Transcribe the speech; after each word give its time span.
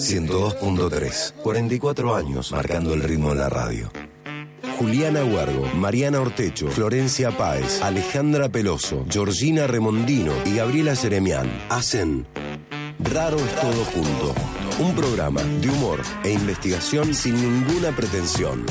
102.3. 0.00 1.34
44 1.42 2.14
años 2.14 2.52
marcando 2.52 2.94
el 2.94 3.02
ritmo 3.02 3.30
de 3.30 3.36
la 3.36 3.48
radio. 3.48 3.90
Juliana 4.78 5.24
Huargo, 5.24 5.66
Mariana 5.74 6.20
Ortecho, 6.20 6.68
Florencia 6.68 7.36
Páez, 7.36 7.82
Alejandra 7.82 8.48
Peloso, 8.48 9.04
Georgina 9.10 9.66
Remondino 9.66 10.32
y 10.46 10.56
Gabriela 10.56 10.96
Seremián 10.96 11.50
hacen 11.68 12.26
Raro 13.12 13.38
es 13.38 13.54
todo 13.56 13.84
junto. 13.86 14.34
Un 14.78 14.94
programa 14.94 15.42
de 15.42 15.68
humor 15.68 16.00
e 16.22 16.32
investigación 16.32 17.14
sin 17.14 17.34
ninguna 17.34 17.94
pretensión. 17.96 18.64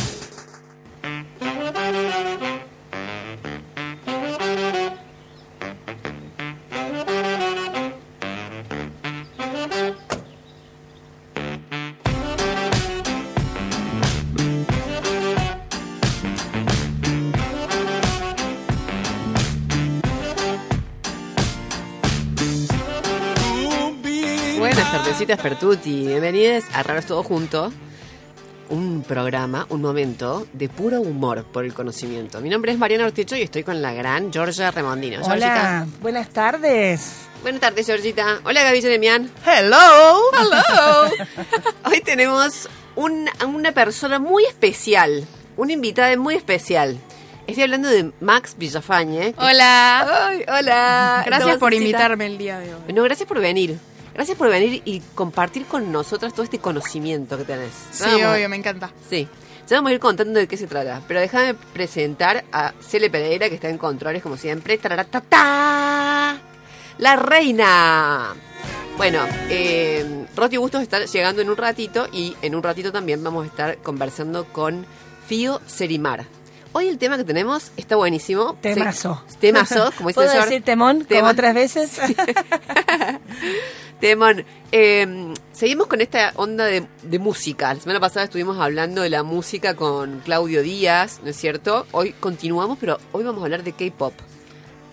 Buenas 25.29 25.43
tardecitas 25.43 25.61
Pertuti, 25.83 26.07
bienvenidos 26.07 26.63
a 26.73 26.81
Raros 26.81 27.05
Todo 27.05 27.21
Junto, 27.21 27.71
un 28.69 29.03
programa, 29.03 29.67
un 29.69 29.79
momento 29.79 30.47
de 30.53 30.69
puro 30.69 31.01
humor 31.01 31.43
por 31.43 31.65
el 31.65 31.73
conocimiento. 31.75 32.41
Mi 32.41 32.49
nombre 32.49 32.71
es 32.71 32.79
Mariana 32.79 33.05
Ortecho 33.05 33.35
y 33.35 33.43
estoy 33.43 33.61
con 33.63 33.79
la 33.79 33.93
gran 33.93 34.33
Georgia 34.33 34.71
Remondino. 34.71 35.19
Hola, 35.21 35.29
Georgita. 35.35 35.87
buenas 36.01 36.29
tardes. 36.29 37.11
Buenas 37.43 37.61
tardes, 37.61 37.85
Georgita. 37.85 38.39
Hola, 38.43 38.63
Gaby 38.63 38.81
Jeremian. 38.81 39.29
Hello. 39.45 40.19
Hello. 40.33 41.11
Hoy 41.85 42.01
tenemos 42.01 42.67
un- 42.95 43.29
una 43.45 43.71
persona 43.71 44.17
muy 44.17 44.45
especial, 44.45 45.27
una 45.57 45.73
invitada 45.73 46.17
muy 46.17 46.33
especial. 46.33 46.97
Estoy 47.45 47.65
hablando 47.65 47.87
de 47.87 48.11
Max 48.19 48.55
Villafañe. 48.57 49.35
Hola. 49.37 50.25
Ay, 50.27 50.43
hola. 50.47 51.21
Gracias 51.23 51.57
por 51.57 51.71
invitarme 51.75 52.25
el 52.25 52.39
día 52.39 52.57
de 52.57 52.73
hoy. 52.73 52.93
No, 52.93 53.03
gracias 53.03 53.27
por 53.29 53.39
venir. 53.39 53.77
Gracias 54.13 54.37
por 54.37 54.49
venir 54.49 54.81
y 54.85 54.99
compartir 55.15 55.65
con 55.65 55.91
nosotras 55.91 56.33
todo 56.33 56.43
este 56.43 56.59
conocimiento 56.59 57.37
que 57.37 57.43
tenés. 57.45 57.71
Sí, 57.91 58.03
Vamos. 58.05 58.35
obvio, 58.35 58.49
me 58.49 58.55
encanta. 58.57 58.91
Sí. 59.09 59.27
Ya 59.67 59.77
vamos 59.77 59.91
a 59.91 59.93
ir 59.93 59.99
contando 59.99 60.39
de 60.39 60.47
qué 60.47 60.57
se 60.57 60.67
trata. 60.67 61.01
Pero 61.07 61.19
déjame 61.19 61.53
presentar 61.53 62.43
a 62.51 62.73
Cele 62.81 63.09
Pereira, 63.09 63.49
que 63.49 63.55
está 63.55 63.69
en 63.69 63.77
controles 63.77 64.21
como 64.23 64.35
siempre. 64.35 64.77
Tararatata. 64.77 66.41
La 66.97 67.15
reina. 67.15 68.33
Bueno, 68.97 69.25
eh, 69.49 70.25
Roti 70.35 70.57
Bustos 70.57 70.81
está 70.81 71.05
llegando 71.05 71.41
en 71.41 71.49
un 71.49 71.55
ratito 71.55 72.07
y 72.11 72.35
en 72.41 72.55
un 72.55 72.63
ratito 72.63 72.91
también 72.91 73.23
vamos 73.23 73.45
a 73.45 73.47
estar 73.47 73.77
conversando 73.77 74.43
con 74.45 74.85
Fío 75.27 75.61
Serimar. 75.67 76.25
Hoy 76.73 76.87
el 76.87 76.97
tema 76.97 77.17
que 77.17 77.23
tenemos 77.23 77.71
está 77.77 77.95
buenísimo. 77.95 78.55
Temazo. 78.61 79.23
Se- 79.27 79.37
Temazo, 79.37 79.91
como 79.97 80.09
dice 80.09 80.15
¿Puedo 80.15 80.23
el 80.27 80.31
señor. 80.31 80.45
decir 80.49 80.63
temón 80.63 81.05
Temón. 81.05 81.21
como 81.21 81.31
otras 81.31 81.53
veces? 81.55 81.99
Temón, 83.99 84.45
eh, 84.71 85.33
seguimos 85.51 85.87
con 85.87 85.99
esta 85.99 86.31
onda 86.35 86.65
de, 86.65 86.87
de 87.03 87.19
música. 87.19 87.73
La 87.73 87.79
semana 87.81 87.99
pasada 87.99 88.25
estuvimos 88.25 88.57
hablando 88.57 89.01
de 89.01 89.09
la 89.09 89.23
música 89.23 89.75
con 89.75 90.21
Claudio 90.21 90.61
Díaz, 90.61 91.19
¿no 91.23 91.29
es 91.29 91.35
cierto? 91.35 91.85
Hoy 91.91 92.13
continuamos, 92.13 92.77
pero 92.79 92.97
hoy 93.11 93.25
vamos 93.25 93.41
a 93.41 93.45
hablar 93.45 93.63
de 93.63 93.73
K-pop. 93.73 94.13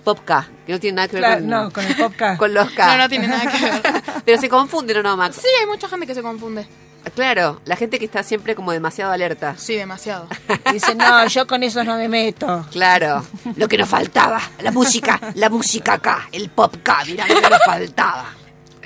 Pop 0.02 0.18
K, 0.24 0.48
que 0.66 0.72
no 0.72 0.80
tiene 0.80 0.96
nada 0.96 1.08
que 1.08 1.16
ver 1.16 1.22
Claro, 1.22 1.40
con, 1.40 1.48
no, 1.48 1.72
con 1.72 1.84
el 1.84 1.96
podcast. 1.96 2.38
con 2.38 2.54
los 2.54 2.70
K. 2.70 2.96
No, 2.96 3.02
no 3.02 3.08
tiene 3.08 3.28
nada 3.28 3.50
que 3.50 3.64
ver. 3.64 4.02
pero 4.24 4.40
se 4.40 4.48
confunden 4.48 4.96
o 4.98 5.02
no, 5.02 5.16
Max. 5.16 5.36
Sí, 5.36 5.48
hay 5.60 5.66
mucha 5.66 5.88
gente 5.88 6.06
que 6.06 6.14
se 6.14 6.22
confunde. 6.22 6.66
Claro, 7.14 7.60
la 7.64 7.77
gente 7.77 8.00
que 8.00 8.04
está 8.04 8.24
siempre 8.24 8.56
como 8.56 8.72
demasiado 8.72 9.12
alerta. 9.12 9.54
Sí, 9.56 9.77
demasiado. 9.77 10.27
Dice, 10.72 10.96
no, 10.96 11.27
yo 11.28 11.46
con 11.46 11.62
eso 11.62 11.84
no 11.84 11.96
me 11.96 12.08
meto. 12.08 12.66
Claro, 12.72 13.24
lo 13.55 13.68
que 13.68 13.78
nos 13.78 13.89
faltaba, 13.89 14.40
la 14.61 14.72
música, 14.72 15.20
la 15.34 15.48
música 15.48 15.95
acá, 15.95 16.28
el 16.33 16.50
pop 16.50 16.74
K, 16.83 17.05
mirá 17.06 17.28
lo 17.28 17.40
que 17.40 17.50
nos 17.50 17.64
faltaba. 17.64 18.34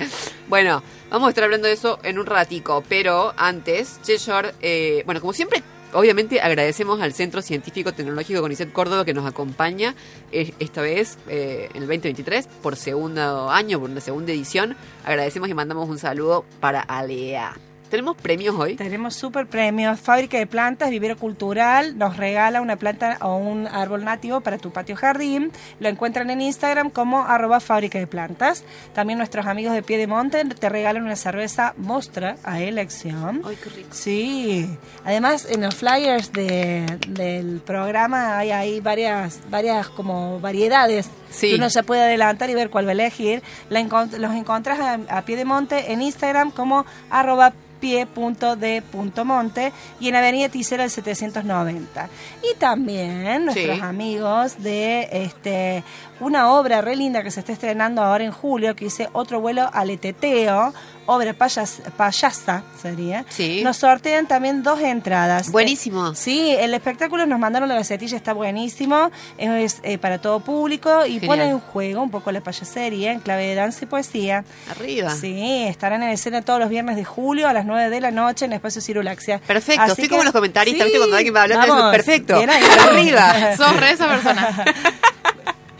Bueno, 0.47 0.83
vamos 1.09 1.27
a 1.27 1.29
estar 1.29 1.45
hablando 1.45 1.67
de 1.67 1.73
eso 1.73 1.99
en 2.03 2.19
un 2.19 2.25
ratico, 2.25 2.83
pero 2.89 3.33
antes, 3.37 4.01
Cheshire, 4.01 4.53
eh, 4.61 5.01
bueno, 5.05 5.21
como 5.21 5.31
siempre, 5.31 5.63
obviamente 5.93 6.41
agradecemos 6.41 6.99
al 7.01 7.13
Centro 7.13 7.41
Científico 7.41 7.93
Tecnológico 7.93 8.41
CONICET 8.41 8.73
Córdoba 8.73 9.05
que 9.05 9.13
nos 9.13 9.25
acompaña 9.25 9.95
eh, 10.33 10.53
esta 10.59 10.81
vez 10.81 11.17
eh, 11.29 11.69
en 11.73 11.83
el 11.83 11.87
2023 11.87 12.47
por 12.61 12.75
segundo 12.75 13.49
año, 13.49 13.79
por 13.79 13.89
una 13.89 14.01
segunda 14.01 14.33
edición. 14.33 14.75
Agradecemos 15.05 15.47
y 15.47 15.53
mandamos 15.53 15.87
un 15.87 15.99
saludo 15.99 16.43
para 16.59 16.81
Alea. 16.81 17.55
¿Tenemos 17.91 18.15
premios 18.15 18.55
hoy? 18.57 18.77
Tenemos 18.77 19.15
super 19.15 19.45
premios. 19.47 19.99
Fábrica 19.99 20.37
de 20.37 20.47
plantas, 20.47 20.89
vivero 20.89 21.17
cultural, 21.17 21.97
nos 21.97 22.15
regala 22.15 22.61
una 22.61 22.77
planta 22.77 23.17
o 23.21 23.35
un 23.35 23.67
árbol 23.67 24.05
nativo 24.05 24.39
para 24.39 24.57
tu 24.57 24.71
patio 24.71 24.95
jardín. 24.95 25.51
Lo 25.81 25.89
encuentran 25.89 26.29
en 26.29 26.39
Instagram 26.39 26.89
como 26.89 27.25
arroba 27.25 27.59
fábrica 27.59 27.99
de 27.99 28.07
plantas. 28.07 28.63
También 28.93 29.17
nuestros 29.19 29.45
amigos 29.45 29.73
de 29.73 29.83
Pie 29.83 29.97
de 29.97 30.07
Monte 30.07 30.45
te 30.45 30.69
regalan 30.69 31.03
una 31.03 31.17
cerveza 31.17 31.73
Mostra 31.75 32.37
a 32.45 32.61
elección. 32.61 33.41
Ay, 33.45 33.57
qué 33.61 33.69
rico. 33.69 33.89
Sí, 33.91 34.69
además 35.03 35.45
en 35.49 35.59
los 35.61 35.75
flyers 35.75 36.31
de- 36.31 36.97
del 37.09 37.59
programa 37.59 38.37
hay 38.37 38.51
ahí 38.51 38.79
varias, 38.79 39.41
varias 39.49 39.89
como 39.89 40.39
variedades 40.39 41.09
Sí. 41.31 41.49
que 41.49 41.55
uno 41.55 41.69
se 41.69 41.81
puede 41.83 42.01
adelantar 42.03 42.49
y 42.49 42.53
ver 42.53 42.69
cuál 42.69 42.85
va 42.85 42.89
a 42.89 42.93
elegir. 42.93 43.41
La 43.69 43.79
encont- 43.81 44.17
los 44.17 44.33
encontrás 44.35 44.79
a, 44.79 44.99
a 45.17 45.21
pie 45.23 45.35
de 45.37 45.45
monte 45.45 45.91
en 45.93 46.01
Instagram 46.01 46.51
como 46.51 46.85
arroba 47.09 47.53
pie.de.monte 47.79 49.71
y 49.99 50.09
en 50.09 50.15
Avenida 50.15 50.49
Ticera 50.49 50.83
el 50.83 50.89
790. 50.91 52.09
Y 52.43 52.55
también 52.57 53.45
nuestros 53.45 53.75
Sí. 53.77 53.81
amigos 53.81 54.61
de 54.61 55.07
este 55.11 55.83
una 56.19 56.51
obra 56.53 56.81
re 56.81 56.95
linda 56.95 57.23
que 57.23 57.31
se 57.31 57.39
está 57.39 57.51
estrenando 57.53 58.03
ahora 58.03 58.23
en 58.23 58.31
julio 58.31 58.75
que 58.75 58.85
dice 58.85 59.09
Otro 59.13 59.41
vuelo 59.41 59.69
al 59.73 59.89
eteteo, 59.89 60.73
obra 61.05 61.33
payas- 61.33 61.81
payasa 61.97 62.63
sería. 62.81 63.25
Sí. 63.29 63.61
Nos 63.63 63.77
sortean 63.77 64.27
también 64.27 64.63
dos 64.63 64.79
entradas. 64.81 65.51
Buenísimo. 65.51 66.09
Eh, 66.11 66.15
sí, 66.15 66.51
el 66.57 66.73
espectáculo 66.73 67.25
nos 67.25 67.39
mandaron 67.39 67.67
la 67.69 67.75
gacetilla, 67.75 68.15
está 68.17 68.33
buenísimo, 68.33 69.11
es 69.37 69.79
eh, 69.83 69.97
para 69.97 70.19
todo 70.19 70.39
público 70.39 71.05
y 71.05 71.13
Genial. 71.19 71.27
pone 71.27 71.49
en 71.49 71.59
juego 71.59 72.01
un 72.01 72.11
poco 72.11 72.31
la 72.31 72.41
payasería 72.41 73.11
en 73.11 73.19
clave 73.19 73.47
de 73.47 73.55
danza 73.55 73.79
y 73.83 73.87
poesía. 73.87 74.43
Arriba. 74.69 75.13
Sí, 75.15 75.63
estarán 75.67 76.03
en 76.03 76.09
escena 76.09 76.41
todos 76.41 76.59
los 76.59 76.69
viernes 76.69 76.95
de 76.95 77.03
julio 77.05 77.47
a 77.47 77.53
las 77.53 77.65
9 77.65 77.89
de 77.89 78.01
la 78.01 78.11
noche 78.11 78.45
en 78.45 78.53
Espacio 78.53 78.81
Cirulaxia. 78.81 79.39
Perfecto, 79.39 79.81
Así 79.81 79.91
estoy 79.91 80.03
que- 80.05 80.09
como 80.09 80.23
los 80.23 80.33
comentaristas, 80.33 80.87
Sí. 80.87 80.93
Cuando 80.97 81.15
alguien 81.17 81.35
va 81.35 81.47
de 81.47 81.53
eso, 81.55 81.67
vamos, 81.75 81.91
perfecto. 81.91 82.37
bien 82.37 82.49
ahí. 82.49 82.63
Arriba. 82.87 83.55
Sos 83.57 83.75
re 83.79 83.91
esa 83.91 84.07
persona. 84.07 84.65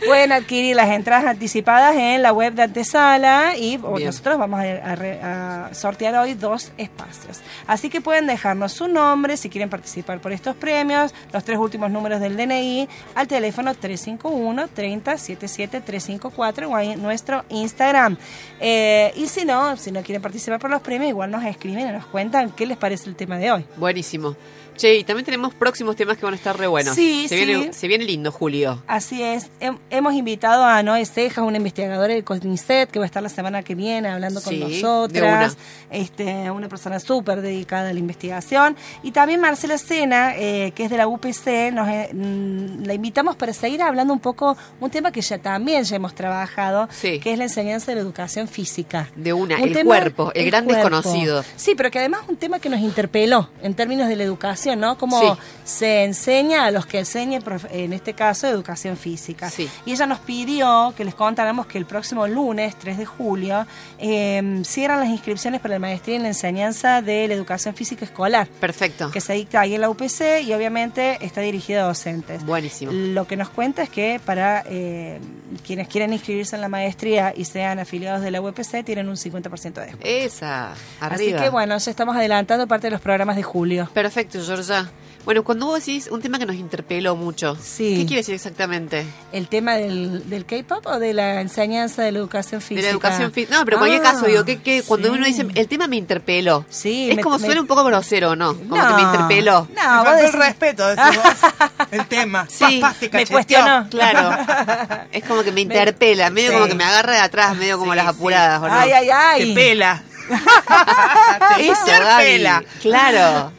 Pueden 0.06 0.32
adquirir 0.32 0.76
las 0.76 0.90
entradas 0.90 1.24
anticipadas 1.26 1.94
en 1.96 2.22
la 2.22 2.32
web 2.32 2.54
de 2.54 2.62
Antesala 2.62 3.56
y 3.56 3.76
Bien. 3.76 4.06
nosotros 4.06 4.38
vamos 4.38 4.60
a, 4.60 5.66
a 5.68 5.74
sortear 5.74 6.14
hoy 6.16 6.34
dos 6.34 6.72
espacios. 6.76 7.40
Así 7.66 7.88
que 7.88 8.00
pueden 8.00 8.26
dejarnos 8.26 8.72
su 8.72 8.88
nombre 8.88 9.36
si 9.36 9.48
quieren 9.48 9.70
participar 9.70 10.20
por 10.20 10.32
estos 10.32 10.56
premios, 10.56 11.14
los 11.32 11.44
tres 11.44 11.58
últimos 11.58 11.90
números 11.90 12.20
del 12.20 12.36
DNI 12.36 12.88
al 13.14 13.28
teléfono 13.28 13.74
351 13.74 14.68
30 14.68 15.18
77 15.18 15.80
354 15.80 16.68
o 16.68 16.78
en 16.78 17.02
nuestro 17.02 17.44
Instagram. 17.48 18.16
Eh, 18.60 19.12
y 19.16 19.26
si 19.28 19.44
no, 19.44 19.76
si 19.76 19.92
no 19.92 20.02
quieren 20.02 20.22
participar 20.22 20.58
por 20.58 20.70
los 20.70 20.80
premios, 20.80 21.10
igual 21.10 21.30
nos 21.30 21.44
escriben 21.44 21.88
y 21.88 21.92
nos 21.92 22.06
cuentan 22.06 22.50
qué 22.50 22.66
les 22.66 22.76
parece 22.76 23.08
el 23.08 23.16
tema 23.16 23.38
de 23.38 23.52
hoy. 23.52 23.64
Buenísimo. 23.76 24.36
Che, 24.82 24.96
y 24.96 25.04
también 25.04 25.24
tenemos 25.24 25.54
próximos 25.54 25.94
temas 25.94 26.16
que 26.18 26.24
van 26.24 26.34
a 26.34 26.36
estar 26.36 26.58
re 26.58 26.66
buenos. 26.66 26.96
Sí, 26.96 27.28
se 27.28 27.38
sí. 27.38 27.44
Viene, 27.44 27.72
se 27.72 27.86
viene 27.86 28.04
lindo, 28.04 28.32
Julio. 28.32 28.82
Así 28.88 29.22
es. 29.22 29.48
Hem- 29.60 29.78
hemos 29.90 30.12
invitado 30.14 30.64
a 30.64 30.82
Noé 30.82 31.06
Cejas, 31.06 31.44
una 31.44 31.58
investigadora 31.58 32.12
del 32.12 32.24
CONICET, 32.24 32.90
que 32.90 32.98
va 32.98 33.04
a 33.04 33.06
estar 33.06 33.22
la 33.22 33.28
semana 33.28 33.62
que 33.62 33.76
viene 33.76 34.08
hablando 34.08 34.42
con 34.42 34.52
Sí, 34.52 34.58
nosotras. 34.58 35.52
una. 35.52 35.96
Este, 35.96 36.50
una 36.50 36.68
persona 36.68 36.98
súper 36.98 37.42
dedicada 37.42 37.90
a 37.90 37.92
la 37.92 37.98
investigación. 38.00 38.74
Y 39.04 39.12
también 39.12 39.40
Marcela 39.40 39.78
Sena, 39.78 40.34
eh, 40.36 40.72
que 40.74 40.82
es 40.86 40.90
de 40.90 40.96
la 40.96 41.06
UPC, 41.06 41.70
nos, 41.72 41.86
eh, 41.88 42.08
mm, 42.12 42.82
la 42.84 42.94
invitamos 42.94 43.36
para 43.36 43.52
seguir 43.52 43.82
hablando 43.82 44.12
un 44.12 44.18
poco, 44.18 44.56
un 44.80 44.90
tema 44.90 45.12
que 45.12 45.20
ya 45.20 45.38
también 45.38 45.84
ya 45.84 45.94
hemos 45.94 46.12
trabajado, 46.16 46.88
Sí. 46.90 47.20
que 47.20 47.30
es 47.30 47.38
la 47.38 47.44
enseñanza 47.44 47.92
de 47.92 47.94
la 47.94 48.00
educación 48.00 48.48
física. 48.48 49.08
De 49.14 49.32
una, 49.32 49.58
Un 49.58 49.62
el 49.62 49.72
tema- 49.74 49.84
cuerpo, 49.84 50.32
el, 50.34 50.46
gran 50.46 50.64
cuerpo. 50.64 50.90
desconocido. 50.90 51.44
Sí, 51.54 51.74
pero 51.76 51.88
que 51.92 52.00
además 52.00 52.22
es 52.24 52.30
un 52.30 52.36
tema 52.36 52.58
que 52.58 52.68
nos 52.68 52.80
interpeló 52.80 53.48
en 53.62 53.74
términos 53.74 54.08
de 54.08 54.16
la 54.16 54.24
educación 54.24 54.71
educación, 54.72 54.80
¿no? 54.80 54.98
Como 54.98 55.20
Sí. 55.20 55.40
se 55.64 56.04
enseña 56.04 56.66
a 56.66 56.70
los 56.70 56.86
que 56.86 56.98
enseñen, 57.00 57.42
en 57.70 57.92
este 57.92 58.14
caso, 58.14 58.46
educación 58.46 58.96
física. 58.96 59.50
Sí. 59.50 59.68
Y 59.86 59.92
ella 59.92 60.06
nos 60.06 60.18
pidió 60.20 60.92
que 60.96 61.04
les 61.04 61.14
contáramos 61.14 61.66
que 61.66 61.78
el 61.78 61.86
próximo 61.86 62.26
lunes, 62.26 62.74
3 62.78 62.98
de 62.98 63.06
julio, 63.06 63.66
eh, 63.98 64.62
cierran 64.64 65.00
las 65.00 65.08
inscripciones 65.08 65.60
para 65.60 65.74
la 65.74 65.78
maestría 65.80 66.16
en 66.16 66.22
la 66.22 66.28
enseñanza 66.28 67.02
de 67.02 67.28
la 67.28 67.34
educación 67.34 67.74
física 67.74 68.04
escolar, 68.04 68.48
Perfecto. 68.60 69.10
que 69.10 69.20
se 69.20 69.32
dicta 69.34 69.60
ahí 69.60 69.74
en 69.74 69.80
la 69.80 69.90
UPC 69.90 70.42
y 70.42 70.52
obviamente 70.52 71.18
está 71.24 71.40
dirigida 71.40 71.82
a 71.82 71.86
docentes. 71.86 72.44
Buenísimo. 72.44 72.92
Lo 72.92 73.26
que 73.26 73.36
nos 73.36 73.48
cuenta 73.50 73.82
es 73.82 73.90
que 73.90 74.20
para 74.24 74.62
eh, 74.66 75.20
quienes 75.66 75.88
quieren 75.88 76.12
inscribirse 76.12 76.56
en 76.56 76.62
la 76.62 76.68
maestría 76.68 77.32
y 77.36 77.44
sean 77.44 77.78
afiliados 77.78 78.22
de 78.22 78.30
la 78.30 78.40
UPC 78.40 78.84
tienen 78.84 79.08
un 79.08 79.16
50% 79.16 79.80
de 79.80 79.86
descuento. 79.86 79.98
Esa, 80.08 80.72
arriba. 81.00 81.38
Así 81.38 81.44
que 81.44 81.50
bueno, 81.50 81.76
ya 81.78 81.90
estamos 81.90 82.16
adelantando 82.16 82.66
parte 82.66 82.86
de 82.88 82.90
los 82.92 83.00
programas 83.00 83.36
de 83.36 83.42
julio. 83.42 83.88
Perfecto, 83.92 84.40
Georgia. 84.56 84.90
Bueno, 85.24 85.44
cuando 85.44 85.66
vos 85.66 85.78
decís 85.78 86.08
un 86.10 86.20
tema 86.20 86.36
que 86.40 86.46
nos 86.46 86.56
interpeló 86.56 87.14
mucho, 87.14 87.56
Sí. 87.62 87.94
¿qué 87.96 88.06
quiere 88.06 88.22
decir 88.22 88.34
exactamente? 88.34 89.06
¿El 89.30 89.46
tema 89.46 89.74
del, 89.76 90.28
del 90.28 90.44
K-pop 90.44 90.84
o 90.84 90.98
de 90.98 91.14
la 91.14 91.40
enseñanza 91.40 92.02
de 92.02 92.10
la 92.10 92.18
educación 92.18 92.60
física? 92.60 92.80
De 92.80 92.82
la 92.86 92.90
educación 92.90 93.30
física. 93.30 93.56
No, 93.56 93.64
pero 93.64 93.76
en 93.76 93.80
cualquier 93.82 94.00
Ah, 94.04 94.10
caso, 94.14 94.26
digo, 94.26 94.44
que, 94.44 94.60
que 94.60 94.82
cuando 94.82 95.10
sí. 95.10 95.14
uno 95.14 95.24
dice, 95.24 95.46
el 95.54 95.68
tema 95.68 95.86
me 95.86 95.94
interpeló. 95.94 96.66
Sí, 96.68 97.08
Es 97.08 97.14
me- 97.18 97.22
como 97.22 97.38
me- 97.38 97.46
suena 97.46 97.60
un 97.60 97.68
poco 97.68 97.84
grosero, 97.84 98.34
¿no? 98.34 98.56
Como 98.56 98.76
No, 98.76 98.88
que 98.88 98.94
me 98.94 99.02
interpeló. 99.02 99.68
No, 99.80 100.02
Me 100.02 100.10
vos 100.10 100.20
el 100.22 100.32
respeto, 100.32 100.88
decís 100.88 101.16
vos, 101.22 101.52
el 101.92 102.06
tema. 102.08 102.46
Sí, 102.50 102.78
Papá, 102.80 102.96
te 102.98 103.08
me 103.08 103.24
cuestionó. 103.26 103.86
Claro. 103.90 105.06
Es 105.12 105.22
como 105.22 105.44
que 105.44 105.52
me 105.52 105.60
interpela, 105.60 106.30
medio 106.30 106.48
Sí. 106.50 106.54
como 106.56 106.66
que 106.66 106.74
me 106.74 106.82
agarra 106.82 107.12
de 107.12 107.18
atrás, 107.20 107.56
medio 107.56 107.78
como 107.78 107.92
Sí, 107.92 107.96
las 107.96 108.06
sí. 108.06 108.10
apuradas, 108.16 108.60
¿o 108.60 108.66
no? 108.66 108.74
Ay, 108.74 108.90
ay, 108.90 109.08
ay. 109.08 109.48
Te 109.50 109.54
pela. 109.54 110.02
te 111.56 111.68
Eso, 111.70 111.80
Gaby. 111.86 112.24
interpela. 112.24 112.64
Claro. 112.80 113.52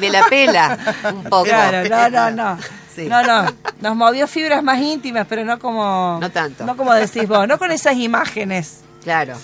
Me 0.00 0.10
la 0.10 0.26
pela 0.28 0.78
un 1.12 1.24
poco. 1.24 1.44
Claro, 1.44 1.88
no, 1.88 2.10
no, 2.10 2.30
no. 2.30 2.58
Sí. 2.94 3.06
No, 3.06 3.22
no. 3.22 3.46
Nos 3.80 3.94
movió 3.96 4.26
fibras 4.26 4.62
más 4.62 4.80
íntimas, 4.80 5.26
pero 5.28 5.44
no 5.44 5.58
como. 5.58 6.18
No 6.20 6.30
tanto. 6.30 6.64
No 6.64 6.76
como 6.76 6.94
decís 6.94 7.28
vos, 7.28 7.46
no 7.46 7.58
con 7.58 7.70
esas 7.72 7.96
imágenes. 7.96 8.80
Claro. 9.02 9.36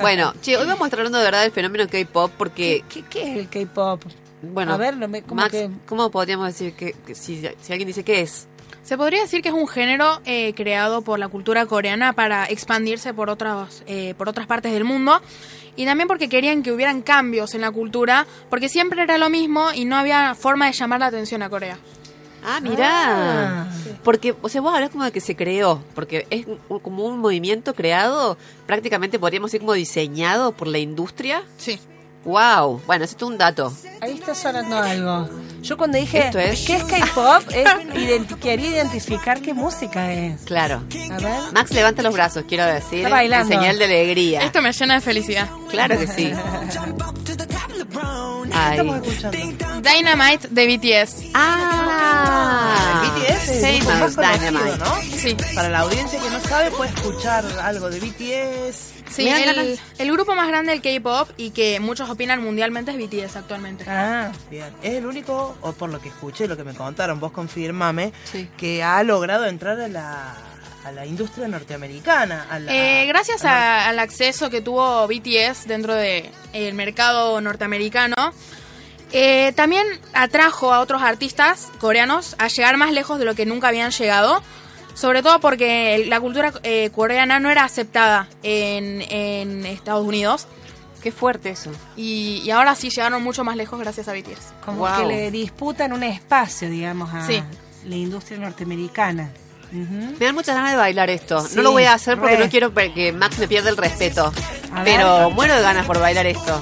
Bueno, 0.00 0.34
che, 0.42 0.56
hoy 0.56 0.66
vamos 0.66 0.82
a 0.82 0.84
estar 0.86 0.98
hablando 1.00 1.18
de 1.18 1.24
verdad 1.24 1.42
del 1.42 1.52
fenómeno 1.52 1.86
K-pop 1.88 2.32
porque, 2.36 2.84
¿Qué, 2.88 3.02
qué 3.08 3.22
es 3.32 3.38
el 3.38 3.48
K-pop? 3.48 4.02
bueno, 4.42 4.74
A 4.74 4.76
ver, 4.76 4.96
no 4.96 5.08
me- 5.08 5.22
¿cómo 5.22 5.40
Max, 5.40 5.52
que- 5.52 5.70
¿cómo 5.86 6.10
podríamos 6.10 6.46
decir 6.48 6.74
que, 6.74 6.92
que 7.06 7.14
si, 7.14 7.40
si 7.62 7.72
alguien 7.72 7.86
dice 7.86 8.04
qué 8.04 8.20
es? 8.20 8.46
Se 8.82 8.96
podría 8.98 9.22
decir 9.22 9.40
que 9.42 9.48
es 9.48 9.54
un 9.54 9.66
género 9.66 10.20
eh, 10.26 10.52
creado 10.54 11.00
por 11.02 11.18
la 11.18 11.28
cultura 11.28 11.64
coreana 11.66 12.12
para 12.12 12.44
expandirse 12.44 13.14
por 13.14 13.30
otras, 13.30 13.82
eh, 13.86 14.14
por 14.18 14.28
otras 14.28 14.46
partes 14.46 14.72
del 14.72 14.84
mundo 14.84 15.20
y 15.76 15.84
también 15.84 16.08
porque 16.08 16.28
querían 16.28 16.62
que 16.62 16.72
hubieran 16.72 17.02
cambios 17.02 17.54
en 17.54 17.60
la 17.60 17.70
cultura 17.70 18.26
porque 18.50 18.68
siempre 18.68 19.02
era 19.02 19.18
lo 19.18 19.30
mismo 19.30 19.72
y 19.74 19.84
no 19.84 19.96
había 19.96 20.34
forma 20.34 20.66
de 20.66 20.72
llamar 20.72 21.00
la 21.00 21.06
atención 21.06 21.42
a 21.42 21.50
Corea. 21.50 21.78
Ah, 22.44 22.60
mirá. 22.60 23.62
Ah. 23.62 23.66
Porque, 24.04 24.34
o 24.40 24.48
sea, 24.48 24.60
vos 24.60 24.72
hablas 24.72 24.90
como 24.90 25.02
de 25.04 25.10
que 25.10 25.20
se 25.20 25.34
creó, 25.34 25.82
porque 25.96 26.26
es 26.30 26.46
un- 26.46 26.78
como 26.78 27.04
un 27.04 27.18
movimiento 27.18 27.74
creado, 27.74 28.38
prácticamente 28.66 29.18
podríamos 29.18 29.50
decir 29.50 29.60
como 29.60 29.72
diseñado 29.72 30.52
por 30.52 30.68
la 30.68 30.78
industria. 30.78 31.42
Sí. 31.56 31.80
Wow. 32.26 32.82
Bueno, 32.86 33.04
eso 33.04 33.16
es 33.16 33.22
un 33.22 33.38
dato. 33.38 33.72
Ahí 34.00 34.12
está 34.12 34.34
sonando 34.34 34.76
algo. 34.76 35.28
Yo 35.62 35.76
cuando 35.76 35.96
dije, 35.98 36.18
Esto 36.26 36.38
es- 36.38 36.64
¿qué 36.66 36.76
es 36.76 36.84
K-pop? 36.84 37.42
Identi- 37.94 38.36
quería 38.38 38.68
identificar 38.68 39.40
qué 39.40 39.52
música 39.54 40.12
es. 40.12 40.42
Claro. 40.42 40.82
A 41.10 41.16
ver. 41.16 41.40
Max 41.52 41.72
levanta 41.72 42.02
los 42.02 42.12
brazos, 42.12 42.44
quiero 42.48 42.64
decir, 42.66 42.98
Está 42.98 43.08
bailando. 43.08 43.52
en 43.52 43.58
señal 43.60 43.78
de 43.78 43.84
alegría. 43.86 44.42
Esto 44.42 44.60
me 44.62 44.72
llena 44.72 44.94
de 44.94 45.00
felicidad. 45.00 45.48
Claro 45.70 45.98
que 45.98 46.06
sí. 46.06 46.32
Ay. 48.00 48.78
Estamos 48.78 48.96
escuchando. 49.06 49.38
Dynamite 49.90 50.48
de 50.50 50.76
BTS. 50.76 51.24
Ah, 51.34 53.02
El 53.04 53.10
BTS 53.22 53.48
es 53.48 53.62
el 53.64 53.76
grupo 53.78 53.90
Famous 53.92 54.16
más 54.16 54.38
conocido, 54.38 54.50
Dynamite. 54.64 54.78
¿no? 54.84 55.18
Sí. 55.18 55.36
Para 55.54 55.68
la 55.68 55.78
audiencia 55.80 56.20
que 56.20 56.30
no 56.30 56.40
sabe, 56.40 56.70
puede 56.70 56.90
escuchar 56.90 57.44
algo 57.62 57.90
de 57.90 58.00
BTS. 58.00 58.92
Sí, 59.10 59.24
Me 59.24 59.30
dan 59.30 59.42
el, 59.42 59.54
ganas- 59.56 59.78
el 59.98 60.12
grupo 60.12 60.34
más 60.34 60.48
grande 60.48 60.72
del 60.72 60.82
K-pop 60.82 61.28
y 61.36 61.50
que 61.50 61.78
muchos 61.80 62.10
opinan 62.10 62.42
mundialmente 62.42 62.90
es 62.90 62.98
BTS 62.98 63.36
actualmente. 63.36 63.84
Ah, 63.88 64.32
Bien, 64.50 64.72
es 64.82 64.94
el 64.94 65.06
único, 65.06 65.56
o 65.60 65.72
por 65.72 65.90
lo 65.90 66.00
que 66.00 66.08
escuché, 66.08 66.46
lo 66.48 66.56
que 66.56 66.64
me 66.64 66.74
contaron, 66.74 67.20
vos 67.20 67.32
confirmame, 67.32 68.12
Sí. 68.30 68.48
que 68.56 68.82
ha 68.82 69.02
logrado 69.04 69.46
entrar 69.46 69.80
a 69.80 69.88
la, 69.88 70.34
a 70.86 70.92
la 70.92 71.04
industria 71.06 71.48
norteamericana. 71.48 72.46
A 72.50 72.58
la, 72.58 72.72
Eh, 72.74 73.06
gracias 73.06 73.44
a 73.44 73.48
la- 73.48 73.84
a- 73.84 73.88
al 73.88 73.98
acceso 73.98 74.50
que 74.50 74.60
tuvo 74.60 75.06
BTS 75.08 75.66
dentro 75.66 75.94
del 75.94 76.30
mercado 76.74 77.40
norteamericano, 77.40 78.14
eh, 79.12 79.52
también 79.56 79.86
atrajo 80.14 80.72
a 80.72 80.80
otros 80.80 81.02
artistas 81.02 81.68
coreanos 81.80 82.36
a 82.38 82.48
llegar 82.48 82.76
más 82.76 82.92
lejos 82.92 83.18
de 83.18 83.24
lo 83.24 83.34
que 83.34 83.46
nunca 83.46 83.68
habían 83.68 83.90
llegado, 83.90 84.42
sobre 84.94 85.22
todo 85.22 85.40
porque 85.40 85.94
el- 85.96 86.10
la 86.10 86.20
cultura 86.20 86.52
eh, 86.62 86.90
coreana 86.94 87.38
no 87.40 87.50
era 87.50 87.64
aceptada 87.64 88.28
en, 88.42 89.02
en 89.02 89.66
Estados 89.66 90.06
Unidos 90.06 90.46
Qué 91.02 91.12
fuerte 91.12 91.50
eso. 91.50 91.70
y, 91.96 92.42
y 92.44 92.50
ahora 92.50 92.74
sí 92.74 92.90
llegaron 92.90 93.22
mucho 93.22 93.44
más 93.44 93.56
lejos 93.56 93.78
gracias 93.78 94.08
a 94.08 94.12
BTS. 94.12 94.52
como 94.64 94.78
Wow. 94.80 94.96
que 94.98 95.04
le 95.06 95.30
disputan 95.30 95.92
un 95.92 96.02
espacio, 96.02 96.68
digamos, 96.70 97.12
a 97.14 97.26
Sí. 97.26 97.42
la 97.84 97.94
industria 97.96 98.38
norteamericana. 98.38 99.30
Me 100.18 100.24
dan 100.26 100.34
muchas 100.34 100.54
ganas 100.54 100.72
de 100.72 100.76
bailar 100.78 101.10
esto. 101.10 101.40
Sí, 101.40 101.56
no 101.56 101.62
lo 101.62 101.72
voy 101.72 101.84
a 101.84 101.94
hacer 101.94 102.18
porque 102.18 102.36
re. 102.36 102.44
no 102.44 102.50
quiero 102.50 102.72
que 102.74 103.12
Max 103.12 103.38
me 103.38 103.48
pierda 103.48 103.70
el 103.70 103.76
respeto. 103.76 104.32
A 104.72 104.82
ver. 104.82 104.96
Pero 104.96 105.30
muero 105.30 105.54
de 105.54 105.62
ganas 105.62 105.86
por 105.86 105.98
bailar 106.00 106.26
esto. 106.26 106.60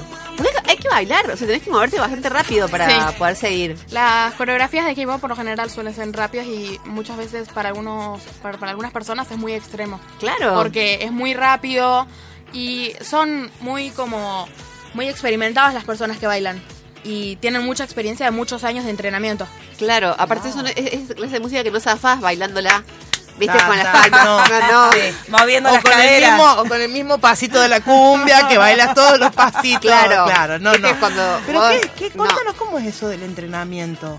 Hay 0.67 0.77
que 0.79 0.89
bailar, 0.89 1.31
o 1.31 1.37
sea, 1.37 1.47
tenés 1.47 1.63
que 1.63 1.71
moverte 1.71 2.01
bastante 2.01 2.29
rápido 2.29 2.69
para 2.69 2.89
Sí. 2.89 3.17
poder 3.19 3.37
seguir. 3.37 3.77
Las 3.91 4.35
coreografías 4.35 4.85
de 4.87 4.95
K-pop 4.97 5.21
por 5.21 5.31
lo 5.31 5.37
general 5.37 5.71
suelen 5.71 5.95
ser 5.95 6.11
rápidas 6.13 6.47
y 6.47 6.81
muchas 6.87 7.17
veces 7.17 7.49
para 7.49 7.69
algunos 7.69 8.21
para, 8.43 8.59
para 8.59 8.71
algunas 8.71 8.91
personas 8.93 9.31
es 9.31 9.37
muy 9.39 9.53
extremo. 9.53 10.01
Claro. 10.19 10.55
porque 10.57 10.99
es 11.03 11.13
muy 11.13 11.35
rápido 11.35 12.07
y 12.53 12.93
son 13.03 13.51
muy 13.61 13.91
como 13.91 14.49
muy 14.95 15.09
experimentadas 15.09 15.75
las 15.75 15.85
personas 15.85 16.19
que 16.19 16.27
bailan 16.27 16.61
y 17.05 17.37
tienen 17.37 17.65
mucha 17.65 17.85
experiencia 17.85 18.27
de 18.27 18.33
muchos 18.33 18.65
años 18.65 18.85
de 18.85 18.91
entrenamiento. 18.91 19.47
Claro, 19.79 20.15
aparte 20.19 20.49
no- 20.57 20.67
es, 20.67 20.75
es 20.77 21.09
la 21.11 21.15
clase 21.15 21.33
de 21.35 21.41
música 21.41 21.63
que 21.63 21.71
no 21.71 21.79
zafás 21.81 22.21
bailándola, 22.21 22.83
viste, 23.39 23.57
Ah, 23.61 23.67
con 23.67 23.77
las 23.77 23.87
ah, 23.87 23.93
palmas. 23.93 24.25
no. 24.25 24.45
No, 24.49 24.87
no. 24.87 24.93
Sí. 24.93 24.99
Moviendo 25.29 25.69
o 25.71 25.73
las 25.75 25.83
con, 25.83 25.93
el 26.01 26.23
mismo, 26.25 26.53
o 26.53 26.65
con 26.67 26.81
el 26.81 26.89
mismo 26.89 27.19
pasito 27.19 27.61
de 27.61 27.69
la 27.69 27.81
cumbia, 27.81 28.49
que 28.49 28.57
bailas 28.59 28.95
todos 28.95 29.19
los 29.19 29.33
pasitos. 29.35 29.83
Claro. 29.83 30.25
claro, 30.27 30.59
no, 30.59 30.73
no. 30.79 30.99
cuando 30.99 31.41
Pero 31.47 31.61
vos- 31.61 31.71
qué, 31.73 31.91
qué- 32.09 32.11
no. 32.17 32.25
contanos 32.25 32.55
cómo 32.57 32.79
es 32.79 32.87
eso 32.87 33.09
del 33.09 33.23
entrenamiento. 33.23 34.19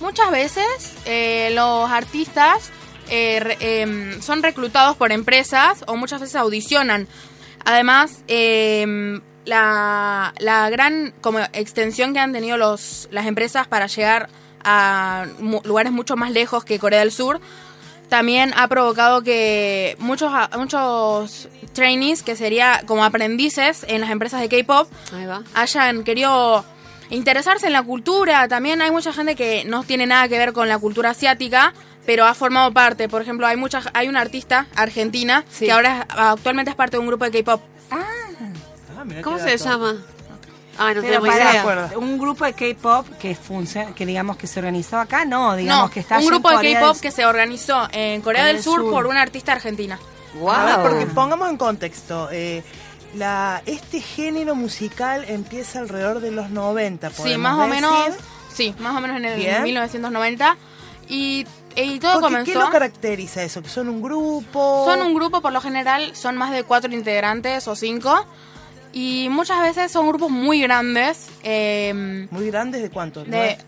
Muchas 0.00 0.30
veces 0.30 0.66
eh, 1.06 1.50
los 1.54 1.90
artistas 1.90 2.70
eh, 3.08 3.56
em, 3.60 4.20
son 4.20 4.42
reclutados 4.42 4.94
por 4.96 5.10
empresas 5.10 5.84
o 5.86 5.96
muchas 5.96 6.20
veces 6.20 6.36
audicionan. 6.36 7.08
Además, 7.64 8.18
em, 8.28 9.22
la, 9.46 10.34
la 10.38 10.68
gran 10.70 11.14
como 11.22 11.38
extensión 11.54 12.12
que 12.12 12.18
han 12.20 12.32
tenido 12.32 12.56
los, 12.58 13.08
las 13.10 13.26
empresas 13.26 13.66
para 13.66 13.86
llegar 13.86 14.28
a 14.64 15.26
mu- 15.38 15.60
lugares 15.64 15.92
mucho 15.92 16.16
más 16.16 16.30
lejos 16.32 16.64
que 16.64 16.78
Corea 16.78 17.00
del 17.00 17.12
Sur 17.12 17.40
también 18.08 18.52
ha 18.56 18.68
provocado 18.68 19.22
que 19.22 19.96
muchos 19.98 20.30
muchos 20.56 21.48
trainees 21.72 22.22
que 22.22 22.36
sería 22.36 22.82
como 22.86 23.04
aprendices 23.04 23.84
en 23.88 24.00
las 24.00 24.10
empresas 24.10 24.40
de 24.40 24.48
K-pop 24.48 24.88
hayan 25.54 26.04
querido 26.04 26.64
interesarse 27.10 27.66
en 27.66 27.72
la 27.72 27.82
cultura. 27.82 28.46
También 28.46 28.80
hay 28.80 28.90
mucha 28.92 29.12
gente 29.12 29.34
que 29.34 29.64
no 29.64 29.82
tiene 29.82 30.06
nada 30.06 30.28
que 30.28 30.38
ver 30.38 30.52
con 30.52 30.68
la 30.68 30.78
cultura 30.78 31.10
asiática, 31.10 31.72
pero 32.04 32.24
ha 32.26 32.34
formado 32.34 32.72
parte. 32.72 33.08
Por 33.08 33.22
ejemplo, 33.22 33.46
hay 33.46 33.56
mucha, 33.56 33.82
hay 33.92 34.06
una 34.08 34.20
artista 34.20 34.66
argentina 34.76 35.44
Sí. 35.50 35.66
que 35.66 35.72
ahora 35.72 36.06
actualmente 36.08 36.70
es 36.70 36.76
parte 36.76 36.96
de 36.96 37.00
un 37.00 37.06
grupo 37.08 37.24
de 37.28 37.32
K-pop. 37.42 37.60
Ah, 37.90 38.04
mirá 39.06 39.22
¿Cómo 39.22 39.36
qué 39.38 39.56
se 39.58 39.64
llama? 39.64 39.94
Ah, 40.78 40.92
no 40.92 41.00
Pero 41.00 41.22
pará, 41.22 41.50
idea. 41.52 41.60
acuerdo. 41.62 41.98
un 41.98 42.18
grupo 42.18 42.44
de 42.44 42.52
K-pop 42.52 43.06
que 43.18 43.34
funciona, 43.34 43.94
que 43.94 44.04
digamos 44.04 44.36
que 44.36 44.46
se 44.46 44.58
organizó 44.60 44.98
acá, 44.98 45.24
no, 45.24 45.56
digamos 45.56 45.84
No, 45.84 45.90
que 45.90 46.00
está 46.00 46.16
un 46.16 46.18
allá 46.18 46.26
en 46.26 46.30
grupo 46.34 46.50
de 46.50 46.74
K-pop 46.74 46.92
del- 46.92 47.00
que 47.00 47.10
se 47.12 47.24
organizó 47.24 47.88
en 47.92 48.20
Corea 48.20 48.44
del 48.44 48.62
Sur, 48.62 48.90
por 48.90 49.06
una 49.06 49.22
artista 49.22 49.52
argentina. 49.52 49.98
Wow. 50.34 50.52
Ver, 50.66 50.76
porque 50.82 51.06
pongamos 51.06 51.48
en 51.48 51.56
contexto. 51.56 52.28
eh, 52.30 52.62
la, 53.14 53.62
este 53.64 54.02
género 54.02 54.54
musical 54.54 55.24
empieza 55.28 55.78
alrededor 55.78 56.20
de 56.20 56.30
los 56.32 56.50
90, 56.50 57.08
Sí, 57.10 57.38
más 57.38 57.54
o 57.54 57.62
decir. 57.62 57.74
menos, 57.74 57.94
sí, 58.52 58.74
más 58.78 58.94
o 58.94 59.00
menos 59.00 59.16
en 59.16 59.24
el 59.24 59.38
Bien. 59.38 59.62
1990 59.62 60.58
y, 61.08 61.46
y 61.74 61.98
todo 62.00 62.20
Porque, 62.20 62.36
¿Qué 62.44 62.52
comenzó. 62.52 62.60
lo 62.60 62.70
caracteriza 62.70 63.42
eso? 63.42 63.62
¿Que 63.62 63.70
son 63.70 63.88
un 63.88 64.02
grupo? 64.02 64.84
Son 64.86 65.00
un 65.00 65.14
grupo, 65.14 65.40
por 65.40 65.52
lo 65.52 65.62
general, 65.62 66.14
son 66.14 66.36
más 66.36 66.50
de 66.50 66.64
cuatro 66.64 66.92
integrantes 66.92 67.66
o 67.68 67.74
cinco. 67.76 68.26
Y 68.92 69.28
muchas 69.30 69.60
veces 69.60 69.92
son 69.92 70.08
grupos 70.08 70.30
muy 70.30 70.60
grandes, 70.62 71.26
eh, 71.42 72.26
¿Muy 72.30 72.46
grandes 72.50 72.82
de 72.82 72.90
cuánto? 72.90 73.24
de 73.24 73.30
¿Nueve? 73.30 73.58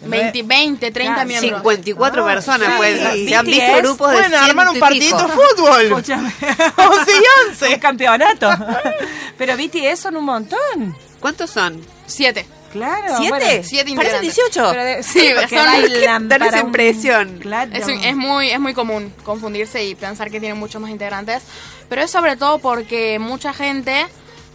20, 0.00 0.42
20 0.44 0.90
30 0.92 1.14
Claro, 1.14 1.28
miembros. 1.28 1.58
54 1.60 2.22
Ah, 2.22 2.26
personas, 2.32 2.68
sí. 2.68 2.74
pues. 2.76 3.00
Se 3.28 3.34
han 3.34 3.44
visto 3.46 3.64
BTS, 3.72 3.82
grupos 3.82 4.10
de 4.10 4.16
Pueden 4.16 4.34
armar 4.34 4.68
un 4.68 4.78
partidito 4.78 5.16
de 5.26 5.32
fútbol. 5.32 5.82
Escúchame. 5.86 6.32
11 6.76 7.12
y 7.12 7.48
11. 7.50 7.74
un 7.74 7.80
campeonato. 7.80 8.48
Pero 9.38 9.56
BTS 9.56 9.98
son 9.98 10.16
un 10.16 10.24
montón. 10.24 10.96
¿Cuántos 11.18 11.50
son? 11.50 11.80
Siete. 12.06 12.46
Claro. 12.72 13.16
¿Siete? 13.16 13.28
bueno, 13.30 13.62
Siete 13.64 13.94
Parecen 13.96 14.22
integrantes. 14.24 14.36
18. 14.36 14.70
pero 14.70 14.84
de- 14.84 15.02
Sí, 15.02 15.30
porque 15.34 15.56
son- 15.56 16.28
dan 16.28 16.42
esa 16.42 16.60
un- 16.60 16.66
impresión. 16.66 17.38
Claro. 17.40 17.70
Es, 17.74 17.88
es 17.88 18.14
muy, 18.16 18.50
es 18.50 18.60
muy 18.60 18.74
común 18.74 19.12
confundirse 19.24 19.84
y 19.84 19.94
pensar 19.96 20.30
que 20.30 20.38
tienen 20.38 20.58
muchos 20.58 20.80
más 20.80 20.90
integrantes, 20.92 21.42
pero 21.88 22.02
es 22.02 22.10
sobre 22.10 22.36
todo 22.36 22.58
porque 22.58 23.18
mucha 23.18 23.52
gente 23.54 24.06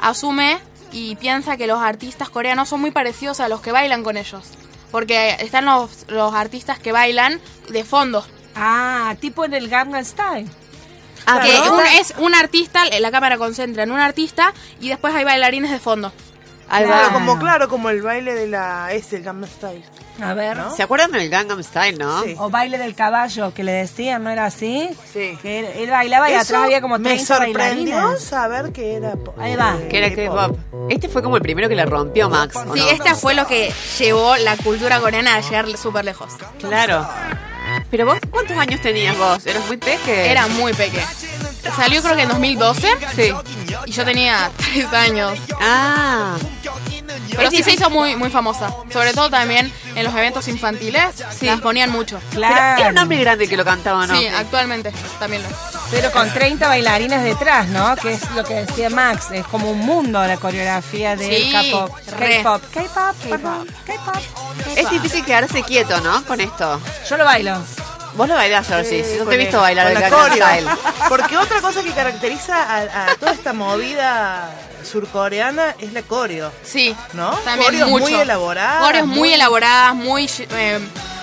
asume 0.03 0.59
y 0.91 1.15
piensa 1.15 1.57
que 1.57 1.65
los 1.67 1.81
artistas 1.81 2.29
coreanos 2.29 2.69
son 2.69 2.81
muy 2.81 2.91
parecidos 2.91 3.39
a 3.39 3.47
los 3.47 3.61
que 3.61 3.71
bailan 3.71 4.03
con 4.03 4.17
ellos. 4.17 4.43
Porque 4.91 5.35
están 5.39 5.65
los, 5.65 6.05
los 6.07 6.33
artistas 6.35 6.77
que 6.77 6.91
bailan 6.91 7.41
de 7.69 7.83
fondo. 7.83 8.23
Ah, 8.55 9.15
tipo 9.19 9.43
en 9.45 9.55
el 9.55 9.67
Gangnam 9.69 10.05
Style. 10.05 10.47
Ah, 11.25 11.39
que 11.41 11.49
un- 11.71 11.79
es 11.99 12.13
un 12.19 12.35
artista, 12.35 12.83
la 12.99 13.09
cámara 13.09 13.37
concentra 13.39 13.83
en 13.83 13.91
un 13.91 13.99
artista 13.99 14.53
y 14.79 14.89
después 14.89 15.15
hay 15.15 15.23
bailarines 15.23 15.71
de 15.71 15.79
fondo. 15.79 16.11
Ahí. 16.69 16.85
Claro, 16.85 17.13
como, 17.13 17.39
claro, 17.39 17.69
como 17.69 17.89
el 17.89 18.01
baile 18.01 18.33
de 18.33 18.47
la 18.47 18.91
S, 18.93 19.15
el 19.15 19.23
Gangnam 19.23 19.49
Style. 19.49 19.83
A 20.21 20.33
ver. 20.33 20.57
¿No? 20.57 20.75
¿Se 20.75 20.83
acuerdan 20.83 21.11
del 21.11 21.29
Gangnam 21.29 21.61
Style, 21.63 21.97
no? 21.97 22.21
Sí. 22.23 22.35
O 22.37 22.49
baile 22.49 22.77
del 22.77 22.93
caballo, 22.95 23.53
que 23.53 23.63
le 23.63 23.71
decían, 23.71 24.23
¿no 24.23 24.29
era 24.29 24.45
así? 24.45 24.89
Sí. 25.11 25.37
Que 25.41 25.59
él, 25.59 25.65
él 25.75 25.89
bailaba 25.89 26.29
y 26.29 26.33
Eso 26.33 26.41
atrás 26.43 26.63
había 26.65 26.81
como 26.81 26.99
30 26.99 27.09
me 27.19 27.25
sorprendió 27.25 27.95
bailarinas. 27.95 28.21
saber 28.23 28.71
que 28.71 28.95
era 28.95 29.13
Ahí 29.39 29.55
va. 29.55 29.77
Que 29.89 29.97
era 29.97 30.13
K-pop. 30.13 30.57
Este 30.89 31.09
fue 31.09 31.23
como 31.23 31.35
el 31.37 31.41
primero 31.41 31.67
que 31.67 31.75
la 31.75 31.85
rompió, 31.85 32.29
Max. 32.29 32.55
¿o 32.55 32.73
Sí, 32.73 32.79
no? 32.79 32.87
esta 32.89 33.15
fue 33.15 33.33
lo 33.33 33.47
que 33.47 33.73
llevó 33.99 34.35
la 34.37 34.55
cultura 34.57 34.99
coreana 34.99 35.35
a 35.35 35.41
llegar 35.41 35.67
súper 35.77 36.05
lejos. 36.05 36.33
Claro. 36.59 37.07
Pero 37.89 38.05
vos, 38.05 38.19
¿cuántos 38.29 38.57
años 38.57 38.81
tenías 38.81 39.17
vos? 39.17 39.45
¿Eras 39.45 39.65
muy 39.67 39.77
peque? 39.77 40.29
Era 40.31 40.47
muy 40.47 40.73
pequeña. 40.73 41.07
Salió 41.75 42.01
creo 42.03 42.15
que 42.15 42.23
en 42.23 42.29
2012. 42.29 42.87
Sí. 43.15 43.33
Y 43.85 43.91
yo 43.91 44.05
tenía 44.05 44.49
3 44.73 44.93
años. 44.93 45.39
Ah. 45.59 46.35
Pero 47.35 47.49
sí 47.49 47.63
se 47.63 47.71
hizo 47.71 47.89
muy, 47.89 48.15
muy 48.15 48.29
famosa. 48.29 48.73
Sobre 48.91 49.13
todo 49.13 49.29
también 49.29 49.71
en 49.95 50.03
los 50.03 50.13
eventos 50.13 50.47
infantiles. 50.47 51.03
Sí. 51.37 51.45
Las 51.47 51.61
ponían 51.61 51.89
mucho. 51.89 52.19
Claro. 52.31 52.55
Pero 52.77 52.79
era 52.81 52.89
un 52.91 52.97
hombre 52.99 53.17
grande 53.19 53.47
que 53.47 53.57
lo 53.57 53.65
cantaba, 53.65 54.05
¿no? 54.05 54.17
Sí, 54.17 54.27
actualmente 54.27 54.91
también 55.19 55.41
lo. 55.43 55.49
Pero 55.91 56.11
con 56.11 56.31
30 56.31 56.67
bailarines 56.67 57.23
detrás, 57.23 57.67
¿no? 57.67 57.95
Que 57.95 58.13
es 58.13 58.31
lo 58.31 58.43
que 58.43 58.53
decía 58.65 58.89
Max. 58.89 59.31
Es 59.31 59.45
como 59.47 59.69
un 59.71 59.79
mundo 59.79 60.25
la 60.25 60.37
coreografía 60.37 61.15
de 61.15 61.27
Sí, 61.37 61.51
K-pop. 61.51 61.91
K-pop, 62.17 62.61
K-pop, 62.73 63.15
K-pop. 63.85 64.15
Es 64.75 64.89
difícil 64.89 65.25
quedarse 65.25 65.63
quieto, 65.63 65.99
¿no? 66.01 66.23
Con 66.25 66.39
esto. 66.39 66.79
Yo 67.09 67.17
lo 67.17 67.25
bailo. 67.25 67.57
Vos 68.15 68.27
lo 68.27 68.35
bailás, 68.35 68.67
Georgie. 68.67 69.03
Sí, 69.03 69.11
yo 69.17 69.19
con 69.19 69.29
te 69.29 69.35
he 69.35 69.37
visto 69.39 69.59
bailar 69.59 69.87
el. 69.91 69.97
Style. 69.97 70.67
Porque 71.09 71.37
otra 71.37 71.61
cosa 71.61 71.81
que 71.83 71.91
caracteriza 71.91 72.61
a, 72.61 73.11
a 73.11 73.15
toda 73.15 73.31
esta 73.31 73.53
movida 73.53 74.49
surcoreana 74.83 75.75
es 75.79 75.93
la 75.93 76.01
coreo. 76.03 76.51
Sí, 76.63 76.95
¿No? 77.13 77.31
También 77.39 77.71
Coreos 77.71 77.89
mucho. 77.89 78.05
muy 78.05 78.13
elaboradas, 78.15 78.83
Coreos 78.85 79.07
muy, 79.07 79.17
muy- 79.19 79.33
elaboradas, 79.33 79.95
muy... 79.95 80.29
eh, 80.51 80.79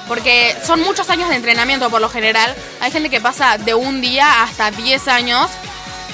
porque 0.09 0.57
son 0.67 0.81
muchos 0.81 1.09
años 1.11 1.29
de 1.29 1.37
entrenamiento 1.37 1.89
por 1.91 2.01
lo 2.01 2.09
general. 2.09 2.53
Hay 2.81 2.91
gente 2.91 3.09
que 3.11 3.21
pasa 3.21 3.59
de 3.59 3.75
un 3.75 4.01
día 4.01 4.43
hasta 4.43 4.73
10 4.73 5.07
años 5.09 5.49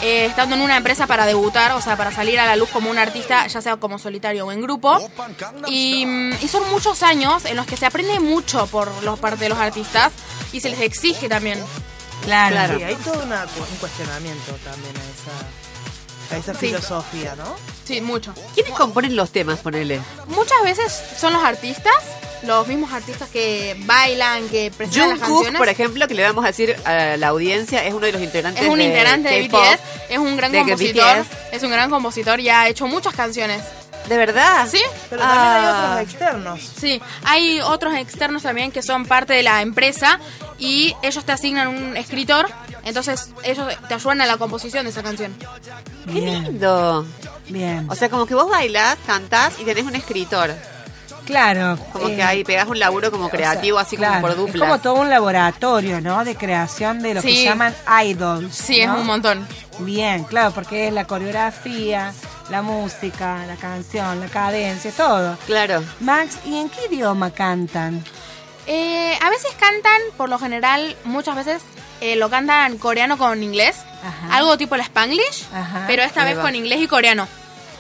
eh, 0.03 0.27
estando 0.27 0.57
en 0.57 0.63
una 0.63 0.77
empresa 0.77 1.07
para 1.07 1.27
debutar, 1.27 1.73
o 1.73 1.81
sea, 1.81 1.97
para 1.97 2.13
salir 2.13 2.39
a 2.41 2.47
la 2.47 2.57
luz 2.57 2.69
como 2.71 2.91
un 2.91 2.99
artista, 2.99 3.47
ya 3.47 3.61
sea 3.61 3.77
como 3.77 3.99
solitario 3.99 4.47
o 4.47 4.53
en 4.53 4.61
grupo. 4.61 4.99
Y, 5.69 6.05
mm, 6.07 6.33
y 6.43 6.49
son 6.49 6.69
muchos 6.71 7.03
años 7.03 7.45
en 7.45 7.57
los 7.57 7.67
que 7.67 7.77
se 7.77 7.87
aprende 7.87 8.19
mucho 8.21 8.67
por 8.67 8.91
los 9.03 9.19
parte 9.19 9.45
de 9.45 9.49
los 9.51 9.59
artistas 9.59 10.13
y 10.53 10.61
se 10.61 10.69
les 10.71 10.81
exige 10.81 11.29
también. 11.29 11.63
Claro. 12.25 12.55
Claro. 12.57 12.79
Sí, 12.79 12.85
hay 12.85 12.95
todo 12.97 13.23
una- 13.23 13.45
un 13.45 13.77
cuestionamiento 13.79 14.53
también 14.65 14.95
a 14.97 16.31
esa, 16.31 16.35
a 16.35 16.39
esa 16.39 16.53
Sí. 16.55 16.67
filosofía, 16.67 17.35
¿no? 17.37 17.55
Sí, 17.85 18.01
mucho. 18.01 18.35
¿Quiénes 18.55 18.73
componen 18.73 19.15
los 19.15 19.31
temas, 19.31 19.61
ponele? 19.61 20.01
Muchas 20.29 20.61
veces 20.65 20.93
son 21.21 21.33
los 21.35 21.43
artistas, 21.45 21.95
los 22.43 22.67
mismos 22.69 22.93
artistas 22.93 23.29
que 23.31 23.77
bailan, 23.87 24.49
que 24.49 24.71
presentan 24.71 25.11
las 25.11 25.19
Jungkook, 25.21 25.37
canciones. 25.39 25.59
por 25.59 25.69
ejemplo, 25.69 26.07
que 26.09 26.15
le 26.15 26.23
vamos 26.23 26.45
a 26.45 26.49
decir 26.49 26.77
a 26.85 27.17
la 27.17 27.29
audiencia, 27.29 27.85
es 27.85 27.95
uno 27.95 28.07
de 28.07 28.13
los 28.13 28.23
integrantes 28.23 28.63
Es 28.63 28.69
un 28.69 28.79
de 28.79 28.85
integrante 28.85 29.29
de 29.29 29.49
K-pop. 29.49 29.65
BTS, 29.65 29.81
es 30.11 30.19
un 30.19 30.37
gran 30.37 30.53
de 30.53 30.59
compositor, 30.59 31.19
BTS. 31.19 31.27
es 31.53 31.63
un 31.63 31.71
gran 31.71 31.91
compositor 31.91 32.41
y 32.41 32.49
ha 32.49 32.69
hecho 32.69 32.87
muchas 32.87 33.15
canciones. 33.15 33.63
¿De 34.09 34.17
verdad? 34.17 34.69
¿Sí? 34.71 34.81
Pero 35.11 35.21
también 35.23 35.41
hay 35.43 35.65
Ah. 35.67 35.89
otros 35.91 36.01
externos. 36.13 36.61
Sí, 36.81 37.03
hay 37.25 37.61
otros 37.61 37.95
externos 37.97 38.43
también 38.45 38.71
que 38.71 38.81
son 38.83 39.05
parte 39.07 39.33
de 39.33 39.43
la 39.43 39.63
empresa 39.63 40.21
y 40.59 40.95
ellos 41.03 41.25
te 41.25 41.33
asignan 41.33 41.67
un 41.69 41.97
escritor, 41.97 42.47
entonces 42.85 43.31
ellos 43.43 43.67
te 43.89 43.95
ayudan 43.95 44.21
a 44.21 44.27
la 44.27 44.37
composición 44.37 44.85
de 44.85 44.91
esa 44.91 45.03
canción. 45.03 45.35
Qué 46.07 46.13
lindo. 46.21 47.05
bien. 47.49 47.87
O 47.91 47.97
sea, 47.97 48.09
como 48.09 48.27
que 48.27 48.35
vos 48.37 48.49
bailás, 48.49 48.97
cantás 49.09 49.55
y 49.59 49.65
tenés 49.65 49.85
un 49.85 49.97
escritor. 49.97 50.55
Claro. 51.27 51.79
Como 51.93 52.09
eh, 52.09 52.17
que 52.17 52.23
ahí 52.23 52.45
pegás 52.45 52.67
un 52.69 52.79
laburo 52.79 53.11
como 53.11 53.27
o 53.27 53.29
sea, 53.29 53.37
creativo, 53.39 53.79
así 53.79 53.97
claro, 53.97 54.15
como 54.15 54.23
por 54.23 54.31
Es 54.31 54.37
duplas. 54.39 54.69
como 54.69 54.81
todo 54.81 54.95
un 54.95 55.11
laboratorio, 55.11 56.01
¿no? 56.01 56.25
De 56.25 56.35
creación 56.37 57.03
de 57.03 57.15
lo 57.15 57.21
que 57.23 57.29
Sí. 57.29 57.45
llaman 57.45 57.75
idols. 58.05 58.55
Sí, 58.55 58.81
es 58.81 58.89
un 58.89 59.05
montón. 59.05 59.47
Bien, 59.81 60.25
claro, 60.25 60.53
porque 60.53 60.87
es 60.89 60.93
la 60.95 61.05
coreografía, 61.07 62.15
la 62.49 62.63
música, 62.63 63.45
la 63.47 63.57
canción, 63.57 64.21
la 64.21 64.27
cadencia, 64.29 64.91
todo. 64.93 65.37
Claro. 65.47 65.83
Max, 66.01 66.39
¿y 66.47 66.57
en 66.59 66.69
qué 66.71 66.87
idioma 66.91 67.31
cantan? 67.33 68.03
Eh, 68.67 69.17
a 69.23 69.31
veces 69.31 69.51
cantan, 69.61 70.01
por 70.17 70.29
lo 70.29 70.39
general, 70.39 70.97
muchas 71.05 71.37
veces 71.37 71.63
eh, 72.01 72.17
lo 72.17 72.31
cantan 72.31 72.79
coreano 72.79 73.17
con 73.19 73.43
inglés, 73.43 73.77
Ajá. 74.05 74.37
algo 74.37 74.57
tipo 74.57 74.75
el 74.75 74.81
spanglish, 74.83 75.45
Ajá. 75.55 75.85
pero 75.87 76.03
esta 76.03 76.23
Ahí 76.23 76.29
vez 76.31 76.39
va. 76.39 76.43
con 76.43 76.55
inglés 76.55 76.81
y 76.81 76.89
coreano. 76.89 77.29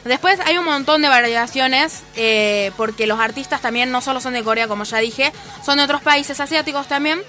Después 0.07 0.39
hay 0.45 0.59
un 0.59 0.65
montón 0.65 1.03
de 1.03 1.09
variaciones, 1.09 2.03
eh, 2.15 2.71
porque 2.77 3.07
los 3.07 3.19
artistas 3.21 3.61
también 3.61 3.91
no 3.91 4.01
solo 4.01 4.21
son 4.21 4.33
de 4.35 4.43
Corea, 4.43 4.69
como 4.69 4.85
ya 4.85 4.99
dije, 4.99 5.33
son 5.65 5.79
de 5.79 5.85
otros 5.85 6.03
países 6.03 6.41
asiáticos 6.41 6.87
también. 6.89 7.21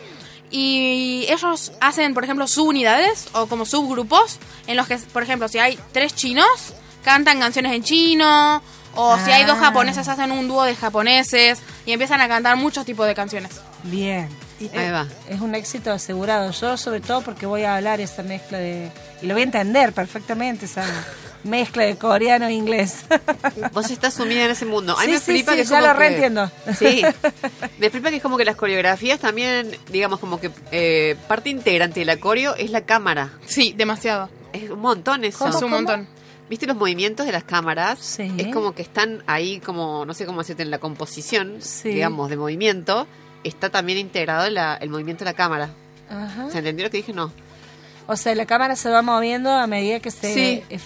Y 0.49 1.25
ellos 1.29 1.73
hacen, 1.81 2.13
por 2.13 2.23
ejemplo, 2.23 2.47
subunidades 2.47 3.27
o 3.33 3.47
como 3.47 3.65
subgrupos, 3.65 4.39
en 4.67 4.77
los 4.77 4.87
que, 4.87 4.97
por 4.97 5.23
ejemplo, 5.23 5.47
si 5.49 5.59
hay 5.59 5.77
tres 5.91 6.15
chinos, 6.15 6.47
cantan 7.03 7.39
canciones 7.39 7.73
en 7.73 7.83
chino, 7.83 8.61
o 8.95 9.17
si 9.25 9.31
hay 9.31 9.43
dos 9.43 9.57
Ah. 9.59 9.65
japoneses, 9.65 10.07
hacen 10.07 10.31
un 10.31 10.47
dúo 10.47 10.63
de 10.63 10.75
japoneses 10.75 11.59
y 11.85 11.91
empiezan 11.91 12.21
a 12.21 12.27
cantar 12.27 12.55
muchos 12.55 12.85
tipos 12.85 13.05
de 13.07 13.13
canciones. 13.13 13.51
Bien. 13.83 14.29
Ahí 14.73 14.89
va. 14.89 15.05
Es 15.29 15.39
un 15.39 15.53
éxito 15.53 15.91
asegurado. 15.91 16.49
Yo 16.51 16.77
sobre 16.77 16.99
todo 17.01 17.21
porque 17.21 17.45
voy 17.45 17.63
a 17.63 17.75
hablar 17.75 18.01
esa 18.01 18.23
mezcla 18.23 18.57
de... 18.57 18.91
Y 19.21 19.27
lo 19.27 19.35
voy 19.35 19.41
a 19.41 19.45
entender 19.45 19.93
perfectamente, 19.93 20.65
esa 20.65 20.83
mezcla 21.47 21.83
de 21.83 21.95
coreano 21.97 22.45
e 22.47 22.53
inglés. 22.53 23.05
Vos 23.73 23.89
estás 23.89 24.13
sumida 24.13 24.45
en 24.45 24.51
ese 24.51 24.65
mundo. 24.65 24.93
A 24.97 25.01
mí 25.01 25.05
Sí, 25.07 25.11
me 25.11 25.17
sí, 25.19 25.31
flipa 25.31 25.51
sí, 25.51 25.55
que 25.57 25.61
es 25.63 25.69
ya 25.69 25.81
lo 25.81 25.87
que- 25.87 25.93
reentiendo. 25.93 26.51
Sí. 26.77 27.01
Me 27.79 27.89
flipa 27.89 28.09
que 28.09 28.17
es 28.17 28.21
como 28.23 28.37
que 28.37 28.45
las 28.45 28.55
coreografías 28.55 29.19
también, 29.19 29.71
digamos, 29.91 30.19
como 30.19 30.39
que 30.39 30.51
eh, 30.71 31.15
parte 31.27 31.49
integrante 31.49 31.99
de 32.01 32.05
la 32.05 32.17
coreo 32.17 32.55
es 32.55 32.71
la 32.71 32.81
cámara. 32.81 33.31
Sí, 33.45 33.73
demasiado. 33.77 34.29
Es 34.53 34.69
un 34.69 34.79
montón 34.79 35.23
eso. 35.23 35.47
Es 35.47 35.61
un 35.61 35.69
montón. 35.71 36.07
¿Viste 36.49 36.65
los 36.65 36.77
movimientos 36.77 37.25
de 37.25 37.31
las 37.33 37.43
cámaras? 37.43 37.99
Sí. 37.99 38.31
Es 38.37 38.47
como 38.53 38.73
que 38.73 38.81
están 38.81 39.21
ahí 39.27 39.59
como, 39.59 40.05
no 40.05 40.13
sé 40.13 40.25
cómo 40.25 40.39
decirte, 40.39 40.63
en 40.63 40.71
la 40.71 40.79
composición, 40.79 41.57
Sí. 41.61 41.89
digamos, 41.89 42.29
de 42.29 42.37
movimiento. 42.37 43.05
Está 43.43 43.69
también 43.69 43.97
integrado 43.97 44.49
la- 44.49 44.75
el 44.75 44.89
movimiento 44.89 45.25
de 45.25 45.31
la 45.31 45.35
cámara. 45.35 45.69
Ajá. 46.09 46.49
¿Se 46.49 46.59
entendió 46.59 46.85
lo 46.85 46.89
que 46.91 46.97
dije? 46.97 47.11
No. 47.13 47.31
O 48.07 48.15
sea, 48.15 48.33
la 48.35 48.45
cámara 48.45 48.75
se 48.77 48.89
va 48.89 49.01
moviendo 49.01 49.51
a 49.51 49.67
medida 49.67 49.99
que 49.99 50.11
se 50.11 50.33
Sí. 50.33 50.63
eh, 50.69 50.79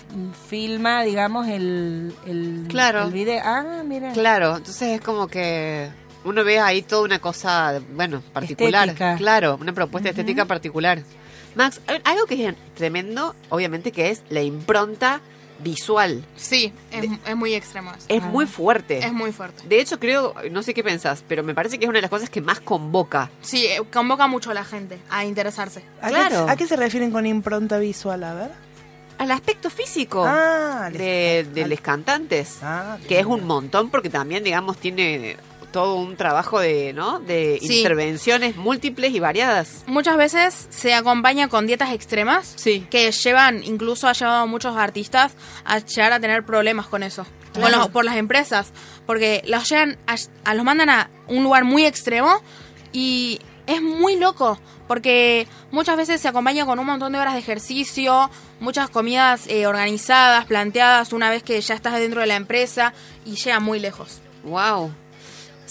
filma, 0.49 1.03
digamos, 1.03 1.47
el, 1.47 2.13
el, 2.25 2.65
Claro. 2.67 3.03
el 3.03 3.11
video. 3.11 3.41
Ah, 3.45 3.83
mira. 3.85 4.11
Claro, 4.13 4.57
entonces 4.57 4.89
es 4.89 5.01
como 5.01 5.27
que 5.27 5.89
uno 6.23 6.43
ve 6.43 6.59
ahí 6.59 6.81
toda 6.81 7.03
una 7.03 7.19
cosa, 7.19 7.79
bueno, 7.93 8.21
particular. 8.33 8.87
Estética. 8.89 9.15
Claro, 9.17 9.57
una 9.61 9.73
propuesta 9.73 10.09
estética 10.09 10.45
particular. 10.45 10.99
Max, 11.55 11.79
algo 12.05 12.25
que 12.25 12.47
es 12.47 12.55
tremendo, 12.75 13.35
obviamente, 13.49 13.91
que 13.91 14.09
es 14.09 14.23
la 14.29 14.41
impronta 14.41 15.21
visual. 15.63 16.23
Sí, 16.35 16.73
es, 16.91 17.05
es 17.25 17.35
muy 17.35 17.53
extremo 17.53 17.91
eso. 17.91 18.05
Es 18.07 18.21
muy 18.23 18.45
fuerte. 18.45 18.99
Es 18.99 19.13
muy 19.13 19.31
fuerte. 19.31 19.67
De 19.67 19.79
hecho, 19.79 19.99
creo, 19.99 20.33
no 20.51 20.63
sé 20.63 20.73
qué 20.73 20.83
pensás, 20.83 21.23
pero 21.27 21.43
me 21.43 21.53
parece 21.55 21.77
que 21.79 21.85
es 21.85 21.89
una 21.89 21.97
de 21.97 22.01
las 22.03 22.09
cosas 22.11 22.29
que 22.29 22.41
más 22.41 22.59
convoca. 22.59 23.29
Sí, 23.41 23.65
eh, 23.65 23.81
convoca 23.91 24.27
mucho 24.27 24.51
a 24.51 24.53
la 24.53 24.63
gente 24.65 24.97
a 25.09 25.25
interesarse. 25.25 25.83
¿A, 26.01 26.09
Claro. 26.09 26.45
qué, 26.45 26.51
a 26.51 26.55
qué 26.55 26.67
se 26.67 26.75
refieren 26.75 27.11
con 27.11 27.25
impronta 27.25 27.77
visual? 27.79 28.23
A 28.23 28.33
ver. 28.33 28.51
Al 29.17 29.29
aspecto 29.29 29.69
físico 29.69 30.23
Ah, 30.25 30.89
de, 30.91 30.97
les- 31.45 31.53
de 31.53 31.67
los 31.67 31.79
cantantes. 31.81 32.57
Ah, 32.63 32.97
que 33.07 33.19
es 33.19 33.25
un 33.25 33.45
montón 33.45 33.89
porque 33.91 34.09
también, 34.09 34.43
digamos, 34.43 34.77
tiene 34.77 35.37
todo 35.71 35.95
un 35.95 36.17
trabajo 36.17 36.59
de, 36.59 36.93
¿no? 36.93 37.19
De 37.19 37.59
Sí. 37.61 37.77
intervenciones 37.79 38.55
múltiples 38.57 39.13
y 39.13 39.19
variadas. 39.19 39.83
Muchas 39.87 40.17
veces 40.17 40.67
se 40.69 40.93
acompaña 40.93 41.47
con 41.47 41.67
dietas 41.67 41.91
extremas 41.93 42.53
Sí. 42.57 42.85
que 42.89 43.11
llevan, 43.11 43.63
incluso 43.63 44.07
ha 44.07 44.13
llevado 44.13 44.41
a 44.41 44.45
muchos 44.45 44.75
artistas 44.77 45.33
a 45.65 45.79
llegar 45.79 46.13
a 46.13 46.19
tener 46.19 46.45
problemas 46.45 46.87
con 46.87 47.03
eso. 47.03 47.25
Con 47.53 47.63
Claro. 47.63 47.77
los- 47.79 47.87
por 47.89 48.05
las 48.05 48.15
empresas. 48.17 48.71
Porque 49.05 49.41
los 49.45 49.67
llevan 49.69 49.97
a, 50.07 50.15
a- 50.49 50.53
los 50.53 50.63
mandan 50.63 50.89
a 50.89 51.09
un 51.27 51.43
lugar 51.43 51.63
muy 51.65 51.85
extremo 51.85 52.41
y 52.93 53.39
es 53.67 53.81
muy 53.81 54.15
loco. 54.17 54.59
Porque 54.87 55.47
muchas 55.71 55.95
veces 55.95 56.19
se 56.19 56.27
acompaña 56.27 56.65
con 56.65 56.77
un 56.79 56.85
montón 56.85 57.13
de 57.13 57.19
horas 57.19 57.33
de 57.33 57.39
ejercicio, 57.39 58.29
muchas 58.59 58.89
comidas 58.89 59.47
eh, 59.47 59.65
organizadas, 59.65 60.45
planteadas 60.45 61.13
una 61.13 61.29
vez 61.29 61.43
que 61.43 61.59
ya 61.61 61.75
estás 61.75 61.93
dentro 61.93 62.19
de 62.19 62.27
la 62.27 62.35
empresa 62.35 62.93
y 63.25 63.35
llega 63.35 63.59
muy 63.61 63.79
lejos. 63.79 64.19
Wow. 64.43 64.91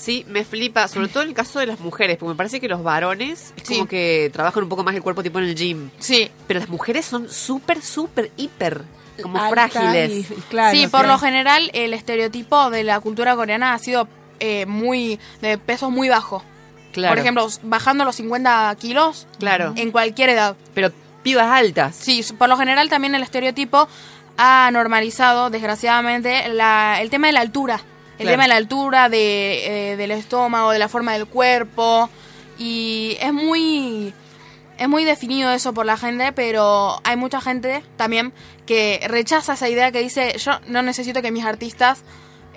Sí, 0.01 0.25
me 0.29 0.45
flipa, 0.45 0.89
sobre 0.89 1.09
todo 1.09 1.23
en 1.25 1.29
el 1.31 1.35
caso 1.35 1.59
de 1.59 1.67
las 1.67 1.79
mujeres, 1.81 2.17
porque 2.17 2.31
me 2.31 2.37
parece 2.37 2.59
que 2.59 2.69
los 2.69 2.83
varones 2.83 3.53
es 3.57 3.63
Sí. 3.69 3.75
como 3.75 3.87
que 3.89 4.31
trabajan 4.33 4.63
un 4.63 4.69
poco 4.71 4.83
más 4.83 4.95
el 4.95 5.03
cuerpo 5.03 5.23
tipo 5.23 5.39
en 5.39 5.45
el 5.45 5.55
gym. 5.55 5.91
Sí, 5.99 6.31
Pero 6.47 6.61
las 6.61 6.69
mujeres 6.71 7.05
son 7.05 7.29
súper, 7.31 7.83
súper, 7.83 8.31
hiper, 8.39 8.83
como 9.23 9.39
frágiles. 9.51 10.31
y 10.31 10.35
claro, 10.49 10.75
sí, 10.75 10.83
por 10.87 11.01
claro. 11.01 11.09
lo 11.09 11.19
general 11.19 11.71
el 11.75 11.93
estereotipo 11.93 12.71
de 12.71 12.83
la 12.85 12.99
cultura 13.01 13.37
coreana 13.37 13.75
ha 13.75 13.79
sido 13.79 14.09
eh, 14.43 14.65
muy 14.65 15.21
de 15.43 15.59
pesos 15.59 15.91
muy 15.91 16.09
bajos. 16.09 16.43
Claro. 16.93 17.13
Por 17.13 17.19
ejemplo, 17.19 17.47
bajando 17.63 18.07
los 18.07 18.17
50 18.17 18.75
kilos 18.81 19.27
Claro. 19.39 19.75
en 19.77 19.91
cualquier 19.93 20.31
edad. 20.31 20.57
Pero 20.75 20.91
pibas 21.23 21.47
altas. 21.49 21.95
Sí, 21.95 22.25
por 22.39 22.49
lo 22.49 22.57
general 22.57 22.89
también 22.89 23.15
el 23.15 23.23
estereotipo 23.23 23.87
ha 24.39 24.71
normalizado, 24.73 25.51
desgraciadamente, 25.51 26.49
la- 26.49 27.03
el 27.03 27.11
tema 27.11 27.27
de 27.27 27.35
la 27.35 27.41
altura. 27.41 27.83
El 28.21 28.27
Claro. 28.27 28.33
tema 28.35 28.43
de 28.45 28.49
la 28.49 28.57
altura, 28.57 29.09
de, 29.09 29.93
eh, 29.93 29.97
del 29.97 30.11
estómago, 30.13 30.71
de 30.71 30.79
la 30.79 30.89
forma 30.89 31.15
del 31.15 31.27
cuerpo. 31.27 32.09
Y 32.59 33.17
es 33.21 33.33
muy, 33.33 34.13
es 34.79 34.89
muy 34.89 35.05
definido 35.05 35.51
eso 35.51 35.73
por 35.73 35.87
la 35.87 35.97
gente, 35.97 36.33
pero 36.33 37.01
hay 37.05 37.17
mucha 37.17 37.41
gente 37.41 37.83
también 37.97 38.33
que 38.67 39.01
rechaza 39.09 39.55
esa 39.55 39.69
idea 39.69 39.91
que 39.91 40.01
dice, 40.01 40.37
yo 40.39 40.61
no 40.69 40.83
necesito 40.83 41.23
que 41.23 41.31
mis 41.33 41.45
artistas 41.45 42.03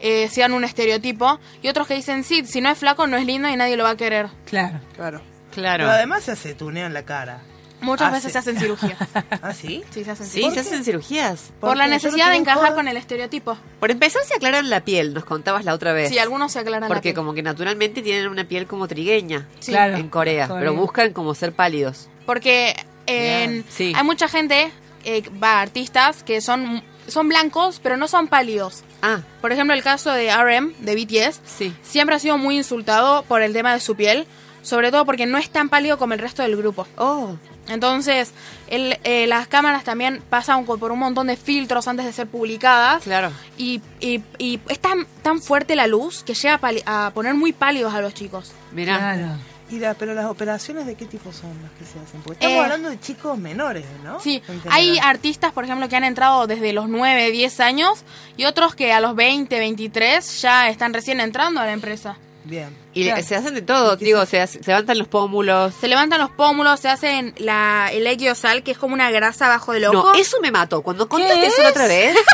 eh, 0.02 0.28
sean 0.30 0.52
un 0.54 0.66
estereotipo. 0.66 1.40
Y 1.62 1.70
otros 1.70 1.88
que 1.88 1.96
dicen, 1.96 2.24
sí, 2.26 2.46
si 2.46 2.60
no 2.60 2.70
es 2.70 2.78
flaco 2.78 3.08
no 3.08 3.16
es 3.16 3.26
lindo 3.26 3.48
y 3.48 3.56
nadie 3.56 3.78
lo 3.78 3.86
va 3.86 3.92
a 3.92 3.98
querer. 3.98 4.28
Claro. 4.46 4.80
Claro. 4.96 5.22
Claro. 5.54 5.84
Pero 5.86 5.92
además 5.92 6.24
se 6.24 6.32
hace 6.34 6.56
tuneo 6.56 6.88
en 6.88 6.94
la 6.94 7.04
cara. 7.04 7.40
Muchas 7.84 8.08
Ah, 8.08 8.12
veces 8.12 8.26
sí. 8.26 8.32
se 8.32 8.38
hacen 8.40 8.58
cirugías. 8.60 8.98
¿Ah, 9.42 9.54
sí? 9.54 9.84
Sí, 9.92 10.04
se 10.04 10.12
hacen 10.12 10.26
Sí, 10.26 10.32
cirugías. 10.40 10.54
se 10.54 10.60
hacen 10.62 10.84
cirugías. 10.84 11.52
Por 11.60 11.78
la 11.78 11.88
necesidad 11.88 12.32
de 12.32 12.38
encajar 12.38 12.74
con 12.76 12.88
el 12.88 12.98
estereotipo. 12.98 13.58
Por 13.80 13.92
empezar, 13.92 14.24
se 14.26 14.36
aclaran 14.36 14.70
la 14.70 14.84
piel, 14.86 15.14
nos 15.14 15.26
contabas 15.26 15.66
la 15.66 15.74
otra 15.74 15.94
vez. 15.94 16.10
Sí, 16.10 16.18
algunos 16.20 16.52
se 16.52 16.60
aclaran 16.60 16.82
la 16.82 16.88
Porque 16.88 17.02
piel. 17.10 17.16
como 17.16 17.34
que 17.34 17.44
naturalmente 17.44 18.02
tienen 18.02 18.28
una 18.28 18.46
piel 18.46 18.66
como 18.68 18.88
trigueña 18.88 19.48
Sí. 19.60 19.72
Claro. 19.72 19.98
en 19.98 20.10
Corea, 20.10 20.48
Corea. 20.48 20.60
pero 20.60 20.74
buscan 20.76 21.14
como 21.14 21.36
ser 21.36 21.52
pálidos. 21.54 22.10
Porque 22.26 22.76
en- 23.06 23.66
sí. 23.70 23.94
hay 23.96 24.04
mucha 24.04 24.28
gente, 24.28 24.72
eh, 25.04 25.24
va, 25.44 25.60
artistas, 25.62 26.24
que 26.24 26.40
son, 26.42 26.84
son 27.08 27.28
blancos, 27.28 27.80
pero 27.84 27.98
no 27.98 28.08
son 28.08 28.28
pálidos. 28.28 28.84
Ah, 29.02 29.20
Por 29.42 29.52
ejemplo, 29.52 29.74
el 29.76 29.84
caso 29.84 30.12
de 30.12 30.32
RM, 30.32 30.74
de 30.80 30.96
BTS, 30.96 31.42
sí. 31.46 31.76
siempre 31.84 32.16
ha 32.16 32.20
sido 32.20 32.38
muy 32.38 32.56
insultado 32.56 33.24
por 33.24 33.42
el 33.42 33.52
tema 33.52 33.74
de 33.74 33.82
su 33.82 33.96
piel, 33.98 34.26
sobre 34.64 34.90
todo 34.90 35.06
porque 35.06 35.28
no 35.28 35.38
es 35.38 35.50
tan 35.52 35.70
pálido 35.70 36.00
como 36.00 36.14
el 36.14 36.20
resto 36.20 36.42
del 36.42 36.56
grupo. 36.58 36.88
Oh, 36.98 37.36
Entonces, 37.70 38.34
el- 38.68 38.98
eh, 39.06 39.26
las 39.28 39.48
cámaras 39.48 39.84
también 39.86 40.22
pasan 40.30 40.66
por 40.66 40.92
un 40.92 41.00
montón 41.00 41.28
de 41.28 41.38
filtros 41.38 41.88
antes 41.88 42.06
de 42.06 42.12
ser 42.12 42.28
publicadas. 42.28 43.04
claro. 43.04 43.32
Y, 43.58 43.82
y- 44.02 44.22
y 44.38 44.60
es 44.68 44.80
tan, 44.80 45.06
tan 45.22 45.42
fuerte 45.42 45.76
la 45.76 45.88
luz 45.88 46.24
que 46.24 46.34
llega 46.34 46.60
a, 46.86 47.06
a 47.08 47.12
poner 47.12 47.36
muy 47.36 47.54
pálidos 47.54 47.94
a 47.94 48.02
los 48.02 48.14
chicos. 48.14 48.52
Mira. 48.74 48.98
Claro. 48.98 49.28
Y 49.70 49.80
la- 49.80 49.94
pero 49.94 50.14
las 50.14 50.26
operaciones 50.26 50.86
de 50.86 50.96
qué 50.96 51.06
tipo 51.06 51.32
son 51.32 51.52
las 51.64 51.72
que 51.72 51.86
se 51.86 51.98
hacen? 52.00 52.22
Porque 52.22 52.34
estamos 52.46 52.58
Eh, 52.58 52.60
hablando 52.60 52.90
de 52.90 53.00
chicos 53.00 53.38
menores, 53.38 53.86
¿no? 54.04 54.20
Sí, 54.20 54.44
hay 54.70 55.00
artistas, 55.00 55.54
por 55.54 55.64
ejemplo, 55.64 55.88
que 55.88 55.96
han 55.96 56.04
entrado 56.04 56.48
desde 56.48 56.74
los 56.74 56.90
9, 56.90 57.32
10 57.32 57.60
años 57.62 58.04
y 58.38 58.44
otros 58.46 58.76
que 58.76 58.92
a 58.92 59.00
los 59.00 59.16
20, 59.16 59.58
23 59.58 60.42
ya 60.42 60.68
están 60.70 60.94
recién 60.94 61.22
entrando 61.22 61.62
a 61.62 61.66
la 61.66 61.72
empresa. 61.72 62.18
Bien. 62.46 62.76
Y 62.94 63.06
Claro. 63.06 63.24
se 63.24 63.36
hacen 63.36 63.54
de 63.56 63.62
todo, 63.62 63.96
digo, 63.96 64.26
se, 64.26 64.42
hace- 64.42 64.62
se 64.62 64.72
levantan 64.72 64.98
los 64.98 65.08
pómulos. 65.08 65.74
Se 65.80 65.88
levantan 65.88 66.20
los 66.20 66.30
pómulos, 66.32 66.80
se 66.80 66.90
hacen 66.90 67.34
la, 67.38 67.90
el 67.92 68.06
equiosal, 68.08 68.64
que 68.64 68.72
es 68.72 68.78
como 68.78 68.94
una 68.94 69.10
grasa 69.12 69.46
abajo 69.46 69.72
del 69.74 69.86
ojo. 69.86 70.10
No, 70.14 70.16
eso 70.20 70.38
me 70.42 70.52
mató. 70.52 70.82
Cuando 70.82 71.08
contaste 71.08 71.46
eso 71.46 71.62
la 71.64 71.70
otra 71.70 71.88
vez. 71.88 72.18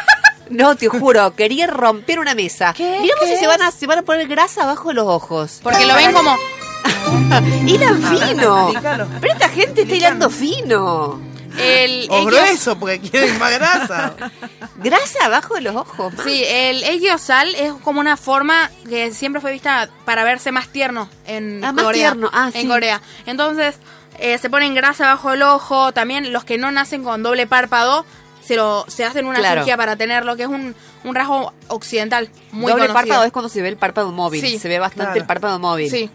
No, 0.52 0.76
te 0.76 0.88
juro, 0.88 1.36
quería 1.36 1.68
romper 1.68 2.18
una 2.18 2.34
mesa. 2.34 2.74
¿Qué? 2.76 2.98
Miramos 3.02 3.26
¿Qué 3.26 3.36
si 3.36 3.38
se 3.40 3.46
van, 3.46 3.62
a, 3.62 3.70
se 3.70 3.86
van 3.86 4.00
a 4.00 4.02
poner 4.02 4.28
grasa 4.28 4.64
abajo 4.64 4.88
de 4.90 4.96
los 4.96 5.06
ojos. 5.06 5.60
Porque 5.62 5.86
lo 5.86 5.94
ven 5.94 6.12
como... 6.12 6.36
Hilan 7.68 8.02
fino. 8.02 8.64
explícalo. 8.70 9.08
Pero 9.22 9.34
esta 9.34 9.50
gente 9.50 9.82
está 9.84 9.96
hilando 9.96 10.30
fino. 10.32 11.22
El 11.60 12.08
O 12.10 12.26
grueso, 12.26 12.78
porque 12.80 13.00
quieren 13.00 13.38
más 13.40 13.52
grasa. 13.54 14.16
Grasa 14.78 15.26
abajo 15.26 15.56
de 15.56 15.62
los 15.62 15.76
ojos. 15.76 16.14
Sí, 16.24 16.44
el 16.48 16.84
equiosal 16.84 17.54
es 17.56 17.74
como 17.84 18.00
una 18.00 18.16
forma 18.18 18.70
que 18.88 19.14
siempre 19.14 19.42
fue 19.42 19.52
vista 19.52 19.90
para 20.06 20.24
verse 20.24 20.52
más 20.52 20.70
tierno 20.70 21.10
en 21.26 21.64
Ah, 21.64 21.72
más 21.74 21.84
Corea. 21.84 22.12
tierno. 22.12 22.30
Ah, 22.34 22.50
en 22.54 22.62
sí. 22.62 22.68
Corea. 22.68 23.02
Entonces, 23.26 23.76
eh, 24.20 24.38
se 24.38 24.50
ponen 24.50 24.74
grasa 24.76 25.06
bajo 25.06 25.34
el 25.34 25.42
ojo. 25.44 25.92
También 25.92 26.32
los 26.32 26.44
que 26.46 26.58
no 26.58 26.72
nacen 26.72 27.04
con 27.04 27.24
doble 27.24 27.46
párpado 27.48 28.06
se 28.44 28.56
lo 28.56 28.86
se 28.88 29.06
hacen 29.06 29.26
una 29.28 29.40
Claro. 29.40 29.56
cirugía 29.62 29.78
para 29.78 29.96
tenerlo, 29.96 30.36
que 30.36 30.44
es 30.44 30.50
un, 30.50 30.74
un 31.04 31.16
rasgo 31.16 31.54
occidental 31.68 32.30
muy 32.52 32.72
Doble 32.72 32.88
conocido. 32.88 32.94
párpado 32.94 33.24
es 33.26 33.32
cuando 33.32 33.50
se 33.50 33.62
ve 33.62 33.68
el 33.70 33.78
párpado 33.78 34.12
móvil. 34.12 34.42
Sí. 34.42 34.58
se 34.58 34.68
ve 34.70 34.80
bastante 34.80 35.04
Claro. 35.06 35.20
el 35.22 35.26
párpado 35.28 35.60
móvil. 35.60 35.90
Sí. 35.92 36.10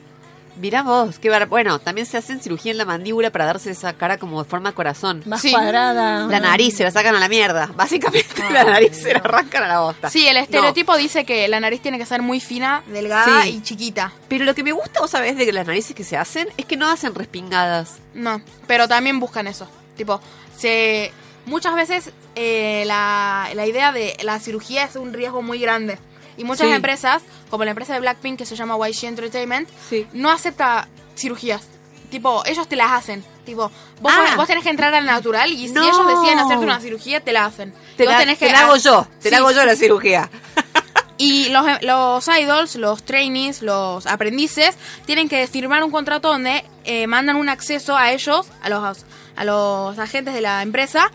Mirá 0.56 0.82
vos, 0.82 1.18
qué 1.18 1.30
bar... 1.30 1.46
Bueno, 1.48 1.80
también 1.80 2.06
se 2.06 2.16
hacen 2.16 2.40
cirugía 2.40 2.70
en 2.70 2.78
la 2.78 2.84
mandíbula 2.84 3.30
para 3.30 3.44
darse 3.44 3.70
esa 3.72 3.92
cara 3.94 4.18
como 4.18 4.42
de 4.42 4.48
forma 4.48 4.72
corazón. 4.72 5.22
Más 5.26 5.40
Sí. 5.42 5.50
cuadrada. 5.50 6.26
La 6.28 6.38
nariz 6.38 6.76
se 6.76 6.84
la 6.84 6.90
sacan 6.92 7.14
a 7.16 7.18
la 7.20 7.28
mierda. 7.28 7.66
Básicamente 7.76 8.48
la 8.52 8.62
nariz 8.64 8.96
se 8.96 9.12
la 9.12 9.18
arrancan 9.18 9.64
a 9.64 9.68
la 9.68 9.80
bosta. 9.80 10.10
Sí, 10.10 10.28
el 10.28 10.34
No, 10.36 10.40
estereotipo 10.42 10.96
dice 10.96 11.24
que 11.24 11.48
la 11.48 11.58
nariz 11.58 11.80
tiene 11.82 11.98
que 11.98 12.06
ser 12.06 12.22
muy 12.22 12.38
fina, 12.40 12.82
delgada 12.86 13.42
Sí. 13.42 13.48
y 13.50 13.62
chiquita. 13.62 14.12
pero 14.28 14.44
lo 14.44 14.54
que 14.54 14.62
me 14.62 14.72
gusta, 14.72 15.00
vos 15.00 15.10
sabés, 15.10 15.36
de 15.36 15.52
las 15.52 15.66
narices 15.66 15.94
que 15.96 16.04
se 16.04 16.16
hacen 16.16 16.46
es 16.56 16.66
que 16.66 16.76
no 16.76 16.88
hacen 16.88 17.14
respingadas. 17.14 17.98
No, 18.14 18.40
pero 18.68 18.86
también 18.86 19.18
buscan 19.18 19.46
eso. 19.48 19.68
Tipo, 19.96 20.20
se 20.56 21.12
muchas 21.46 21.74
veces 21.74 22.10
eh, 22.36 22.84
la, 22.86 23.48
la 23.54 23.66
idea 23.66 23.90
de 23.92 24.16
la 24.22 24.38
cirugía 24.38 24.84
es 24.84 24.94
un 24.96 25.12
riesgo 25.12 25.42
muy 25.42 25.58
grande. 25.58 25.98
Y 26.36 26.44
muchas 26.44 26.66
Sí. 26.68 26.72
empresas, 26.72 27.22
como 27.50 27.64
la 27.64 27.70
empresa 27.70 27.94
de 27.94 28.00
Blackpink 28.00 28.38
que 28.38 28.46
se 28.46 28.56
llama 28.56 28.76
YG 28.76 29.06
Entertainment, 29.06 29.68
Sí. 29.88 30.06
no 30.12 30.30
acepta 30.30 30.88
cirugías. 31.16 31.62
Tipo, 32.10 32.42
ellos 32.46 32.68
te 32.68 32.76
las 32.76 32.92
hacen. 32.92 33.24
Tipo, 33.44 33.70
vos, 34.00 34.12
Ah. 34.14 34.34
vos 34.36 34.46
tenés 34.46 34.62
que 34.64 34.70
entrar 34.70 34.94
al 34.94 35.04
natural 35.04 35.50
y 35.52 35.68
No. 35.68 35.82
si 35.82 35.88
ellos 35.88 36.06
deciden 36.06 36.38
hacerte 36.38 36.64
una 36.64 36.80
cirugía, 36.80 37.20
te 37.20 37.32
la 37.32 37.44
hacen. 37.44 37.74
Te 37.96 38.04
la, 38.04 38.18
tenés 38.18 38.38
te 38.38 38.46
que- 38.46 38.52
la 38.52 38.60
hago 38.60 38.76
yo, 38.76 39.06
te 39.22 39.30
la 39.30 39.38
hago 39.38 39.50
yo 39.50 39.64
la 39.64 39.76
cirugía. 39.76 40.30
Y 41.16 41.48
los, 41.50 41.64
los 41.82 42.26
idols, 42.28 42.74
los 42.74 43.04
trainees, 43.04 43.62
los 43.62 44.04
aprendices, 44.06 44.76
tienen 45.06 45.28
que 45.28 45.46
firmar 45.46 45.84
un 45.84 45.92
contrato 45.92 46.28
donde 46.28 46.64
eh, 46.84 47.06
mandan 47.06 47.36
un 47.36 47.48
acceso 47.48 47.96
a 47.96 48.10
ellos, 48.10 48.46
a 48.62 48.68
los, 48.68 49.06
a 49.36 49.44
los 49.44 49.96
agentes 49.98 50.34
de 50.34 50.40
la 50.40 50.60
empresa, 50.62 51.10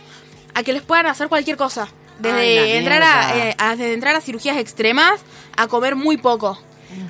a 0.54 0.64
que 0.64 0.72
les 0.72 0.84
puedan 0.84 1.06
hacer 1.06 1.28
cualquier 1.28 1.58
cosa. 1.58 1.90
Desde, 2.20 2.60
Ay, 2.60 2.72
entrar 2.74 3.02
a, 3.02 3.38
eh, 3.50 3.56
a- 3.58 3.76
desde 3.76 3.94
entrar 3.94 4.16
a 4.16 4.22
cirugías 4.22 4.58
extremas 4.58 5.20
a 5.58 5.68
comer 5.68 5.96
muy 5.96 6.18
poco. 6.18 6.60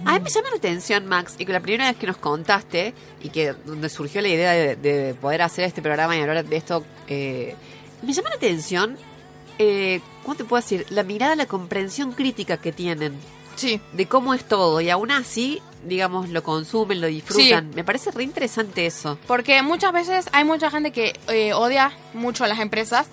A 0.06 0.14
mí 0.14 0.20
me 0.20 0.30
llama 0.30 0.50
la 0.50 0.58
atención, 0.58 1.06
Max, 1.08 1.36
y 1.38 1.46
que 1.46 1.54
la 1.54 1.62
primera 1.62 1.88
vez 1.88 1.98
que 1.98 2.06
nos 2.06 2.18
contaste, 2.18 2.94
y 3.24 3.30
que 3.30 3.54
donde 3.66 3.88
surgió 3.90 4.22
la 4.22 4.28
idea 4.28 4.52
de, 4.52 4.76
de 4.76 5.14
poder 5.14 5.42
hacer 5.42 5.64
este 5.64 5.82
programa 5.82 6.18
y 6.18 6.22
hablar 6.22 6.44
de 6.46 6.58
esto, 6.58 6.84
eh, 7.08 7.56
me 8.02 8.12
llama 8.12 8.30
la 8.30 8.36
atención, 8.36 8.98
eh, 9.58 10.02
¿cómo 10.24 10.36
te 10.36 10.44
puedo 10.44 10.62
decir? 10.62 10.86
La 10.90 11.04
mirada, 11.04 11.36
la 11.36 11.46
comprensión 11.46 12.12
crítica 12.12 12.58
que 12.58 12.72
tienen 12.74 13.14
Sí. 13.56 13.80
de 13.94 14.06
cómo 14.06 14.34
es 14.34 14.44
todo, 14.46 14.82
y 14.82 14.90
aún 14.90 15.12
así, 15.12 15.62
digamos, 15.86 16.28
lo 16.30 16.44
consumen, 16.44 17.00
lo 17.00 17.08
disfrutan. 17.08 17.72
Me 17.74 17.84
parece 17.86 18.12
re 18.12 18.24
interesante 18.24 18.86
eso. 18.86 19.18
Porque 19.28 19.62
muchas 19.64 19.94
veces 19.94 20.26
hay 20.34 20.44
mucha 20.44 20.70
gente 20.70 20.92
que 20.92 21.18
eh, 21.30 21.54
odia 21.54 21.94
mucho 22.14 22.44
a 22.44 22.48
las 22.48 22.60
empresas 22.60 23.08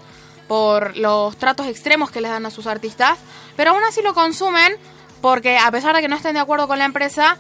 por 0.49 0.97
los 0.97 1.37
tratos 1.37 1.67
extremos 1.67 2.11
que 2.11 2.21
les 2.21 2.31
dan 2.31 2.47
a 2.47 2.51
sus 2.51 2.67
artistas, 2.67 3.19
pero 3.57 3.71
aún 3.73 3.83
así 3.85 4.03
lo 4.03 4.15
consumen 4.15 4.75
porque 5.21 5.59
a 5.59 5.71
pesar 5.71 5.95
de 5.97 6.03
que 6.03 6.09
no 6.09 6.17
estén 6.17 6.35
de 6.35 6.41
acuerdo 6.41 6.69
con 6.69 6.79
la 6.79 6.85
empresa, 6.85 7.37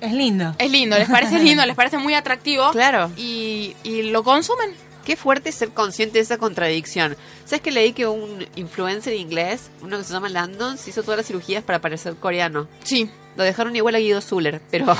Es 0.00 0.12
lindo. 0.12 0.54
es 0.58 0.70
lindo, 0.70 0.96
les 0.98 1.08
parece 1.10 1.38
lindo, 1.42 1.64
les 1.66 1.76
parece 1.76 1.98
muy 1.98 2.14
atractivo 2.14 2.70
Claro. 2.70 3.10
y, 3.16 3.74
y 3.82 4.02
lo 4.10 4.22
consumen. 4.22 4.74
Qué 5.04 5.16
fuerte 5.16 5.50
ser 5.50 5.70
consciente 5.70 6.18
de 6.18 6.22
esa 6.24 6.36
contradicción. 6.38 7.16
¿Sabes 7.44 7.62
que 7.62 7.70
leí 7.72 7.92
que 7.94 8.06
un 8.06 8.46
influencer 8.54 9.14
inglés, 9.14 9.70
uno 9.80 9.96
que 9.98 10.04
se 10.04 10.12
llama 10.12 10.28
Landon, 10.28 10.76
se 10.78 10.90
hizo 10.90 11.02
todas 11.02 11.16
las 11.16 11.26
cirugías 11.26 11.64
para 11.64 11.80
parecer 11.80 12.14
coreano? 12.16 12.68
Sí. 12.84 13.10
Lo 13.36 13.42
dejaron 13.44 13.74
igual 13.74 13.94
a 13.94 13.98
Guido 13.98 14.20
Zuller, 14.20 14.60
pero 14.70 14.94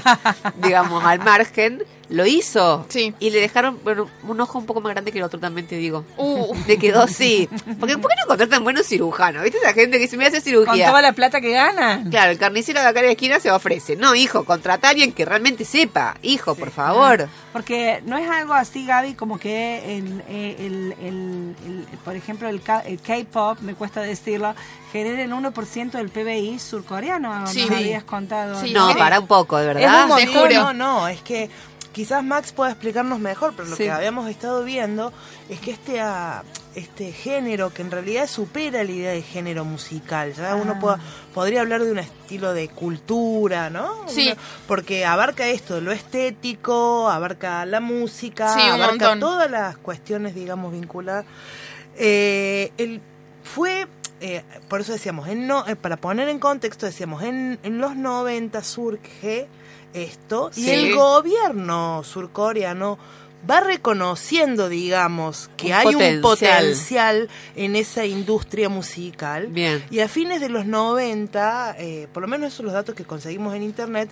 digamos, 0.62 1.04
al 1.04 1.20
margen, 1.20 1.84
lo 2.08 2.26
hizo. 2.26 2.84
Sí. 2.88 3.14
Y 3.18 3.30
le 3.30 3.40
dejaron 3.40 3.78
bueno, 3.82 4.08
un 4.28 4.40
ojo 4.40 4.58
un 4.58 4.66
poco 4.66 4.80
más 4.80 4.92
grande 4.92 5.10
que 5.12 5.18
el 5.18 5.24
otro, 5.24 5.40
también 5.40 5.66
te 5.66 5.76
digo. 5.76 6.04
Uh, 6.16 6.54
Le 6.66 6.78
quedó 6.78 7.02
así. 7.02 7.48
Porque 7.80 7.96
¿por 7.98 8.10
qué 8.10 8.16
no 8.20 8.26
contratan 8.28 8.62
buenos 8.64 8.86
cirujanos? 8.86 9.42
¿Viste 9.42 9.58
esa 9.58 9.72
gente 9.72 9.98
que 9.98 10.06
se 10.08 10.16
me 10.16 10.26
hace 10.26 10.36
Con 10.36 10.42
cirugía? 10.44 10.88
toda 10.88 11.02
la 11.02 11.12
plata 11.12 11.40
que 11.40 11.50
ganan. 11.52 12.10
Claro, 12.10 12.30
el 12.32 12.38
carnicero 12.38 12.80
de 12.80 12.86
acá 12.86 13.00
en 13.00 13.06
la 13.06 13.12
esquina 13.12 13.40
se 13.40 13.50
ofrece. 13.50 13.96
No, 13.96 14.14
hijo, 14.14 14.44
contrata 14.44 14.88
a 14.88 14.90
alguien 14.90 15.12
que 15.12 15.24
realmente 15.24 15.64
sepa. 15.64 16.16
Hijo, 16.22 16.54
por 16.54 16.70
favor. 16.70 17.28
Porque 17.52 18.02
no 18.06 18.18
es 18.18 18.28
algo 18.28 18.52
así, 18.54 18.84
Gaby, 18.86 19.14
como 19.14 19.38
que 19.38 19.96
el, 19.98 20.22
eh, 20.28 20.56
el, 20.58 20.94
el- 21.00 21.56
el- 21.66 21.98
por 22.04 22.16
ejemplo, 22.16 22.48
el 22.48 22.60
K- 22.60 22.80
el 22.86 23.00
K-pop, 23.00 23.60
me 23.60 23.74
cuesta 23.74 24.00
decirlo, 24.02 24.54
genera 24.92 25.22
el 25.22 25.32
1% 25.32 25.90
del 25.92 26.08
PBI 26.08 26.58
surcoreano, 26.58 27.46
Sí. 27.46 27.62
nos 27.62 27.70
habías 27.70 28.04
contado. 28.04 28.60
Sí, 28.60 28.72
No, 28.72 28.94
para 28.96 29.20
un 29.20 29.26
poco, 29.26 29.56
de 29.58 29.68
Es 29.68 29.74
verdad. 29.74 30.02
un 30.04 30.08
montón. 30.08 30.52
No, 30.54 30.72
no, 30.72 31.08
es 31.08 31.20
que 31.22 31.48
quizás 31.94 32.22
Max 32.22 32.52
pueda 32.52 32.70
explicarnos 32.72 33.18
mejor, 33.20 33.54
pero 33.56 33.68
lo 33.70 33.76
Sí. 33.76 33.84
que 33.84 33.90
habíamos 33.90 34.28
estado 34.28 34.62
viendo 34.64 35.12
es 35.48 35.60
que 35.60 35.70
este, 35.70 36.00
ah, 36.02 36.42
este 36.74 37.12
género 37.12 37.72
que 37.72 37.80
en 37.82 37.90
realidad 37.90 38.26
supera 38.26 38.84
la 38.84 38.90
idea 38.90 39.12
de 39.12 39.22
género 39.22 39.64
musical. 39.64 40.34
Ya 40.34 40.56
uno 40.56 40.74
Ah. 40.76 40.80
po- 40.80 40.96
podría 41.32 41.60
hablar 41.62 41.82
de 41.84 41.92
un 41.92 42.00
estilo 42.00 42.52
de 42.52 42.68
cultura, 42.68 43.70
¿no? 43.70 44.06
Sí. 44.08 44.34
Porque 44.66 45.06
abarca 45.06 45.46
esto, 45.46 45.80
lo 45.80 45.92
estético, 45.92 47.08
abarca 47.08 47.64
la 47.64 47.80
música, 47.80 48.52
Sí, 48.52 48.60
abarca 48.60 48.90
montón. 48.92 49.20
todas 49.20 49.50
las 49.50 49.76
cuestiones, 49.78 50.34
digamos, 50.34 50.72
vinculadas. 50.72 51.24
Eh, 51.96 52.72
el, 52.76 53.00
fue, 53.44 53.86
eh, 54.20 54.42
por 54.68 54.80
eso 54.80 54.92
decíamos, 54.92 55.28
en 55.28 55.46
no, 55.46 55.66
eh, 55.68 55.76
para 55.76 55.96
poner 55.96 56.28
en 56.28 56.38
contexto, 56.40 56.86
decíamos, 56.86 57.22
en, 57.22 57.58
en 57.62 57.78
los 57.78 57.94
90 57.94 58.62
surge 58.64 59.46
esto 59.94 60.50
y 60.56 60.62
Sí. 60.64 60.70
el 60.70 60.94
gobierno 60.94 62.02
surcoreano 62.04 62.98
va 63.48 63.60
reconociendo, 63.60 64.68
digamos, 64.70 65.50
que 65.56 65.66
Un 65.66 65.72
hay 65.74 65.86
un 65.88 65.92
potencial. 65.92 66.20
potencial 66.22 67.28
en 67.56 67.76
esa 67.76 68.06
industria 68.06 68.68
musical. 68.68 69.48
Bien. 69.48 69.84
Y 69.90 70.00
a 70.00 70.08
fines 70.08 70.40
de 70.40 70.48
los 70.48 70.64
90, 70.66 71.76
eh, 71.78 72.08
por 72.12 72.22
lo 72.22 72.28
menos 72.28 72.46
esos 72.48 72.56
son 72.58 72.66
los 72.66 72.74
datos 72.74 72.94
que 72.94 73.04
conseguimos 73.04 73.54
en 73.54 73.62
internet, 73.62 74.08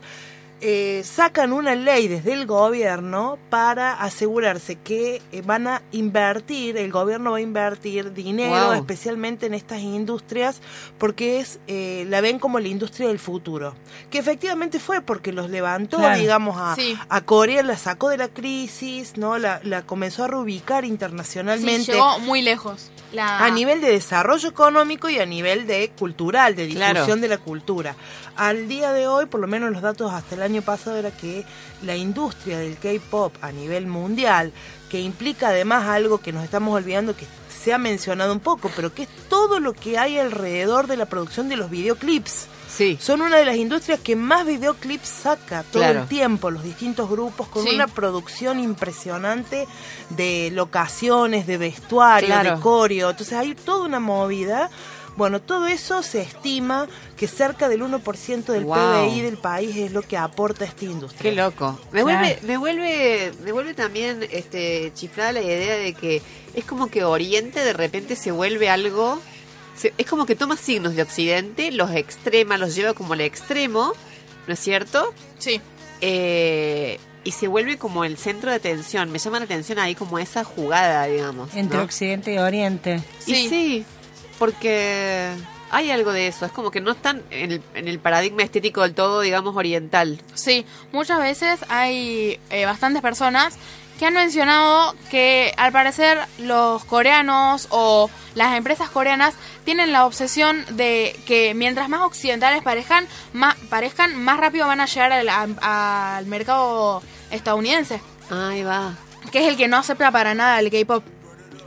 eh, 0.65 1.03
sacan 1.05 1.53
una 1.53 1.75
ley 1.75 2.07
desde 2.07 2.33
el 2.33 2.47
gobierno 2.47 3.37
para 3.51 3.95
asegurarse 3.95 4.77
que 4.77 5.21
eh, 5.33 5.43
van 5.45 5.67
a 5.67 5.83
invertir, 5.91 6.77
el 6.77 6.93
gobierno 6.93 7.33
va 7.33 7.39
a 7.39 7.41
invertir 7.41 8.13
dinero 8.13 8.67
Wow. 8.67 8.73
especialmente 8.75 9.47
en 9.47 9.55
estas 9.55 9.81
industrias 9.81 10.61
porque 10.99 11.41
es 11.41 11.59
eh, 11.67 12.07
la 12.09 12.21
ven 12.21 12.39
como 12.39 12.61
la 12.61 12.69
industria 12.69 13.09
del 13.09 13.19
futuro. 13.19 13.75
Que 14.09 14.19
efectivamente 14.19 14.79
fue 14.79 15.01
porque 15.01 15.33
los 15.33 15.51
levantó, 15.51 15.97
Claro. 15.99 16.21
digamos, 16.21 16.57
a, 16.59 16.77
Sí. 16.77 16.97
a 17.09 17.21
Corea, 17.23 17.63
la 17.65 17.77
sacó 17.77 18.09
de 18.11 18.19
la 18.19 18.29
crisis, 18.29 19.17
¿no? 19.17 19.39
La, 19.39 19.61
la 19.65 19.83
comenzó 19.83 20.25
a 20.25 20.29
reubicar 20.29 20.85
Sí, 20.85 20.91
internacionalmente 20.91 21.93
llegó 21.93 22.19
muy 22.21 22.41
lejos. 22.43 22.91
La... 23.13 23.45
a 23.45 23.51
nivel 23.51 23.81
de 23.81 23.91
desarrollo 23.91 24.49
económico 24.49 25.09
y 25.11 25.19
a 25.19 25.27
nivel 25.27 25.67
de 25.67 25.91
cultural, 25.99 26.55
de 26.57 26.67
difusión 26.67 26.93
Claro. 26.95 27.17
de 27.17 27.29
la 27.29 27.39
cultura. 27.39 27.97
Al 28.37 28.69
día 28.69 28.93
de 28.93 29.07
hoy, 29.07 29.27
por 29.27 29.41
lo 29.41 29.47
menos 29.47 29.71
los 29.73 29.83
datos 29.83 30.13
hasta 30.13 30.35
el 30.35 30.43
año 30.43 30.52
pasado 30.61 30.99
era 30.99 31.11
que 31.11 31.47
la 31.83 31.97
industria 31.97 32.59
del 32.59 32.77
K-pop 32.77 33.35
a 33.41 33.51
nivel 33.53 33.87
mundial, 33.87 34.53
que 34.91 35.01
implica 35.01 35.49
además 35.49 35.89
algo 35.89 36.19
que 36.19 36.33
nos 36.33 36.45
estamos 36.45 36.75
olvidando 36.75 37.17
que 37.17 37.25
se 37.49 37.73
ha 37.73 37.79
mencionado 37.79 38.33
un 38.35 38.41
poco, 38.41 38.71
pero 38.77 38.93
que 38.93 39.05
es 39.05 39.09
todo 39.31 39.61
lo 39.61 39.73
que 39.73 39.97
hay 39.97 40.19
alrededor 40.19 40.89
de 40.89 40.97
la 40.99 41.07
producción 41.07 41.49
de 41.49 41.57
los 41.57 41.71
videoclips. 41.71 42.49
Sí. 42.69 42.99
Son 43.01 43.21
una 43.21 43.37
de 43.37 43.45
las 43.45 43.57
industrias 43.57 44.01
que 44.01 44.17
más 44.17 44.47
videoclips 44.47 45.07
saca 45.09 45.63
todo 45.71 45.83
Claro. 45.83 46.01
el 46.03 46.09
tiempo, 46.09 46.51
los 46.51 46.65
distintos 46.65 47.09
grupos, 47.09 47.47
con 47.49 47.65
Sí. 47.65 47.75
una 47.75 47.87
producción 47.87 48.59
impresionante 48.59 49.69
de 50.11 50.51
locaciones, 50.53 51.47
de 51.47 51.59
vestuario, 51.59 52.29
Claro. 52.29 52.57
de 52.57 52.61
coreo. 52.63 53.11
Entonces 53.11 53.37
hay 53.39 53.55
toda 53.55 53.85
una 53.87 54.01
movida. 54.01 54.71
Bueno, 55.17 55.41
todo 55.43 55.67
eso 55.67 56.03
se 56.03 56.23
estima 56.23 56.89
que 57.17 57.29
cerca 57.29 57.69
del 57.69 57.83
1% 57.83 58.53
del 58.53 58.65
Wow. 58.65 58.77
PBI 59.09 59.21
del 59.21 59.37
país 59.37 59.77
es 59.77 59.93
lo 59.93 60.01
que 60.03 60.17
aporta 60.17 60.65
esta 60.65 60.85
industria. 60.87 61.31
Qué 61.31 61.37
loco. 61.37 61.79
Me 61.93 62.03
Claro. 62.03 62.19
vuelve, 62.19 62.39
me 62.47 62.57
vuelve, 62.57 63.33
me 63.45 63.53
vuelve 63.53 63.75
también 63.75 64.27
este 64.31 64.91
chiflada 64.95 65.33
la 65.33 65.43
idea 65.43 65.77
de 65.77 65.93
que 65.93 66.23
es 66.55 66.65
como 66.65 66.87
que 66.89 67.05
Oriente 67.05 67.61
de 67.63 67.73
repente 67.75 68.17
se 68.17 68.31
vuelve 68.33 68.69
algo. 68.71 69.21
se- 69.75 69.95
es 69.97 70.07
como 70.07 70.27
que 70.27 70.37
toma 70.37 70.57
signos 70.59 70.95
de 70.97 71.03
Occidente, 71.03 71.71
los 71.73 71.91
extrema, 71.93 72.59
los 72.59 72.75
lleva 72.75 72.93
como 72.93 73.15
al 73.15 73.23
extremo, 73.23 73.95
¿no 74.47 74.53
es 74.53 74.61
cierto? 74.61 75.15
Sí. 75.39 75.63
Eh, 76.03 76.99
y 77.25 77.33
se 77.33 77.49
vuelve 77.49 77.79
como 77.79 78.05
el 78.05 78.19
centro 78.19 78.51
de 78.51 78.57
atención. 78.57 79.11
Me 79.11 79.19
llama 79.19 79.39
la 79.39 79.45
atención 79.47 79.79
ahí 79.79 79.95
como 79.95 80.19
esa 80.19 80.45
jugada, 80.45 81.07
digamos. 81.07 81.55
Entre 81.55 81.79
¿no? 81.79 81.85
Occidente 81.85 82.35
y 82.35 82.39
Oriente. 82.39 83.03
Y 83.27 83.35
Sí. 83.49 83.85
Porque 84.43 85.31
hay 85.71 85.93
algo 85.93 86.11
de 86.13 86.27
eso. 86.27 86.45
Es 86.45 86.51
como 86.51 86.73
que 86.73 86.81
no 86.81 86.91
están 86.91 87.23
en 87.31 87.53
el, 87.53 87.63
en 87.75 87.87
el 87.87 88.01
paradigma 88.01 88.43
estético 88.43 88.83
del 88.83 88.93
todo, 88.93 89.21
digamos, 89.21 89.55
oriental. 89.55 90.21
Sí, 90.35 90.67
muchas 90.91 91.21
veces 91.21 91.61
hay 91.69 92.41
eh, 92.51 92.65
bastantes 92.65 93.03
personas 93.03 93.57
que 94.01 94.07
han 94.07 94.15
mencionado 94.15 94.97
que 95.13 95.55
al 95.57 95.71
parecer 95.71 96.19
los 96.39 96.85
coreanos 96.87 97.69
o 97.71 98.11
las 98.35 98.57
empresas 98.57 98.91
coreanas 98.91 99.35
tienen 99.65 99.93
la 99.93 100.07
obsesión 100.07 100.65
de 100.71 101.17
que 101.25 101.55
mientras 101.55 101.89
más 101.89 102.01
occidentales 102.01 102.65
parezcan, 102.65 103.07
más, 103.33 103.55
parezcan, 103.71 104.17
más 104.17 104.41
rápido 104.41 104.67
van 104.67 104.81
a 104.81 104.87
llegar 104.87 105.13
al, 105.13 105.29
a- 105.29 106.17
al 106.17 106.27
mercado 106.27 107.01
estadounidense, 107.31 108.01
Ahí 108.29 108.65
va. 108.65 108.95
que 109.31 109.39
es 109.39 109.47
el 109.49 109.57
que 109.57 109.69
no 109.69 109.77
acepta 109.77 110.11
para 110.11 110.35
nada 110.35 110.59
el 110.59 110.69
K-pop. 110.73 111.05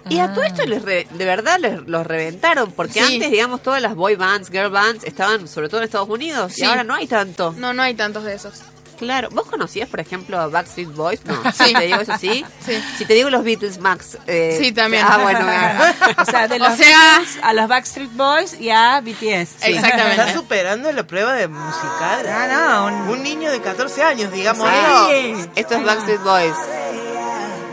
Y 0.09 0.19
a 0.19 0.33
todo 0.33 0.43
esto 0.43 0.63
les 0.65 0.81
re- 0.83 1.07
de 1.09 1.25
verdad 1.25 1.57
les, 1.59 1.81
los 1.87 2.05
reventaron, 2.05 2.71
porque 2.71 2.93
Sí. 3.05 3.15
antes, 3.15 3.31
digamos, 3.31 3.63
todas 3.63 3.81
las 3.81 3.95
boy 3.95 4.15
bands, 4.15 4.49
girl 4.51 4.69
bands 4.69 5.03
estaban 5.03 5.47
sobre 5.47 5.67
todo 5.69 5.79
en 5.81 5.85
Estados 5.85 6.09
Unidos, 6.09 6.53
Sí. 6.53 6.61
y 6.61 6.65
ahora 6.65 6.83
no 6.83 6.93
hay 6.93 7.07
tanto. 7.07 7.53
No, 7.57 7.73
no 7.73 7.81
hay 7.81 7.93
tantos 7.95 8.23
de 8.23 8.35
esos. 8.35 8.61
Claro, 8.99 9.27
¿vos 9.31 9.45
conocías, 9.47 9.89
por 9.89 9.99
ejemplo, 9.99 10.39
a 10.39 10.47
Backstreet 10.47 10.93
Boys? 10.93 11.25
No, 11.25 11.35
Sí. 11.53 11.65
Si 11.65 11.73
te 11.73 11.81
digo 11.85 11.99
eso 11.99 12.13
sí. 12.17 12.45
Sí. 12.65 12.81
Si 12.97 13.05
te 13.05 13.13
digo 13.15 13.29
los 13.29 13.43
Beatles, 13.43 13.77
Max. 13.79 14.17
eh, 14.25 14.57
Sí, 14.57 14.71
también. 14.71 15.05
Ah, 15.05 15.17
bueno, 15.21 15.39
o 16.21 16.25
sea, 16.25 16.47
de 16.47 16.55
O 16.55 16.59
los 16.59 16.77
sea- 16.77 16.87
Beatles 17.17 17.37
a 17.43 17.51
los 17.53 17.67
Backstreet 17.67 18.11
Boys 18.13 18.53
y 18.61 18.69
a 18.69 19.01
BTS. 19.01 19.57
Exactamente. 19.67 20.21
Está 20.21 20.33
superando 20.33 20.89
la 20.93 21.05
prueba 21.05 21.33
de 21.33 21.47
musical. 21.49 22.25
No, 22.25 22.47
no, 22.47 22.85
un- 22.85 23.09
un 23.09 23.23
niño 23.23 23.51
de 23.51 23.59
14 23.59 24.01
años, 24.01 24.31
digamos. 24.31 24.69
Sí. 25.09 25.35
esto 25.55 25.75
es 25.75 25.83
Backstreet 25.83 26.21
Boys. 26.23 26.55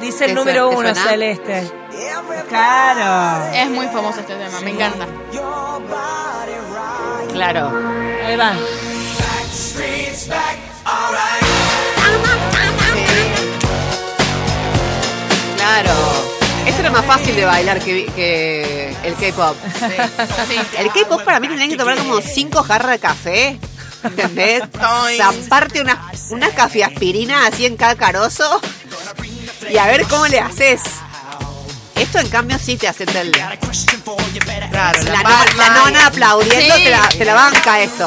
Dice 0.00 0.24
el 0.24 0.30
¿Te 0.30 0.34
número 0.34 0.70
uno? 0.70 0.92
Celeste. 0.94 1.70
Claro. 2.48 3.52
Es 3.54 3.70
muy 3.70 3.86
famoso 3.86 4.20
este 4.20 4.34
tema, 4.34 4.60
me 4.60 4.70
encanta. 4.70 5.06
Claro. 7.32 7.72
Ahí 8.26 8.36
va. 8.36 8.54
Claro. 15.56 15.92
Esto 16.66 16.80
era 16.80 16.90
más 16.90 17.04
fácil 17.04 17.34
de 17.34 17.44
bailar 17.44 17.80
que, 17.80 18.06
que 18.14 18.94
el 19.04 19.14
K-pop. 19.14 19.56
Sí. 20.48 20.56
El 20.78 20.92
K-pop 20.92 21.22
para 21.22 21.40
mí 21.40 21.48
tendrían 21.48 21.70
que 21.70 21.76
tomar 21.76 21.96
como 21.98 22.20
cinco 22.20 22.62
jarras 22.62 22.92
de 22.92 22.98
café. 22.98 23.58
¿Entendés? 24.04 24.62
Zamparte 25.16 25.80
una, 25.80 26.10
una 26.30 26.50
cafeaspirina 26.50 27.46
así 27.46 27.66
en 27.66 27.76
cada 27.76 27.94
carozo 27.94 28.60
y 29.70 29.78
a 29.78 29.86
ver 29.86 30.04
cómo 30.06 30.26
le 30.26 30.40
haces. 30.40 30.82
Esto 32.02 32.18
en 32.18 32.28
cambio 32.28 32.58
sí 32.58 32.76
te 32.76 32.88
acepta 32.88 33.20
el. 33.20 33.30
La, 33.32 33.56
Claro, 34.70 35.02
la, 35.04 35.16
no- 35.18 35.22
palma 35.22 35.46
la 35.56 35.68
nona 35.74 36.00
y- 36.00 36.02
aplaudiendo 36.02 36.74
Sí. 36.76 36.84
te, 36.84 36.90
la, 36.90 37.08
te 37.08 37.24
la 37.24 37.34
banca 37.34 37.80
esto. 37.80 38.06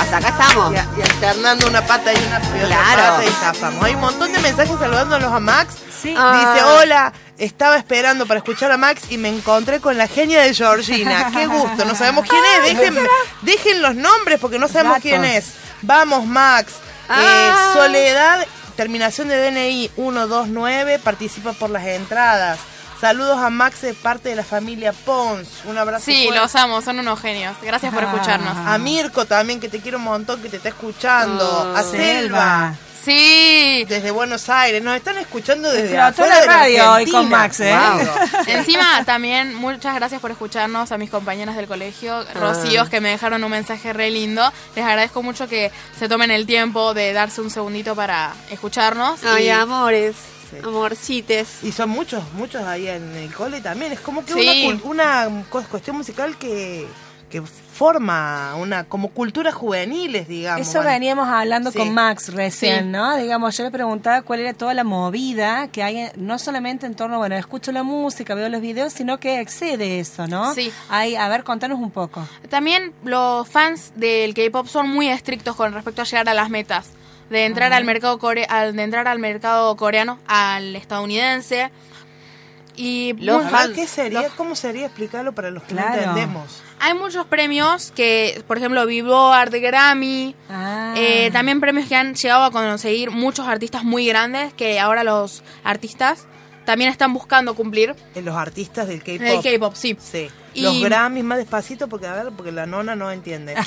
Hasta 0.00 0.16
acá 0.18 0.28
estamos. 0.28 0.72
Y, 0.72 0.76
a- 0.76 0.86
y 0.98 1.02
alternando 1.02 1.66
una 1.68 1.86
pata 1.86 2.12
y 2.12 2.16
una 2.16 2.38
y 2.40 2.64
otra 2.64 2.66
Claro. 2.66 3.02
pata 3.16 3.24
y 3.24 3.30
zafamos. 3.40 3.84
Hay 3.84 3.94
un 3.94 4.00
montón 4.00 4.32
de 4.32 4.38
mensajes 4.40 4.76
saludándolos 4.78 5.32
a 5.32 5.40
Max. 5.40 5.74
Sí. 6.02 6.14
Ah. 6.16 6.52
Dice, 6.54 6.64
hola, 6.64 7.12
estaba 7.38 7.76
esperando 7.76 8.26
para 8.26 8.38
escuchar 8.38 8.70
a 8.72 8.76
Max 8.76 9.02
y 9.10 9.16
me 9.18 9.28
encontré 9.28 9.80
con 9.80 9.96
la 9.96 10.08
genia 10.08 10.42
de 10.42 10.52
Georgina. 10.54 11.30
Qué 11.32 11.46
gusto, 11.46 11.84
no 11.84 11.94
sabemos 11.94 12.26
quién 12.28 12.42
es. 12.44 12.76
Dejen, 12.76 12.98
dejen 13.42 13.80
los 13.82 13.94
nombres 13.94 14.38
porque 14.40 14.58
no 14.58 14.68
sabemos 14.68 14.94
Datos. 14.96 15.02
quién 15.04 15.24
es. 15.24 15.46
Vamos, 15.82 16.26
Max. 16.26 16.72
Eh, 17.08 17.14
Ah. 17.14 17.70
Soledad, 17.74 18.46
terminación 18.76 19.28
de 19.28 19.36
DNI 19.38 19.90
129, 19.94 20.98
participa 20.98 21.52
por 21.52 21.70
las 21.70 21.84
entradas. 21.86 22.58
Saludos 23.02 23.36
a 23.38 23.50
Max 23.50 23.82
de 23.82 23.94
parte 23.94 24.28
de 24.28 24.36
la 24.36 24.44
familia 24.44 24.92
Pons. 24.92 25.48
Un 25.64 25.76
abrazo. 25.76 26.04
Sí, 26.04 26.22
fuerte. 26.26 26.40
los 26.40 26.54
amo, 26.54 26.80
son 26.82 27.00
unos 27.00 27.20
genios. 27.20 27.56
Gracias 27.60 27.92
por 27.92 28.04
Ah. 28.04 28.12
escucharnos. 28.12 28.56
A 28.56 28.78
Mirko 28.78 29.24
también, 29.26 29.58
que 29.58 29.68
te 29.68 29.80
quiero 29.80 29.98
un 29.98 30.04
montón, 30.04 30.40
que 30.40 30.48
te 30.48 30.58
está 30.58 30.68
escuchando. 30.68 31.72
Ah. 31.76 31.80
a 31.80 31.82
Selva, 31.82 32.74
Sí. 33.04 33.84
desde 33.88 34.12
Buenos 34.12 34.48
Aires. 34.48 34.80
Nos 34.84 34.94
están 34.94 35.18
escuchando 35.18 35.68
desde 35.72 35.98
afuera 35.98 36.36
la 36.36 36.40
de 36.40 36.46
la 36.46 36.52
radio 36.52 36.92
hoy 36.92 37.10
con 37.10 37.28
Max, 37.28 37.58
¿eh? 37.58 37.74
Wow. 37.76 38.00
Encima 38.46 39.02
también 39.04 39.52
muchas 39.56 39.96
gracias 39.96 40.20
por 40.20 40.30
escucharnos 40.30 40.92
a 40.92 40.96
mis 40.96 41.10
compañeras 41.10 41.56
del 41.56 41.66
colegio, 41.66 42.24
Rocíos, 42.34 42.88
que 42.88 43.00
me 43.00 43.08
dejaron 43.08 43.42
un 43.42 43.50
mensaje 43.50 43.92
re 43.92 44.12
lindo. 44.12 44.48
Les 44.76 44.84
agradezco 44.84 45.24
mucho 45.24 45.48
que 45.48 45.72
se 45.98 46.08
tomen 46.08 46.30
el 46.30 46.46
tiempo 46.46 46.94
de 46.94 47.12
darse 47.12 47.40
un 47.40 47.50
segundito 47.50 47.96
para 47.96 48.32
escucharnos. 48.48 49.24
Ay, 49.24 49.46
y- 49.46 49.50
amores. 49.50 50.14
Sí. 50.52 50.58
Amorcites. 50.64 51.64
Y 51.64 51.72
son 51.72 51.90
muchos, 51.90 52.22
muchos 52.34 52.62
ahí 52.62 52.86
en 52.88 53.14
el 53.16 53.32
cole 53.34 53.60
también. 53.60 53.92
Es 53.92 54.00
como 54.00 54.24
que 54.24 54.34
Sí. 54.34 54.80
una, 54.84 55.26
una 55.26 55.44
cu- 55.50 55.64
cuestión 55.70 55.96
musical 55.96 56.36
que, 56.36 56.86
que 57.30 57.40
forma 57.42 58.54
una 58.56 58.84
como 58.84 59.08
culturas 59.08 59.54
juveniles, 59.54 60.28
digamos. 60.28 60.60
Eso 60.60 60.78
Bueno, 60.78 60.90
veníamos 60.90 61.28
hablando 61.28 61.70
Sí. 61.70 61.78
con 61.78 61.92
Max 61.94 62.32
recién, 62.34 62.84
Sí. 62.84 62.90
¿no? 62.90 63.16
Digamos, 63.16 63.56
yo 63.56 63.64
le 63.64 63.70
preguntaba 63.70 64.20
cuál 64.22 64.40
era 64.40 64.52
toda 64.52 64.74
la 64.74 64.84
movida 64.84 65.68
que 65.68 65.82
hay, 65.82 65.96
en- 65.98 66.12
no 66.16 66.38
solamente 66.38 66.84
en 66.86 66.94
torno, 66.94 67.16
bueno, 67.18 67.34
escucho 67.34 67.72
la 67.72 67.82
música, 67.82 68.34
veo 68.34 68.48
los 68.50 68.60
videos, 68.60 68.92
sino 68.92 69.18
que 69.18 69.40
excede 69.40 69.98
eso, 70.00 70.26
¿no? 70.26 70.54
Sí. 70.54 70.70
Hay, 70.90 71.16
a 71.16 71.26
ver, 71.28 71.42
contanos 71.44 71.78
un 71.80 71.90
poco. 71.90 72.22
También 72.50 72.92
los 73.04 73.48
fans 73.48 73.92
del 73.96 74.34
K-pop 74.34 74.66
son 74.68 74.88
muy 74.90 75.08
estrictos 75.08 75.56
con 75.56 75.72
respecto 75.72 76.02
a 76.02 76.04
llegar 76.04 76.28
a 76.28 76.34
las 76.34 76.50
metas. 76.50 76.88
De 77.32 77.46
entrar 77.46 77.72
al 77.72 77.84
mercado 77.84 78.18
core 78.18 78.44
al, 78.48 78.76
de 78.76 78.82
entrar 78.82 79.08
al 79.08 79.18
mercado 79.18 79.74
coreano, 79.76 80.18
al 80.28 80.76
estadounidense. 80.76 81.70
Y 82.76 83.12
Los 83.18 83.50
fans. 83.50 83.72
¿Qué 83.74 83.86
sería? 83.86 84.22
los- 84.22 84.32
¿Cómo 84.32 84.54
sería 84.54 84.86
explicarlo 84.86 85.32
para 85.34 85.50
los 85.50 85.62
que 85.64 85.74
Claro. 85.74 85.90
no 85.90 86.02
entendemos? 86.10 86.62
hay 86.80 86.94
muchos 86.94 87.26
premios 87.26 87.92
que, 87.94 88.42
por 88.48 88.56
ejemplo, 88.58 88.84
Billboard, 88.86 89.50
Grammy, 89.60 90.34
Ah. 90.50 90.94
eh, 90.96 91.30
también 91.32 91.60
premios 91.60 91.86
que 91.86 91.94
han 91.96 92.14
llegado 92.14 92.44
a 92.44 92.50
conseguir 92.50 93.10
muchos 93.10 93.46
artistas 93.46 93.84
muy 93.84 94.06
grandes 94.06 94.52
que 94.54 94.80
ahora 94.80 95.04
los 95.04 95.42
artistas 95.64 96.26
también 96.64 96.90
están 96.90 97.12
buscando 97.12 97.54
cumplir 97.54 97.94
En 98.14 98.24
los 98.24 98.34
artistas 98.36 98.88
del 98.88 99.00
K-pop. 99.02 99.20
en 99.20 99.26
el 99.26 99.42
K-pop, 99.42 99.74
sí. 99.76 99.96
Sí. 100.00 100.28
Y- 100.54 100.62
Los 100.62 100.80
Grammys 100.82 101.24
más 101.24 101.38
despacito 101.38 101.88
porque 101.88 102.06
a 102.06 102.14
ver, 102.14 102.32
porque 102.36 102.52
la 102.52 102.66
nona 102.66 102.96
no 102.96 103.10
entiende. 103.12 103.54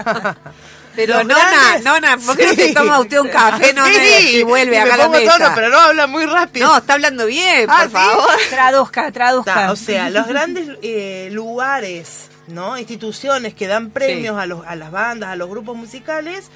Pero 0.98 1.14
Los 1.18 1.26
nona, 1.26 1.50
grandes- 1.50 1.84
nona, 1.84 2.16
¿por 2.18 2.36
qué 2.36 2.46
no 2.46 2.54
se 2.54 2.66
Sí. 2.68 2.74
toma 2.74 2.98
usted 2.98 3.20
un 3.20 3.28
café, 3.28 3.72
nona, 3.72 3.92
Sí, 3.94 4.38
y 4.38 4.42
vuelve 4.42 4.74
y 4.74 4.78
acá 4.78 4.86
me 4.86 4.92
a 4.92 4.96
la 4.96 5.04
pongo 5.06 5.18
mesa? 5.20 5.38
tono, 5.38 5.50
pero 5.54 5.68
no 5.68 5.78
habla 5.78 6.06
muy 6.08 6.26
rápido. 6.26 6.66
No, 6.66 6.76
está 6.78 6.94
hablando 6.94 7.26
bien, 7.26 7.66
Ah, 7.70 7.76
por 7.82 7.86
¿sí? 7.86 7.92
favor. 7.92 8.30
Traduzca, 8.50 9.12
traduzca. 9.12 9.70
O 9.70 9.76
sea, 9.76 10.10
los 10.10 10.26
grandes 10.26 10.68
eh, 10.82 11.28
lugares, 11.30 12.30
¿no? 12.48 12.76
Instituciones 12.76 13.54
que 13.54 13.68
dan 13.68 13.90
premios 13.90 14.34
Sí. 14.34 14.40
a, 14.42 14.46
los, 14.46 14.66
a 14.66 14.74
las 14.74 14.90
bandas, 14.90 15.30
a 15.30 15.36
los 15.36 15.48
grupos 15.48 15.76
musicales, 15.76 16.46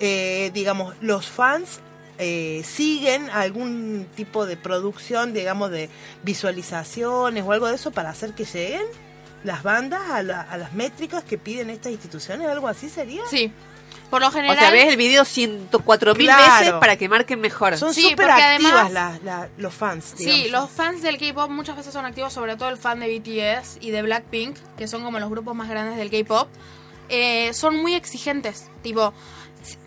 eh, 0.00 0.50
digamos, 0.54 0.96
los 1.00 1.28
fans 1.28 1.78
eh, 2.18 2.62
siguen 2.64 3.28
algún 3.30 4.06
tipo 4.16 4.44
de 4.46 4.56
producción, 4.56 5.32
digamos, 5.32 5.70
de 5.70 5.88
visualizaciones 6.22 7.44
o 7.44 7.52
algo 7.52 7.66
de 7.68 7.74
eso 7.76 7.90
para 7.90 8.10
hacer 8.10 8.32
que 8.34 8.44
lleguen 8.44 8.82
las 9.44 9.62
bandas 9.62 10.00
a, 10.10 10.22
la- 10.22 10.40
a 10.42 10.56
las 10.56 10.72
métricas 10.72 11.22
que 11.24 11.38
piden 11.38 11.70
estas 11.70 11.92
instituciones, 11.92 12.48
algo 12.48 12.68
así 12.68 12.88
sería. 12.88 13.22
Sí. 13.30 13.52
Por 14.10 14.20
lo 14.20 14.28
O 14.28 14.30
general, 14.30 14.56
sea, 14.58 14.70
ves 14.70 14.86
el 14.88 14.96
video 14.96 15.24
104 15.24 16.14
mil 16.14 16.26
Claro. 16.26 16.42
veces 16.60 16.72
para 16.74 16.96
que 16.96 17.08
marquen 17.08 17.40
mejor. 17.40 17.76
Son 17.76 17.92
Sí, 17.92 18.10
súper 18.10 18.30
activas 18.30 18.72
además- 18.74 18.92
las- 18.92 19.22
la- 19.24 19.48
los 19.56 19.74
fans. 19.74 20.14
Sí, 20.16 20.48
los 20.50 20.70
fans 20.70 21.02
del 21.02 21.18
K-pop 21.18 21.50
muchas 21.50 21.76
veces 21.76 21.92
son 21.92 22.04
activos, 22.06 22.32
sobre 22.32 22.56
todo 22.56 22.68
el 22.68 22.76
fan 22.76 23.00
de 23.00 23.08
BTS 23.08 23.78
y 23.80 23.90
de 23.90 24.02
Blackpink, 24.02 24.56
que 24.76 24.86
son 24.86 25.02
como 25.02 25.18
los 25.18 25.30
grupos 25.30 25.54
más 25.56 25.68
grandes 25.68 25.96
del 25.96 26.10
K-pop. 26.10 26.48
eh, 27.10 27.52
son 27.52 27.76
muy 27.76 27.92
exigentes, 27.94 28.70
tipo, 28.82 29.12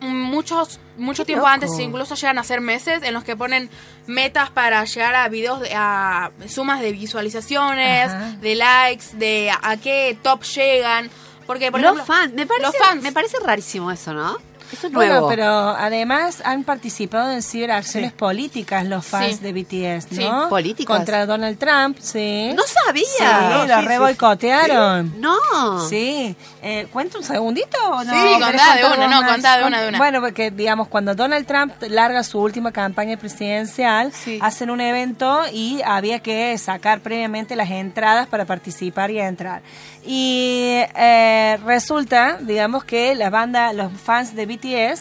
muchos 0.02 0.80
mucho 0.98 1.24
Qué 1.24 1.28
tiempo 1.28 1.42
loco. 1.48 1.54
antes, 1.54 1.80
incluso 1.80 2.14
llegan 2.16 2.38
a 2.38 2.44
ser 2.44 2.62
meses 2.62 3.02
en 3.04 3.14
los 3.14 3.24
que 3.24 3.36
ponen 3.36 3.70
metas 4.06 4.50
para 4.52 4.84
llegar 4.86 5.16
a 5.16 5.28
videos, 5.30 5.60
de- 5.62 5.74
a 5.76 6.32
sumas 6.48 6.80
de 6.82 6.92
visualizaciones, 6.92 8.10
Ajá. 8.12 8.32
de 8.42 8.56
likes, 8.56 9.06
de 9.14 9.52
a 9.52 9.78
qué 9.78 10.18
top 10.22 10.44
llegan. 10.44 11.10
Porque, 11.48 11.72
por 11.72 11.82
los 11.82 11.94
ejemplo, 11.94 12.06
fans, 12.14 12.34
me 12.34 12.46
parece, 12.46 12.66
los 12.68 12.78
fans. 12.78 13.02
me 13.02 13.12
parece 13.12 13.38
rarísimo 13.40 13.90
eso, 13.90 14.14
¿no? 14.14 14.38
Eso 14.72 14.88
es 14.88 14.94
Bueno, 14.94 15.28
pero 15.28 15.46
además 15.70 16.42
han 16.44 16.64
participado 16.64 17.32
en 17.32 17.42
ciberacciones 17.42 18.12
Sí. 18.12 18.16
políticas 18.18 18.86
los 18.86 19.06
fans 19.06 19.38
Sí. 19.38 19.42
de 19.42 19.54
BTS, 19.54 20.08
Sí. 20.16 20.24
¿no? 20.24 20.50
¿Políticas? 20.50 20.96
Contra 20.98 21.26
Donald 21.26 21.58
Trump, 21.58 21.98
sí. 22.02 22.52
No 22.56 22.64
sabía. 22.64 23.04
Sí, 23.08 23.24
No, 23.50 23.66
lo 23.66 23.80
sí, 23.80 23.86
re 23.88 23.94
sí. 23.96 24.00
boicotearon. 24.00 25.22
No. 25.22 25.88
Sí, 25.88 26.36
eh, 26.62 26.88
¿cuento 26.92 27.18
un 27.20 27.24
segundito 27.24 27.78
o 27.90 28.04
no? 28.04 28.12
Sí, 28.14 28.20
¿Querés 28.20 28.44
contá 28.62 28.76
de 28.76 28.86
una, 28.98 29.08
no, 29.22 29.28
contá 29.28 29.58
de 29.58 29.66
una, 29.66 29.82
de 29.82 29.90
una. 29.90 29.98
Bueno, 29.98 30.22
porque 30.22 30.52
digamos, 30.52 30.88
cuando 30.88 31.16
Donald 31.16 31.46
Trump 31.48 31.74
larga 31.90 32.24
su 32.24 32.40
última 32.40 32.72
campaña 32.72 33.18
presidencial, 33.18 34.12
Sí. 34.12 34.40
hacen 34.42 34.70
un 34.70 34.82
evento 34.82 35.42
y 35.52 35.82
había 35.86 36.20
que 36.20 36.58
sacar 36.58 37.00
previamente 37.02 37.56
las 37.56 37.70
entradas 37.72 38.28
para 38.28 38.46
participar 38.46 39.12
y 39.12 39.20
entrar. 39.20 39.62
Y 40.10 40.80
eh, 40.96 41.58
resulta, 41.66 42.38
digamos, 42.40 42.84
que 42.86 43.14
la 43.16 43.30
banda, 43.30 43.74
los 43.74 43.92
fans 43.94 44.36
de 44.36 44.46
BTS, 44.46 44.57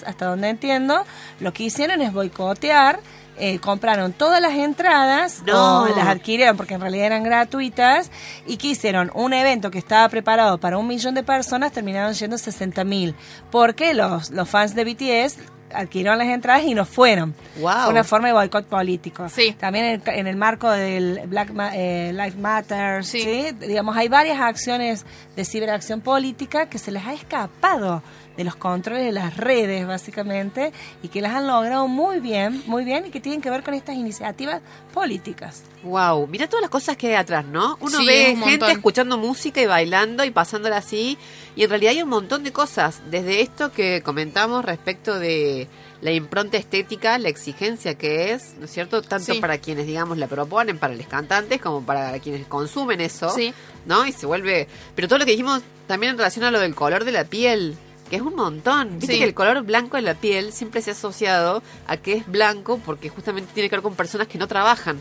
hasta 0.07 0.27
donde 0.27 0.49
entiendo, 0.49 1.05
lo 1.41 1.53
que 1.53 1.65
hicieron 1.65 2.03
es 2.03 2.13
boicotear. 2.13 3.01
eh, 3.39 3.59
compraron 3.59 4.15
todas 4.15 4.41
las 4.41 4.53
entradas 4.55 5.43
No. 5.47 5.83
o 5.83 5.89
las 5.95 6.09
adquirieron 6.09 6.57
porque 6.57 6.73
en 6.73 6.81
realidad 6.81 7.05
eran 7.05 7.23
gratuitas 7.23 8.11
y 8.47 8.57
que 8.57 8.69
hicieron 8.69 9.11
un 9.15 9.35
evento 9.35 9.71
que 9.71 9.79
estaba 9.79 10.09
preparado 10.09 10.57
para 10.57 10.79
un 10.79 10.87
millón 10.87 11.15
de 11.15 11.23
personas, 11.23 11.71
terminaron 11.73 12.15
yendo 12.15 12.39
60 12.39 12.83
mil. 12.85 13.15
Porque 13.51 13.93
los, 13.93 14.31
los 14.31 14.49
fans 14.49 14.75
de 14.75 14.85
BTS 14.85 15.37
adquirieron 15.73 16.19
las 16.19 16.29
entradas 16.29 16.65
y 16.65 16.75
no 16.75 16.85
fueron. 16.85 17.35
Wow. 17.61 17.73
Fue 17.85 17.91
una 17.91 18.05
forma 18.05 18.29
de 18.29 18.35
boicot 18.35 18.67
político. 18.67 19.29
Sí. 19.29 19.55
También 19.59 19.85
en, 19.87 20.03
el- 20.07 20.15
en 20.19 20.27
el 20.27 20.37
marco 20.37 20.71
del 20.71 21.21
Black 21.27 21.51
Ma- 21.53 21.71
eh, 21.75 22.13
Lives 22.13 22.37
Matter, 22.37 23.05
Sí. 23.05 23.21
¿sí? 23.23 23.47
digamos, 23.67 23.97
hay 23.97 24.09
varias 24.09 24.41
acciones 24.41 25.05
de 25.37 25.45
ciberacción 25.45 26.01
política 26.01 26.67
que 26.69 26.79
se 26.79 26.91
les 26.91 27.05
ha 27.07 27.13
escapado 27.15 28.03
de 28.37 28.45
los 28.45 28.55
controles 28.55 29.03
de 29.03 29.13
las 29.13 29.35
redes, 29.39 29.87
básicamente, 29.87 30.71
y 31.03 31.09
que 31.09 31.23
las 31.23 31.33
han 31.35 31.47
logrado 31.47 31.89
muy 31.89 32.21
bien, 32.21 32.63
muy 32.67 32.85
bien, 32.85 33.07
y 33.07 33.11
que 33.11 33.19
tienen 33.19 33.41
que 33.41 33.49
ver 33.49 33.63
con 33.63 33.73
estas 33.73 33.97
iniciativas 33.97 34.61
políticas. 34.93 35.63
Wow, 35.83 36.27
mira 36.27 36.47
todas 36.47 36.61
las 36.63 36.71
cosas 36.71 36.97
que 36.99 37.09
hay 37.09 37.15
atrás, 37.15 37.47
¿no? 37.47 37.79
Uno 37.81 37.99
Sí, 37.99 38.07
ve 38.07 38.33
un 38.35 38.41
gente 38.43 38.51
montón. 38.51 38.71
escuchando 38.73 39.17
música 39.19 39.63
y 39.63 39.67
bailando 39.67 40.23
y 40.25 40.31
pasándola 40.31 40.77
así, 40.79 41.17
y 41.57 41.65
en 41.65 41.71
realidad 41.71 41.93
hay 41.93 42.03
un 42.03 42.09
montón 42.11 42.45
de 42.45 42.53
cosas, 42.53 43.01
desde 43.11 43.41
esto 43.41 43.73
que 43.73 44.03
comentamos 44.03 44.65
respecto 44.65 45.19
de 45.19 45.67
la 46.03 46.13
impronta 46.13 46.59
estética, 46.59 47.19
la 47.19 47.31
exigencia 47.31 47.97
que 47.97 48.33
es, 48.33 48.55
¿no 48.59 48.67
es 48.67 48.71
cierto? 48.71 49.01
Tanto 49.03 49.33
Sí. 49.33 49.41
para 49.41 49.59
quienes, 49.59 49.87
digamos, 49.87 50.19
la 50.19 50.27
proponen, 50.27 50.79
para 50.79 50.95
los 50.95 51.07
cantantes, 51.07 51.61
como 51.61 51.83
para 51.85 52.19
quienes 52.21 52.47
consumen 52.47 53.01
eso, 53.01 53.31
Sí. 53.31 53.53
¿no? 53.87 54.07
Y 54.07 54.13
se 54.13 54.27
vuelve... 54.27 54.69
Pero 54.95 55.09
todo 55.09 55.19
lo 55.19 55.25
que 55.25 55.31
dijimos 55.33 55.63
también 55.87 56.11
en 56.13 56.19
relación 56.19 56.45
a 56.45 56.51
lo 56.51 56.61
del 56.61 56.75
color 56.75 57.05
de 57.05 57.13
la 57.13 57.25
piel, 57.25 57.77
que 58.11 58.17
es 58.17 58.23
un 58.23 58.37
montón. 58.37 58.99
Viste 58.99 59.15
Sí. 59.15 59.19
que 59.21 59.25
el 59.25 59.35
color 59.35 59.63
blanco 59.65 59.97
de 59.97 60.03
la 60.03 60.15
piel 60.15 60.53
siempre 60.53 60.83
se 60.83 60.91
ha 60.91 60.93
asociado 60.93 61.63
a 61.89 61.97
que 61.97 62.13
es 62.13 62.27
blanco 62.31 62.79
porque 62.85 63.09
justamente 63.09 63.51
tiene 63.55 63.71
que 63.71 63.77
ver 63.77 63.83
con 63.83 63.95
personas 63.97 64.29
que 64.29 64.37
no 64.39 64.47
trabajan, 64.47 64.99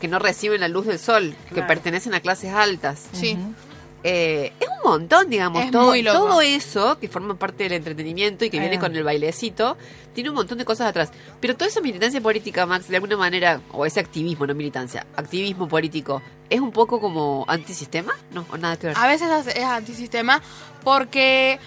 que 0.00 0.06
no 0.08 0.18
reciben 0.18 0.60
la 0.60 0.68
luz 0.68 0.86
del 0.86 0.98
sol, 0.98 1.34
que 1.54 1.62
pertenecen 1.62 2.12
a 2.14 2.20
clases 2.20 2.52
altas. 2.52 3.06
Sí. 3.12 3.36
Eh, 4.10 4.52
es 4.58 4.68
un 4.68 4.90
montón, 4.90 5.28
digamos, 5.28 5.62
Es 5.64 5.70
todo, 5.70 5.92
todo 6.02 6.40
eso 6.40 6.98
que 6.98 7.08
forma 7.08 7.34
parte 7.38 7.64
del 7.64 7.72
entretenimiento 7.74 8.44
y 8.44 8.50
que 8.50 8.58
viene 8.58 8.76
Ah. 8.76 8.80
con 8.80 8.96
el 8.96 9.04
bailecito, 9.04 9.76
tiene 10.14 10.30
un 10.30 10.36
montón 10.36 10.56
de 10.56 10.64
cosas 10.64 10.88
atrás. 10.88 11.10
Pero 11.40 11.54
toda 11.56 11.68
esa 11.68 11.80
militancia 11.82 12.20
política, 12.20 12.64
Max, 12.64 12.88
de 12.88 12.96
alguna 12.96 13.16
manera, 13.18 13.60
o 13.72 13.84
ese 13.84 14.00
activismo, 14.00 14.46
no 14.46 14.54
militancia, 14.54 15.06
activismo 15.14 15.68
político, 15.68 16.22
¿es 16.48 16.60
un 16.60 16.72
poco 16.72 17.00
como 17.00 17.44
antisistema? 17.48 18.14
No, 18.32 18.46
o 18.50 18.56
nada 18.56 18.78
que 18.78 18.86
ver. 18.88 18.96
A 18.98 19.06
veces 19.06 19.28
es, 19.54 19.62
antisistema 19.64 20.40
porque 20.82 21.58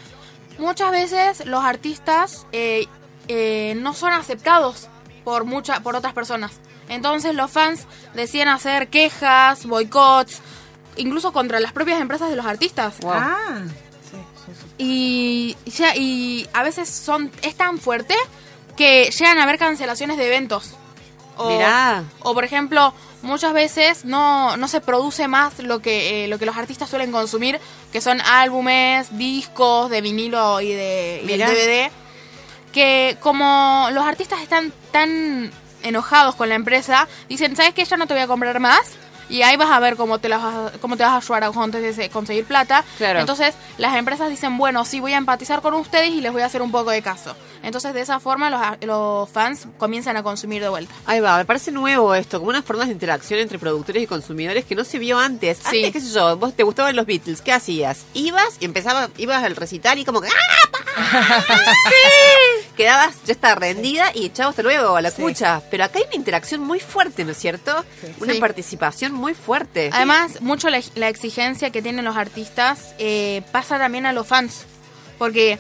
muchas 0.58 0.92
veces 0.92 1.46
los 1.46 1.64
artistas 1.64 2.48
eh, 2.52 2.88
eh, 3.28 3.76
no 3.78 3.94
son 3.94 4.14
aceptados 4.14 4.88
por 5.24 5.46
mucha, 5.46 5.82
por 5.82 5.96
otras 5.96 6.14
personas. 6.14 6.60
Entonces 6.90 7.36
los 7.36 7.52
fans 7.52 7.86
deciden 8.16 8.50
hacer 8.50 8.90
quejas, 8.90 9.66
boicots, 9.66 10.42
incluso 10.98 11.32
contra 11.34 11.60
las 11.60 11.72
propias 11.74 12.02
empresas 12.02 12.30
de 12.30 12.36
los 12.36 12.46
artistas. 12.46 12.96
Wow. 13.02 13.12
Ah, 13.14 13.62
Sí, 14.12 14.18
sí, 14.46 14.52
sí. 14.60 14.68
Y, 14.78 15.56
ya- 15.72 15.96
y 15.96 16.48
a 16.54 16.64
veces 16.64 16.90
son 16.90 17.32
es 17.44 17.56
tan 17.56 17.78
fuerte 17.80 18.16
que 18.76 19.10
llegan 19.12 19.38
a 19.38 19.44
haber 19.44 19.58
cancelaciones 19.58 20.18
de 20.18 20.28
eventos. 20.28 20.72
O, 21.38 21.50
Mirá. 21.50 22.04
o 22.20 22.34
por 22.34 22.44
ejemplo, 22.44 22.94
muchas 23.22 23.54
veces 23.54 24.04
no, 24.06 24.58
no 24.58 24.68
se 24.68 24.82
produce 24.82 25.28
más 25.30 25.60
lo 25.60 25.80
que, 25.82 26.26
eh, 26.26 26.28
lo 26.28 26.38
que 26.38 26.46
los 26.46 26.58
artistas 26.58 26.90
suelen 26.90 27.12
consumir, 27.12 27.60
que 27.94 28.02
son 28.02 28.20
álbumes, 28.22 29.18
discos 29.18 29.90
de 29.90 30.02
vinilo 30.02 30.60
y 30.62 30.74
de 30.74 31.22
y. 31.24 31.38
DVD. 31.38 31.92
Que 32.74 33.18
como 33.22 33.88
los 33.94 34.06
artistas 34.06 34.42
están 34.42 34.72
tan 34.92 35.52
enojados 35.84 36.36
con 36.36 36.50
la 36.50 36.56
empresa, 36.56 37.08
dicen, 37.30 37.56
¿sabes 37.56 37.74
qué? 37.74 37.86
Ya 37.86 37.98
no 37.98 38.08
te 38.08 38.14
voy 38.14 38.24
a 38.24 38.28
comprar 38.28 38.60
más. 38.60 38.82
Y 39.30 39.42
ahí 39.44 39.56
vas 39.58 39.70
a 39.72 39.80
ver 39.80 39.96
cómo 39.96 40.20
te, 40.20 40.30
las 40.30 40.42
vas 40.42 40.56
a- 40.56 40.72
cómo 40.80 40.98
te 40.98 41.04
vas 41.04 41.14
a 41.14 41.18
ayudar 41.18 41.44
a 41.46 41.52
de 41.68 42.10
conseguir 42.10 42.46
plata. 42.46 42.84
Claro. 42.98 43.20
Entonces 43.20 43.56
las 43.78 43.96
empresas 43.96 44.30
dicen, 44.30 44.58
bueno, 44.58 44.84
sí, 44.86 45.00
voy 45.00 45.14
a 45.14 45.18
empatizar 45.18 45.62
con 45.62 45.74
ustedes 45.76 46.10
y 46.10 46.22
les 46.22 46.32
voy 46.32 46.42
a 46.42 46.46
hacer 46.46 46.62
un 46.62 46.72
poco 46.72 46.92
de 46.92 47.02
caso. 47.02 47.36
Entonces 47.64 47.94
de 47.94 48.02
esa 48.02 48.20
forma 48.20 48.50
los, 48.50 48.62
los 48.88 49.30
fans 49.30 49.68
comienzan 49.78 50.18
a 50.18 50.24
consumir 50.24 50.62
de 50.62 50.70
vuelta. 50.70 50.94
Ahí 51.06 51.20
va, 51.20 51.38
me 51.38 51.46
parece 51.46 51.72
nuevo 51.72 52.14
esto, 52.16 52.40
como 52.40 52.50
unas 52.50 52.66
formas 52.66 52.88
de 52.88 52.94
interacción 52.94 53.40
entre 53.40 53.60
productores 53.60 54.02
y 54.04 54.08
consumidores 54.08 54.66
que 54.66 54.76
no 54.76 54.84
se 54.84 54.98
vio 55.00 55.20
antes. 55.20 55.60
Sí. 55.70 55.78
Antes, 55.86 55.94
qué 55.94 56.02
sé 56.02 56.14
yo, 56.14 56.36
vos 56.38 56.54
te 56.56 56.64
gustaban 56.64 56.96
los 56.96 57.06
Beatles, 57.06 57.42
¿qué 57.42 57.54
hacías? 57.54 58.06
Ibas 58.14 58.58
y 58.60 58.66
empezabas, 58.66 59.10
ibas 59.18 59.44
al 59.44 59.56
recital 59.56 60.00
y 60.00 60.06
como 60.06 60.22
que 60.22 60.30
¡ah! 60.30 61.44
¡Sí! 61.48 62.68
Quedabas, 62.76 63.16
ya 63.26 63.34
está 63.34 63.54
rendida 63.56 64.12
y 64.14 64.30
chao, 64.32 64.50
hasta 64.50 64.64
luego, 64.64 64.96
a 64.96 65.02
la 65.02 65.12
Sí. 65.12 65.22
cucha. 65.22 65.62
Pero 65.70 65.84
acá 65.84 66.00
hay 66.00 66.06
una 66.06 66.16
interacción 66.16 66.62
muy 66.62 66.80
fuerte, 66.80 67.24
¿no 67.26 67.32
es 67.32 67.38
cierto? 67.38 67.86
Una 68.20 68.34
participación 68.40 69.12
muy 69.14 69.21
fuerte. 69.34 69.90
Además, 69.94 70.42
mucho 70.42 70.70
la, 70.70 70.82
la 70.96 71.08
exigencia 71.10 71.70
que 71.72 71.82
tienen 71.82 72.04
los 72.06 72.18
artistas 72.18 72.94
eh, 73.00 73.42
pasa 73.52 73.78
también 73.78 74.06
a 74.06 74.14
los 74.14 74.28
fans. 74.28 74.66
Porque 75.18 75.58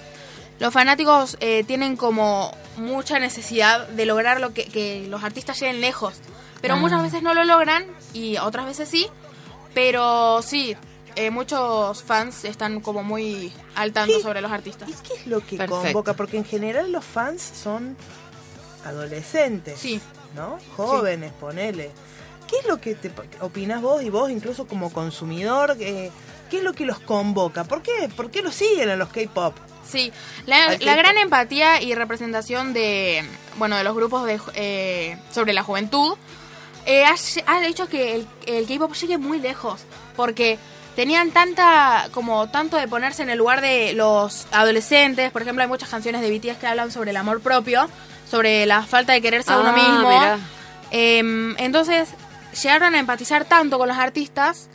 los 0.59 0.73
fanáticos 0.73 1.37
eh, 1.39 1.63
tienen 1.65 1.95
como 1.97 2.51
mucha 2.77 3.19
necesidad 3.19 3.87
de 3.87 4.05
lograr 4.05 4.39
lo 4.39 4.53
que, 4.53 4.65
que 4.65 5.05
los 5.07 5.23
artistas 5.23 5.59
lleguen 5.59 5.81
lejos. 5.81 6.15
Pero 6.61 6.73
Ah. 6.75 6.77
muchas 6.77 7.01
veces 7.01 7.21
no 7.23 7.33
lo 7.33 7.43
logran 7.43 7.85
y 8.13 8.37
otras 8.37 8.65
veces 8.65 8.89
sí. 8.89 9.07
Pero 9.73 10.41
sí, 10.41 10.75
eh, 11.15 11.29
muchos 11.31 12.03
fans 12.03 12.45
están 12.45 12.81
como 12.81 13.03
muy 13.03 13.51
al 13.75 13.93
tanto 13.93 14.15
¿Qué? 14.17 14.21
sobre 14.21 14.41
los 14.41 14.51
artistas. 14.51 14.89
¿Y 14.89 14.93
qué 15.07 15.13
es 15.15 15.27
lo 15.27 15.39
que 15.39 15.57
Perfecto. 15.57 15.81
convoca? 15.83 16.13
Porque 16.13 16.37
en 16.37 16.45
general 16.45 16.91
los 16.91 17.05
fans 17.05 17.41
son 17.41 17.95
adolescentes, 18.85 19.79
Sí. 19.79 20.01
¿no? 20.35 20.57
Jóvenes, 20.75 21.31
ponele. 21.39 21.91
¿Qué 22.51 22.57
es 22.59 22.65
lo 22.67 22.79
que 22.81 22.93
te 22.95 23.09
opinas 23.39 23.81
vos 23.81 24.03
y 24.03 24.09
vos 24.09 24.29
incluso 24.29 24.67
como 24.67 24.91
consumidor? 24.93 25.77
Eh, 25.79 26.11
¿Qué 26.49 26.57
es 26.57 26.63
lo 26.63 26.73
que 26.73 26.85
los 26.85 26.99
convoca? 26.99 27.63
¿Por 27.63 27.81
qué, 27.81 28.09
¿Por 28.15 28.29
qué 28.29 28.41
los 28.41 28.53
siguen 28.53 28.89
a 28.89 28.97
los 28.97 29.07
K-pop? 29.09 29.55
Sí, 29.89 30.11
la, 30.45 30.77
la 30.79 30.95
gran 30.95 31.17
empatía 31.17 31.81
y 31.81 31.95
representación 31.95 32.73
de, 32.73 33.23
bueno, 33.57 33.77
de 33.77 33.83
los 33.85 33.95
grupos 33.95 34.25
de, 34.25 34.39
eh, 34.55 35.17
sobre 35.33 35.53
la 35.53 35.63
juventud 35.63 36.17
eh, 36.85 37.05
ha, 37.05 37.15
ha 37.47 37.65
hecho 37.65 37.87
que 37.87 38.15
el, 38.15 38.27
el 38.47 38.67
K-pop 38.67 38.93
llegue 38.95 39.17
muy 39.17 39.39
lejos, 39.39 39.81
porque 40.17 40.59
tenían 40.95 41.31
tanta 41.31 42.09
como 42.11 42.49
tanto 42.49 42.75
de 42.75 42.87
ponerse 42.89 43.23
en 43.23 43.29
el 43.29 43.37
lugar 43.37 43.61
de 43.61 43.93
los 43.93 44.45
adolescentes 44.51 45.31
por 45.31 45.41
ejemplo 45.41 45.61
hay 45.63 45.69
muchas 45.69 45.87
canciones 45.87 46.19
de 46.19 46.29
BTS 46.37 46.57
que 46.57 46.67
hablan 46.67 46.91
sobre 46.91 47.11
el 47.11 47.17
amor 47.17 47.39
propio 47.39 47.87
sobre 48.29 48.65
la 48.65 48.83
falta 48.83 49.13
de 49.13 49.21
quererse 49.21 49.53
a 49.53 49.59
uno 49.59 49.69
Ah, 49.69 49.73
mismo 49.73 50.09
mirá. 50.09 50.39
Em, 50.91 51.55
entonces 51.59 52.09
llegaron 52.61 52.95
a 52.95 52.99
empatizar 52.99 53.45
tanto 53.45 53.77
con 53.77 53.87
los 53.87 53.97
artistas 53.97 54.67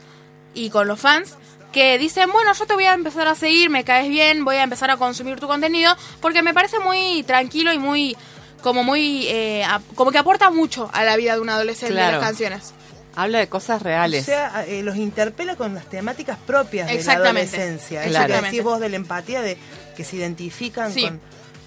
y 0.53 0.69
con 0.69 0.87
los 0.87 0.99
fans 0.99 1.35
que 1.71 1.97
dicen, 1.97 2.31
bueno, 2.31 2.53
yo 2.53 2.65
te 2.65 2.73
voy 2.73 2.85
a 2.85 2.93
empezar 2.93 3.27
a 3.27 3.35
seguir, 3.35 3.69
me 3.69 3.83
caes 3.83 4.09
bien, 4.09 4.43
voy 4.45 4.55
a 4.55 4.63
empezar 4.63 4.89
a 4.89 4.97
consumir 4.97 5.39
tu 5.39 5.47
contenido, 5.47 5.95
porque 6.21 6.41
me 6.41 6.53
parece 6.53 6.79
muy 6.79 7.23
tranquilo 7.23 7.71
y 7.73 7.77
muy, 7.77 8.15
como 8.63 8.83
muy, 8.83 9.27
eh, 9.27 9.63
como 9.95 10.11
que 10.11 10.17
aporta 10.17 10.49
mucho 10.49 10.89
a 10.93 11.03
la 11.03 11.15
vida 11.17 11.35
de 11.35 11.41
un 11.41 11.49
adolescente 11.49 11.93
Claro. 11.93 12.17
las 12.17 12.25
canciones. 12.25 12.73
Habla 13.15 13.39
de 13.39 13.49
cosas 13.49 13.81
reales. 13.81 14.23
O 14.23 14.25
sea, 14.25 14.63
eh, 14.67 14.81
los 14.83 14.95
interpela 14.95 15.55
con 15.55 15.73
las 15.75 15.85
temáticas 15.89 16.37
propias 16.45 16.87
de 16.87 17.03
la 17.03 17.13
adolescencia. 17.13 18.01
Eso 18.03 18.09
Claro. 18.11 18.33
que 18.35 18.41
decís 18.41 18.63
vos 18.63 18.79
de 18.79 18.89
la 18.89 18.95
empatía, 18.95 19.41
de 19.41 19.57
que 19.95 20.03
se 20.03 20.15
identifican 20.15 20.91
Sí. 20.93 21.03
con... 21.03 21.19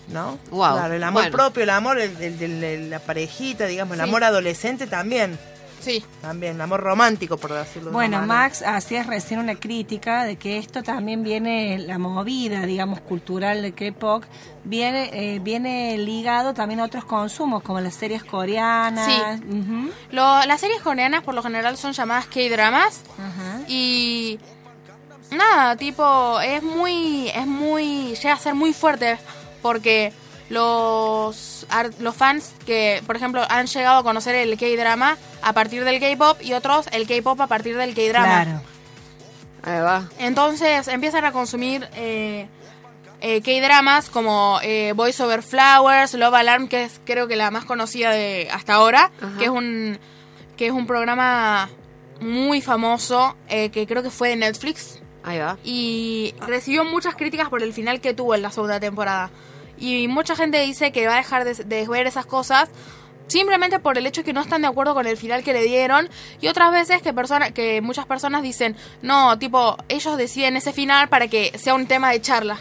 ¿No? 0.09 0.39
Wow. 0.51 0.73
Claro, 0.77 0.95
el 0.95 1.05
amor 1.05 1.23
Bueno. 1.25 1.37
propio, 1.37 1.63
el 1.63 1.71
amor 1.71 2.01
el- 2.01 2.91
la 2.91 2.99
parejita, 2.99 3.67
digamos, 3.67 3.95
el 3.97 4.03
Sí. 4.03 4.09
amor 4.09 4.25
adolescente 4.25 4.89
también. 4.89 5.39
Sí. 5.81 6.05
También, 6.21 6.57
el 6.57 6.61
amor 6.61 6.81
romántico, 6.81 7.37
por 7.39 7.53
decirlo 7.53 7.89
de 7.91 7.95
Bueno, 7.95 8.19
una 8.19 8.27
manera. 8.27 8.45
Max 8.49 8.63
hacías 8.63 9.07
recién 9.07 9.41
una 9.41 9.55
crítica 9.57 10.25
de 10.25 10.37
que 10.37 10.59
esto 10.59 10.83
también 10.83 11.23
viene, 11.23 11.79
la 11.79 11.99
movida, 11.99 12.67
digamos, 12.67 13.01
cultural 13.01 13.63
de 13.63 13.73
K-pop, 13.73 14.25
viene, 14.65 15.11
eh, 15.13 15.39
viene 15.41 15.97
ligado 15.99 16.53
también 16.55 16.81
a 16.81 16.85
otros 16.85 17.05
consumos, 17.05 17.63
como 17.63 17.81
las 17.81 17.95
series 17.95 18.23
coreanas. 18.25 19.07
Sí. 19.07 19.43
Ujú. 19.49 19.91
Lo- 20.13 20.45
las 20.45 20.61
series 20.61 20.81
coreanas 20.83 21.23
por 21.25 21.35
lo 21.35 21.43
general 21.43 21.77
son 21.79 21.93
llamadas 21.93 22.27
K-dramas 22.27 23.01
Ajá. 23.19 23.61
y 23.67 24.39
nada, 25.31 25.77
tipo, 25.77 26.41
es 26.41 26.63
muy, 26.63 27.29
es 27.29 27.47
muy, 27.47 28.15
llega 28.17 28.35
a 28.35 28.39
ser 28.39 28.55
muy 28.55 28.73
fuerte 28.73 29.19
porque 29.63 30.13
los, 30.51 31.67
ar- 31.71 31.91
los 32.01 32.15
fans 32.15 32.53
que, 32.67 33.03
por 33.07 33.17
ejemplo, 33.17 33.43
han 33.49 33.67
llegado 33.67 33.99
a 33.99 34.03
conocer 34.03 34.35
el 34.35 34.57
K-drama 34.59 35.17
a 35.43 35.53
partir 35.53 35.85
del 35.85 35.99
K-pop 36.01 36.41
y 36.43 36.53
otros 36.53 36.87
el 36.93 37.07
K-pop 37.07 37.41
a 37.41 37.47
partir 37.47 37.77
del 37.77 37.95
K-drama. 37.95 38.45
Claro. 38.45 38.61
Ahí 39.63 39.81
va. 39.81 40.09
Entonces 40.19 40.89
empiezan 40.89 41.25
a 41.25 41.33
consumir 41.33 41.89
eh, 41.95 42.47
eh, 43.21 43.41
K-dramas 43.43 44.11
como 44.11 44.59
eh, 44.63 44.93
Voice 44.95 45.23
Over 45.23 45.43
Flowers, 45.43 46.15
Love 46.15 46.35
Alarm, 46.35 46.69
que 46.69 46.85
es 46.85 47.01
creo 47.05 47.29
que 47.29 47.37
la 47.37 47.51
más 47.51 47.65
conocida 47.65 48.11
de 48.11 48.49
hasta 48.53 48.75
ahora, 48.75 49.11
Ajá. 49.21 49.39
que 49.39 49.45
es 49.45 49.51
un 49.51 49.99
que 50.57 50.67
es 50.67 50.73
un 50.73 50.87
programa 50.87 51.71
muy 52.21 52.61
famoso 52.61 53.35
eh, 53.49 53.71
que 53.71 53.87
creo 53.87 54.03
que 54.03 54.11
fue 54.11 54.29
de 54.29 54.37
Netflix 54.37 54.99
Ahí 55.23 55.39
va. 55.39 55.57
y 55.65 56.35
recibió 56.47 56.85
muchas 56.85 57.15
críticas 57.15 57.49
por 57.49 57.63
el 57.63 57.73
final 57.73 58.03
que 58.03 58.13
tuvo 58.13 58.35
en 58.35 58.43
la 58.43 58.51
segunda 58.51 58.79
temporada. 58.79 59.31
Y 59.81 60.07
mucha 60.09 60.37
gente 60.37 60.61
dice 60.61 60.93
que 60.93 61.07
va 61.09 61.15
a 61.15 61.17
dejar 61.17 61.45
de, 61.45 61.55
de 61.65 61.89
ver 61.89 62.07
esas 62.07 62.27
cosas 62.27 62.69
simplemente 63.27 63.79
por 63.79 63.97
el 63.97 64.07
hecho 64.07 64.25
que 64.25 64.33
no 64.33 64.41
están 64.41 64.63
de 64.63 64.69
acuerdo 64.69 64.93
con 64.93 65.07
el 65.07 65.17
final 65.17 65.43
que 65.45 65.53
le 65.53 65.63
dieron 65.63 66.09
y 66.41 66.49
otras 66.49 66.73
veces 66.73 67.01
que 67.01 67.13
persona, 67.13 67.53
que 67.53 67.81
muchas 67.81 68.05
personas 68.05 68.43
dicen, 68.43 68.77
"No, 69.03 69.39
tipo, 69.39 69.77
ellos 69.89 70.17
deciden 70.17 70.57
ese 70.57 70.73
final 70.73 71.09
para 71.09 71.29
que 71.29 71.57
sea 71.57 71.75
un 71.75 71.87
tema 71.87 72.11
de 72.11 72.21
charla." 72.21 72.59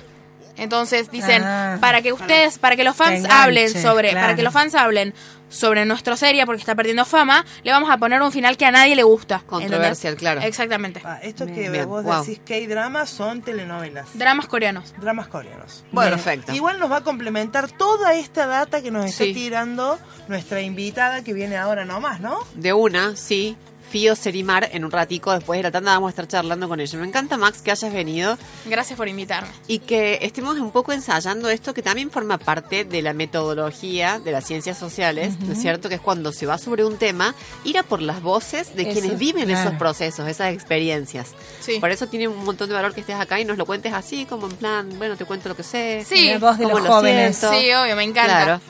Entonces 0.58 1.10
dicen, 1.10 1.42
Ah. 1.44 1.78
para 1.82 2.02
que 2.02 2.12
ustedes, 2.14 2.58
para 2.60 2.76
que 2.76 2.84
los 2.84 2.96
fans 2.96 3.26
hablen 3.30 3.70
sobre, 3.82 4.12
para 4.14 4.36
que 4.36 4.44
los 4.44 4.54
fans 4.54 4.76
hablen 4.76 5.14
sobre 5.50 5.86
nuestra 5.86 6.16
serie 6.16 6.46
porque 6.46 6.62
está 6.62 6.76
perdiendo 6.76 7.06
fama, 7.06 7.46
le 7.64 7.72
vamos 7.72 7.90
a 7.90 7.98
poner 7.98 8.22
un 8.22 8.32
final 8.32 8.56
que 8.56 8.66
a 8.66 8.72
nadie 8.72 8.96
le 8.96 9.04
gusta. 9.04 9.36
¿entendés? 9.36 9.50
Controversial, 9.70 10.16
claro. 10.16 10.42
Exactamente. 10.42 11.02
Ah, 11.04 11.20
esto 11.22 11.46
que 11.46 11.70
Bien, 11.70 11.88
vos 11.88 12.04
wow. 12.04 12.22
decís 12.24 12.40
K-dramas 12.46 13.10
son 13.10 13.42
telenovelas. 13.42 14.08
Dramas 14.14 14.48
coreanos. 14.48 14.94
Dramas 15.00 15.28
coreanos. 15.28 15.84
Bueno, 15.92 16.12
Bien. 16.16 16.24
perfecto. 16.24 16.54
Igual 16.54 16.80
nos 16.80 16.92
va 16.92 16.98
a 16.98 17.04
complementar 17.04 17.70
toda 17.72 18.14
esta 18.14 18.46
data 18.48 18.82
que 18.82 18.92
nos 18.92 19.06
está 19.06 19.24
Sí. 19.26 19.34
tirando 19.34 20.00
nuestra 20.28 20.62
invitada 20.62 21.24
que 21.24 21.34
viene 21.34 21.58
ahora 21.58 21.84
nomás, 21.86 22.20
¿no? 22.22 22.40
De 22.54 22.74
una, 22.74 23.16
sí. 23.16 23.58
Fío 23.90 24.16
Serimar 24.16 24.70
en 24.72 24.86
un 24.86 24.92
ratico 24.92 25.32
después 25.32 25.58
de 25.60 25.64
la 25.64 25.72
tanda 25.72 25.94
vamos 25.94 26.08
a 26.08 26.12
estar 26.12 26.28
charlando 26.28 26.68
con 26.70 26.80
ella. 26.80 27.00
Me 27.00 27.08
encanta, 27.08 27.38
Max, 27.38 27.62
que 27.62 27.72
hayas 27.72 27.92
venido 27.92 28.38
Gracias 28.66 28.96
por 28.98 29.08
invitarme. 29.08 29.50
y 29.68 29.80
que 29.80 30.20
estemos 30.22 30.58
un 30.60 30.72
poco 30.72 30.92
ensayando 30.94 31.50
esto 31.50 31.74
que 31.74 31.82
también 31.82 32.12
forma 32.12 32.38
parte 32.38 32.86
de 32.86 33.02
la 33.02 33.14
metodología 33.14 34.20
de 34.20 34.32
las 34.32 34.46
ciencias 34.46 34.78
sociales, 34.78 35.40
¿no 35.40 35.54
es 35.54 35.62
cierto? 35.62 35.90
Que 35.90 35.96
es 35.96 36.02
cuando 36.02 36.32
se 36.32 36.46
va 36.46 36.58
sobre 36.58 36.84
un 36.86 36.98
tema, 36.98 37.34
ir 37.64 37.78
a 37.78 37.84
por 37.84 38.02
las 38.02 38.22
voces 38.22 38.76
de 38.76 38.84
Eso, 38.84 38.92
quienes 39.00 39.18
viven 39.18 39.46
claro. 39.46 39.68
esos 39.70 39.80
procesos, 39.80 40.28
esas 40.28 40.54
experiencias. 40.54 41.30
Sí. 41.60 41.80
Por 41.80 41.90
eso 41.92 42.08
tiene 42.08 42.28
un 42.28 42.44
montón 42.46 42.70
de 42.70 42.76
valor 42.76 42.94
que 42.94 43.02
estés 43.02 43.16
acá 43.16 43.40
y 43.40 43.46
nos 43.46 43.58
lo 43.58 43.66
cuentes 43.66 43.94
así, 43.94 44.26
como 44.26 44.48
en 44.48 44.56
plan, 44.56 44.90
bueno, 44.98 45.16
te 45.18 45.26
cuento 45.26 45.50
lo 45.50 45.56
que 45.56 45.64
sé. 45.64 46.06
Sí. 46.08 46.30
La 46.30 46.38
voz 46.40 46.58
de 46.58 46.68
los 46.68 46.82
lo 46.84 46.92
jóvenes. 46.92 47.38
siento. 47.38 47.58
Sí, 47.60 47.72
obvio, 47.74 47.96
me 47.96 48.04
encanta. 48.04 48.44
Claro. 48.44 48.62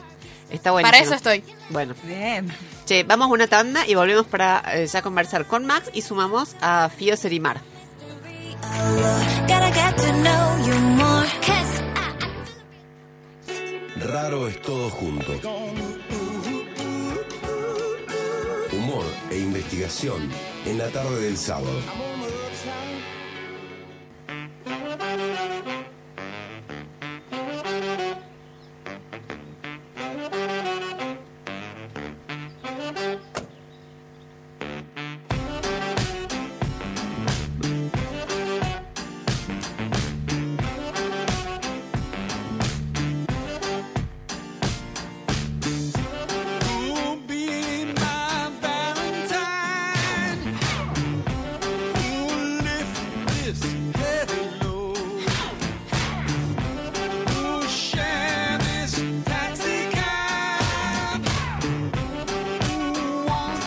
Está 0.50 0.72
bueno. 0.72 0.86
Para 0.86 0.98
eso 0.98 1.14
estoy. 1.14 1.44
Bueno, 1.70 1.94
Bien. 2.02 2.48
che, 2.86 3.04
vamos 3.04 3.28
a 3.28 3.30
una 3.30 3.46
tanda 3.46 3.86
y 3.86 3.94
volvemos 3.94 4.26
para 4.26 4.62
eh, 4.74 4.86
ya 4.86 5.02
conversar 5.02 5.46
con 5.46 5.64
Max 5.66 5.90
y 5.92 6.02
sumamos 6.02 6.56
a 6.60 6.88
Fío 6.88 7.16
Serimar. 7.16 7.60
Raro 13.96 14.48
es 14.48 14.60
todo 14.62 14.90
junto. 14.90 15.32
Humor 18.72 19.04
e 19.30 19.38
investigación 19.38 20.30
en 20.66 20.78
la 20.78 20.88
tarde 20.88 21.20
del 21.20 21.36
sábado. 21.36 21.80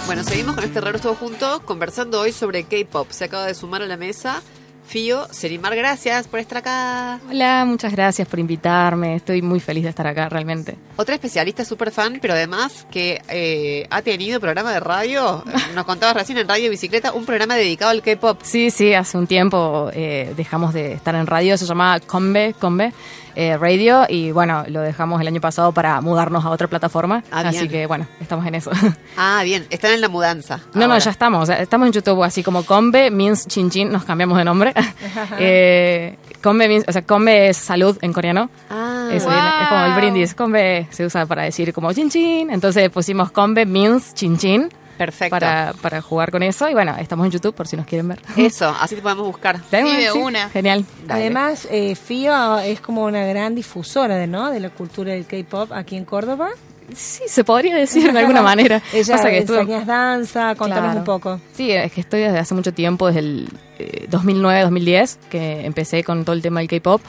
Bueno, 0.05 0.23
seguimos 0.23 0.55
con 0.55 0.63
este 0.65 0.81
raro 0.81 0.99
todo 0.99 1.15
junto, 1.15 1.61
conversando 1.65 2.19
hoy 2.19 2.33
sobre 2.33 2.65
K-pop. 2.65 3.09
Se 3.11 3.25
acaba 3.25 3.45
de 3.45 3.53
sumar 3.53 3.81
a 3.81 3.85
la 3.85 3.95
mesa 3.95 4.41
Fío 4.85 5.27
Serimar. 5.31 5.75
Gracias 5.75 6.27
por 6.27 6.39
estar 6.39 6.57
acá. 6.57 7.21
Hola, 7.29 7.63
muchas 7.65 7.93
gracias 7.93 8.27
por 8.27 8.37
invitarme. 8.37 9.15
Estoy 9.15 9.41
muy 9.41 9.61
feliz 9.61 9.83
de 9.83 9.89
estar 9.89 10.05
acá, 10.05 10.27
realmente. 10.27 10.75
Otra 10.97 11.15
especialista 11.15 11.63
super 11.63 11.89
fan, 11.89 12.19
pero 12.21 12.33
además 12.33 12.85
que 12.91 13.21
eh, 13.29 13.87
ha 13.89 14.01
tenido 14.01 14.41
programa 14.41 14.73
de 14.73 14.81
radio. 14.81 15.43
Nos 15.73 15.85
contabas 15.85 16.15
recién 16.15 16.37
en 16.37 16.49
Radio 16.49 16.69
Bicicleta, 16.69 17.13
un 17.13 17.25
programa 17.25 17.55
dedicado 17.55 17.91
al 17.91 18.01
K-pop. 18.01 18.41
Sí, 18.43 18.71
sí, 18.71 18.93
hace 18.93 19.17
un 19.17 19.25
tiempo 19.25 19.89
eh, 19.93 20.33
dejamos 20.35 20.73
de 20.73 20.91
estar 20.91 21.15
en 21.15 21.27
radio, 21.27 21.57
se 21.57 21.65
llamaba 21.65 22.01
Combe, 22.01 22.53
Combe 22.59 22.93
eh, 23.35 23.57
Radio, 23.57 24.03
y 24.09 24.31
bueno, 24.31 24.63
lo 24.67 24.81
dejamos 24.81 25.19
el 25.21 25.27
año 25.27 25.41
pasado 25.41 25.71
para 25.71 25.99
mudarnos 26.01 26.43
a 26.45 26.49
otra 26.49 26.67
plataforma. 26.67 27.23
Ah, 27.31 27.41
así 27.45 27.59
bien. 27.59 27.69
que 27.69 27.85
bueno, 27.87 28.07
estamos 28.21 28.45
en 28.45 28.55
eso. 28.55 28.71
Ah, 29.17 29.41
bien, 29.43 29.65
están 29.69 29.91
en 29.93 30.01
la 30.01 30.09
mudanza. 30.09 30.59
No, 30.73 30.87
no, 30.87 30.97
ya 30.97 31.11
estamos. 31.11 31.47
Estamos 31.49 31.87
en 31.87 31.93
YouTube, 31.93 32.23
así 32.23 32.41
como 32.43 32.63
Combe 32.63 33.11
means 33.11 33.47
chin 33.47 33.69
chin, 33.69 33.91
nos 33.91 34.03
cambiamos 34.05 34.37
de 34.37 34.43
nombre. 34.43 34.73
eh, 35.39 36.17
Combe 36.41 36.67
means, 36.67 36.85
o 36.87 36.91
sea, 36.91 37.03
Combe 37.03 37.49
es 37.49 37.57
salud 37.57 37.97
en 38.01 38.11
coreano. 38.13 38.49
Ah, 38.69 39.09
Eso 39.11 39.27
Wow. 39.27 39.35
es 39.61 39.67
como 39.69 39.85
el 39.85 39.93
brindis. 39.93 40.33
Combe 40.33 40.87
se 40.89 41.05
usa 41.05 41.25
para 41.25 41.43
decir 41.43 41.71
como 41.73 41.93
chin 41.93 42.09
chin. 42.09 42.49
Entonces 42.49 42.89
pusimos 42.89 43.31
Combe 43.31 43.65
means 43.65 44.13
chin 44.13 44.37
chin. 44.37 44.69
Perfecto. 44.97 45.31
Para, 45.31 45.73
para 45.81 46.01
jugar 46.01 46.31
con 46.31 46.43
eso. 46.43 46.69
Y 46.69 46.73
bueno, 46.73 46.95
estamos 46.99 47.25
en 47.25 47.31
YouTube 47.31 47.53
por 47.53 47.67
si 47.67 47.75
nos 47.77 47.85
quieren 47.85 48.07
ver. 48.07 48.21
Eso, 48.37 48.73
así 48.79 48.95
te 48.95 49.01
podemos 49.01 49.25
buscar. 49.27 49.61
¿De 49.71 49.81
Sí, 49.83 49.95
de 49.97 50.11
una. 50.11 50.49
Genial. 50.49 50.85
Dale. 51.07 51.21
Además, 51.21 51.67
eh, 51.71 51.95
FIO 51.95 52.59
es 52.59 52.79
como 52.81 53.03
una 53.05 53.25
gran 53.25 53.55
difusora 53.55 54.15
de, 54.15 54.27
¿no? 54.27 54.51
de 54.51 54.59
la 54.59 54.69
cultura 54.69 55.13
del 55.13 55.25
K-pop 55.25 55.71
aquí 55.73 55.95
en 55.95 56.05
Córdoba. 56.05 56.49
Sí, 56.93 57.23
se 57.27 57.43
podría 57.45 57.75
decir 57.77 58.11
de 58.11 58.19
alguna 58.19 58.41
manera. 58.51 58.81
Ella 58.93 59.15
Pasa 59.15 59.29
que 59.29 59.39
estuve- 59.39 59.85
danza, 59.85 60.53
contanos 60.55 60.83
Claro. 60.85 60.99
un 60.99 61.05
poco. 61.05 61.39
Sí, 61.53 61.71
es 61.71 61.91
que 61.91 62.01
estoy 62.01 62.19
desde 62.21 62.39
hace 62.39 62.53
mucho 62.53 62.73
tiempo, 62.73 63.07
desde 63.07 63.19
el 63.21 63.49
eh, 63.79 64.07
2009-2010, 64.11 65.17
que 65.29 65.65
empecé 65.65 66.03
con 66.03 66.25
todo 66.25 66.35
el 66.35 66.41
tema 66.41 66.59
del 66.59 66.67
K-pop. 66.69 67.01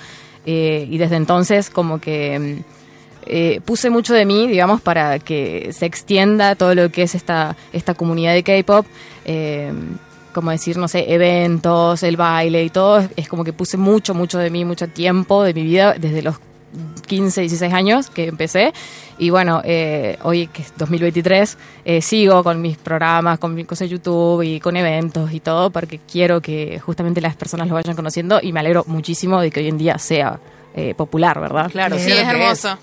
eh, 0.47 0.87
y 0.89 0.97
desde 0.99 1.16
entonces, 1.16 1.70
como 1.70 1.99
que 2.01 2.39
mm, 2.39 2.74
eh, 3.27 3.61
puse 3.64 3.91
mucho 3.91 4.14
de 4.14 4.25
mí, 4.25 4.47
digamos, 4.47 4.81
para 4.81 5.18
que 5.18 5.70
se 5.72 5.87
extienda 5.87 6.55
todo 6.55 6.75
lo 6.75 6.91
que 6.91 7.03
es 7.03 7.14
esta, 7.14 7.57
esta 7.72 7.95
comunidad 7.95 8.35
de 8.35 8.43
K-pop. 8.43 8.87
eh, 9.25 9.72
como 10.35 10.51
decir, 10.51 10.77
no 10.77 10.89
sé, 10.89 11.14
eventos, 11.14 12.03
el 12.03 12.16
baile 12.16 12.64
y 12.64 12.70
todo. 12.70 13.09
Es 13.16 13.29
como 13.29 13.45
que 13.45 13.53
puse 13.53 13.77
mucho, 13.79 14.14
mucho 14.14 14.39
de 14.39 14.51
mí, 14.51 14.64
mucho 14.64 14.89
tiempo 14.89 15.45
de 15.45 15.55
mi 15.55 15.62
vida 15.62 15.95
desde 15.97 16.22
los 16.22 16.35
15, 17.07 17.43
16 17.43 17.72
años 17.72 18.11
que 18.11 18.27
empecé. 18.27 18.72
Y 19.16 19.31
bueno, 19.31 19.62
eh, 19.64 20.18
hoy 20.25 20.49
que 20.49 20.62
es 20.62 20.72
2023, 20.77 21.57
eh, 21.85 22.03
sigo 22.03 22.43
con 22.43 22.61
mis 22.61 22.77
programas, 22.77 23.39
con 23.39 23.55
mis 23.55 23.64
cosas 23.64 23.89
de 23.89 23.95
YouTube 23.97 24.43
y 24.43 24.59
con 24.59 24.77
eventos 24.77 25.33
y 25.33 25.39
todo, 25.41 25.70
porque 25.70 26.01
quiero 26.01 26.41
que 26.41 26.81
justamente 26.81 27.20
las 27.20 27.37
personas 27.37 27.68
lo 27.68 27.75
vayan 27.75 27.95
conociendo 27.95 28.41
y 28.43 28.53
me 28.53 28.61
alegro 28.61 28.85
muchísimo 28.89 29.41
de 29.41 29.53
que 29.53 29.61
hoy 29.61 29.68
en 29.68 29.79
día 29.79 29.99
sea 29.99 30.41
eh, 30.75 30.95
popular, 30.97 31.41
¿verdad? 31.41 31.70
Claro, 31.70 31.97
Sí, 31.97 32.11
es 32.11 32.22
que 32.22 32.31
hermoso. 32.31 32.77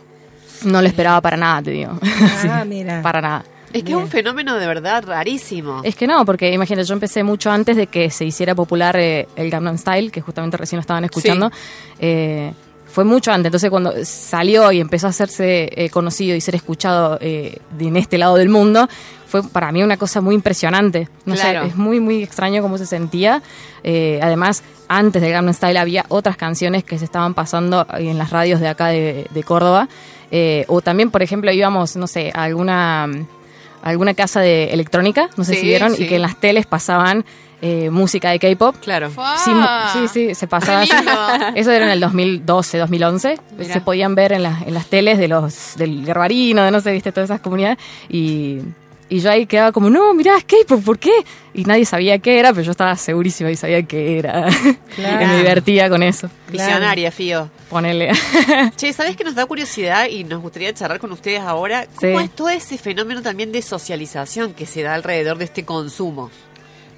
No 0.64 0.82
lo 0.82 0.88
esperaba 0.88 1.22
para 1.22 1.38
nada, 1.38 1.62
te 1.62 1.72
digo. 1.72 1.98
Ah, 2.02 2.62
Sí, 2.64 2.68
mira. 2.68 3.02
Para 3.02 3.22
nada. 3.22 3.46
Es 3.74 3.84
que 3.84 3.92
es 3.92 3.98
un 3.98 4.10
fenómeno 4.10 4.58
de 4.58 4.68
verdad 4.68 5.02
rarísimo. 5.08 5.80
Es 5.84 5.96
que 5.96 6.06
no, 6.06 6.26
porque 6.26 6.52
imagínate, 6.52 6.86
yo 6.86 6.94
empecé 6.94 7.24
mucho 7.24 7.50
antes 7.50 7.78
de 7.78 7.88
que 7.88 8.10
se 8.12 8.26
hiciera 8.26 8.54
popular 8.54 8.98
eh, 8.98 9.28
el 9.38 9.50
Gangnam 9.50 9.78
Style, 9.78 10.12
que 10.12 10.20
justamente 10.20 10.58
recién 10.58 10.76
lo 10.78 10.82
estaban 10.82 11.06
escuchando. 11.06 11.50
Eh, 11.98 12.52
fue 12.88 13.06
mucho 13.06 13.32
antes, 13.32 13.46
entonces 13.46 13.70
cuando 13.70 13.94
salió 14.04 14.70
y 14.74 14.82
empezó 14.82 15.08
a 15.08 15.12
hacerse 15.12 15.70
eh, 15.74 15.90
conocido 15.90 16.36
y 16.36 16.42
ser 16.42 16.56
escuchado 16.56 17.18
eh, 17.22 17.60
de- 17.78 17.88
en 17.88 17.96
este 17.96 18.18
lado 18.18 18.36
del 18.36 18.50
mundo, 18.50 18.90
fue 19.26 19.42
para 19.48 19.72
mí 19.72 19.82
una 19.82 19.96
cosa 19.96 20.20
muy 20.20 20.36
impresionante. 20.36 21.08
No 21.24 21.36
Claro. 21.36 21.62
sé, 21.62 21.68
es 21.70 21.76
muy, 21.78 22.02
muy 22.02 22.22
extraño 22.22 22.62
cómo 22.62 22.78
se 22.78 22.86
sentía. 22.86 23.42
Eh, 23.86 24.20
además, 24.22 24.64
antes 24.90 25.22
de 25.22 25.30
Gangnam 25.32 25.54
Style 25.54 25.78
había 25.78 26.04
otras 26.10 26.36
canciones 26.36 26.84
que 26.84 27.00
se 27.00 27.06
estaban 27.06 27.34
pasando 27.34 27.88
en 27.98 28.18
las 28.18 28.32
radios 28.32 28.60
de 28.60 28.68
acá 28.68 28.88
de, 28.88 29.28
de 29.30 29.44
Córdoba. 29.44 29.88
Eh, 30.32 30.66
o 30.68 30.82
también, 30.82 31.12
por 31.12 31.22
ejemplo, 31.22 31.52
íbamos, 31.52 31.96
no 31.98 32.08
sé, 32.08 32.32
a 32.34 32.44
alguna 32.44 33.08
alguna 33.84 34.14
casa 34.14 34.42
de 34.42 34.66
electrónica, 34.66 35.30
no 35.38 35.44
sé 35.44 35.56
Sí, 35.56 35.62
si 35.62 35.66
vieron, 35.68 35.96
sí. 35.96 36.04
y 36.04 36.08
que 36.08 36.18
en 36.18 36.22
las 36.22 36.40
teles 36.40 36.68
pasaban 36.68 37.26
eh, 37.64 37.90
música 37.90 38.30
de 38.32 38.38
K-pop. 38.40 38.76
Claro. 38.80 39.10
Sí, 39.44 39.52
sí, 39.94 40.08
sí, 40.08 40.36
se 40.36 40.48
pasaba. 40.48 40.84
Eso 41.56 41.72
era 41.72 41.86
en 41.86 41.92
el 41.92 42.00
2012, 42.00 42.78
2011. 42.78 43.40
Mirá. 43.58 43.74
Se 43.74 43.82
podían 43.82 44.14
ver 44.16 44.34
en, 44.34 44.44
las 44.44 44.62
en 44.64 44.74
las 44.76 44.86
teles 44.88 45.18
de 45.18 45.28
los 45.28 45.74
del 45.78 46.06
Garbarino, 46.06 46.64
de 46.64 46.72
no 46.72 46.80
sé, 46.80 46.92
viste, 46.92 47.12
todas 47.12 47.30
esas 47.30 47.42
comunidades. 47.42 47.78
Y, 48.10 48.60
y 49.10 49.20
yo 49.20 49.30
ahí 49.32 49.46
quedaba 49.48 49.72
como, 49.72 49.90
no, 49.90 50.14
mirá, 50.14 50.38
es 50.38 50.44
K-pop, 50.44 50.84
¿por 50.84 50.98
qué? 51.00 51.12
Y 51.56 51.64
nadie 51.66 51.86
sabía 51.86 52.20
qué 52.20 52.40
era, 52.40 52.52
pero 52.52 52.62
yo 52.64 52.72
estaba 52.72 52.96
segurísima 52.96 53.50
y 53.52 53.56
sabía 53.56 53.82
qué 53.84 54.20
era. 54.20 54.46
Claro. 54.96 55.22
y 55.26 55.28
me 55.28 55.38
divertía 55.38 55.90
con 55.90 56.04
eso. 56.04 56.30
Visionaria, 56.52 57.12
Fío. 57.12 57.50
Ponele. 57.72 58.12
Che, 58.76 58.92
¿sabés 58.94 59.16
que 59.16 59.24
nos 59.24 59.34
da 59.34 59.46
curiosidad 59.46 60.08
y 60.08 60.26
nos 60.26 60.42
gustaría 60.42 60.74
charlar 60.74 61.00
con 61.00 61.12
ustedes 61.14 61.40
ahora? 61.40 61.88
¿Cómo 61.96 62.20
Sí. 62.20 62.26
es 62.26 62.32
todo 62.36 62.50
ese 62.50 62.78
fenómeno 62.78 63.22
también 63.22 63.52
de 63.54 63.62
socialización 63.62 64.54
que 64.54 64.66
se 64.66 64.82
da 64.84 64.94
alrededor 64.94 65.38
de 65.38 65.46
este 65.46 65.64
consumo? 65.66 66.30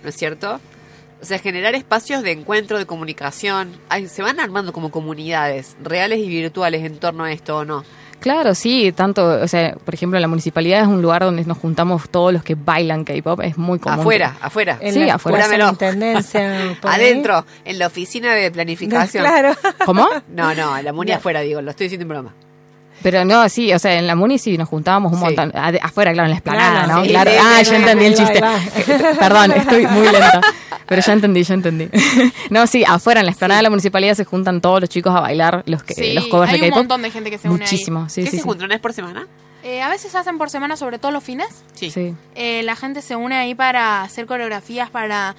¿No 0.02 0.10
es 0.10 0.16
cierto? 0.16 0.60
O 1.22 1.26
sea, 1.26 1.38
generar 1.38 1.76
espacios 1.76 2.24
de 2.24 2.32
encuentro, 2.32 2.80
de 2.80 2.86
comunicación. 2.88 3.72
Ay, 3.88 4.08
se 4.10 4.24
van 4.24 4.40
armando 4.40 4.74
como 4.74 4.90
comunidades 4.92 5.78
reales 5.82 6.20
y 6.20 6.28
virtuales 6.28 6.84
en 6.84 6.98
torno 6.98 7.24
a 7.24 7.32
esto 7.32 7.58
o 7.60 7.66
no. 7.66 7.86
Claro, 8.24 8.56
sí, 8.56 8.94
tanto, 8.96 9.42
o 9.42 9.48
sea, 9.50 9.76
por 9.84 9.94
ejemplo, 9.94 10.18
la 10.18 10.30
municipalidad 10.30 10.80
es 10.82 10.88
un 10.88 11.02
lugar 11.02 11.24
donde 11.26 11.44
nos 11.44 11.58
juntamos 11.58 12.08
todos 12.10 12.32
los 12.32 12.42
que 12.42 12.56
bailan 12.56 13.04
K-pop, 13.04 13.42
es 13.42 13.58
muy 13.58 13.80
común. 13.80 14.00
Afuera, 14.00 14.38
afuera. 14.40 14.78
En 14.80 14.94
Sí, 14.94 15.04
la 15.04 15.16
afuera. 15.16 15.46
intendencia. 15.70 16.78
Adentro, 16.84 17.46
en 17.66 17.80
la 17.80 17.88
oficina 17.88 18.34
de 18.34 18.50
planificación. 18.50 19.26
Claro. 19.26 19.52
¿Cómo? 19.86 20.08
No, 20.30 20.56
no, 20.56 20.82
la 20.82 20.94
muni 20.94 21.12
afuera, 21.12 21.42
digo, 21.42 21.62
lo 21.62 21.72
estoy 21.72 21.88
diciendo 21.88 22.04
en 22.04 22.10
broma. 22.10 22.34
Pero 23.02 23.26
no, 23.26 23.50
sí, 23.50 23.74
o 23.74 23.80
sea, 23.80 23.96
en 24.00 24.08
la 24.08 24.16
Muni 24.16 24.38
sí 24.38 24.58
nos 24.58 24.70
juntábamos 24.70 25.12
un 25.12 25.18
Sí. 25.20 25.26
montón. 25.26 25.52
Afuera, 25.82 26.14
claro, 26.14 26.28
en 26.28 26.30
la 26.32 26.36
esplanada, 26.38 26.86
Claro, 26.86 27.00
¿no? 27.00 27.04
sí, 27.04 27.10
claro. 27.10 27.32
sí, 27.32 27.38
ah, 27.42 27.62
sí, 27.66 27.76
entendí 27.76 28.06
el 28.06 28.16
chiste. 28.16 28.42
Perdón, 29.20 29.52
estoy 29.52 29.88
muy 29.88 30.04
lenta. 30.08 30.40
Pero 30.88 31.02
ya 31.02 31.14
entendí, 31.14 31.44
ya 31.44 31.54
entendí. 31.54 31.90
no, 32.50 32.68
sí, 32.68 32.84
afuera, 32.88 33.20
en 33.22 33.26
la 33.26 33.32
esplanada 33.32 33.60
de 33.60 33.64
la 33.64 33.70
municipalidad 33.70 34.14
se 34.16 34.26
juntan 34.26 34.62
todos 34.62 34.82
los 34.82 34.90
chicos 34.90 35.16
a 35.16 35.22
bailar 35.22 35.64
los, 35.66 35.84
que, 35.84 35.94
Sí, 35.94 36.14
los 36.14 36.28
covers 36.28 36.52
hay 36.52 36.60
de 36.60 36.66
un 36.66 36.70
K-pop. 36.72 36.80
montón 36.82 37.02
de 37.02 37.12
gente 37.12 37.30
que 37.30 37.38
se 37.38 37.48
une 37.50 37.64
ahí. 37.64 37.72
Muchísimo, 37.72 38.10
sí, 38.10 38.22
¿Qué 38.24 38.30
sí. 38.30 38.38
se 38.38 38.44
sí. 38.44 38.44
juntan 38.44 38.66
una 38.66 38.76
vez 38.76 38.82
por 38.82 38.94
semana? 38.94 39.28
Eh, 39.64 39.82
a 39.82 39.90
veces 39.90 40.14
hacen 40.16 40.38
por 40.38 40.50
semana, 40.50 40.76
sobre 40.76 41.00
todo 41.00 41.12
los 41.12 41.24
fines. 41.24 41.48
Sí. 41.74 41.90
Sí. 41.90 42.14
Eh, 42.36 42.64
la 42.64 42.76
gente 42.76 43.02
se 43.02 43.16
une 43.16 43.36
ahí 43.38 43.56
para 43.56 44.02
hacer 44.04 44.26
coreografías, 44.26 44.90
para, 44.90 45.36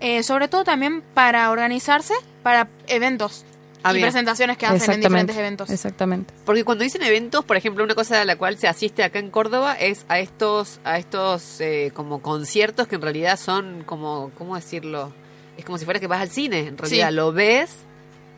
eh, 0.00 0.22
sobre 0.24 0.48
todo 0.48 0.64
también 0.64 1.02
para 1.14 1.50
organizarse 1.50 2.14
para 2.42 2.68
eventos 2.88 3.44
Ah, 3.82 3.90
y 3.92 3.94
bien. 3.96 4.04
presentaciones 4.06 4.58
que 4.58 4.66
hacen 4.66 4.92
en 4.94 5.00
diferentes 5.00 5.36
eventos. 5.36 5.70
Exactamente. 5.70 6.32
Porque 6.44 6.64
cuando 6.64 6.84
dicen 6.84 7.02
eventos, 7.02 7.44
por 7.44 7.56
ejemplo, 7.56 7.82
una 7.82 7.94
cosa 7.94 8.20
a 8.20 8.24
la 8.24 8.36
cual 8.36 8.58
se 8.58 8.68
asiste 8.68 9.02
acá 9.02 9.18
en 9.18 9.30
Córdoba 9.30 9.74
es 9.74 10.04
a 10.08 10.18
estos, 10.18 10.80
a 10.84 10.98
estos 10.98 11.60
eh, 11.60 11.90
como 11.94 12.20
conciertos 12.20 12.86
que 12.88 12.96
en 12.96 13.02
realidad 13.02 13.38
son 13.38 13.82
como, 13.84 14.30
¿cómo 14.36 14.56
decirlo? 14.56 15.12
Es 15.56 15.64
como 15.64 15.78
si 15.78 15.84
fuera 15.84 15.98
que 16.00 16.06
vas 16.06 16.20
al 16.20 16.30
cine, 16.30 16.66
en 16.68 16.76
realidad 16.78 17.08
Sí. 17.08 17.14
lo 17.14 17.32
ves, 17.32 17.70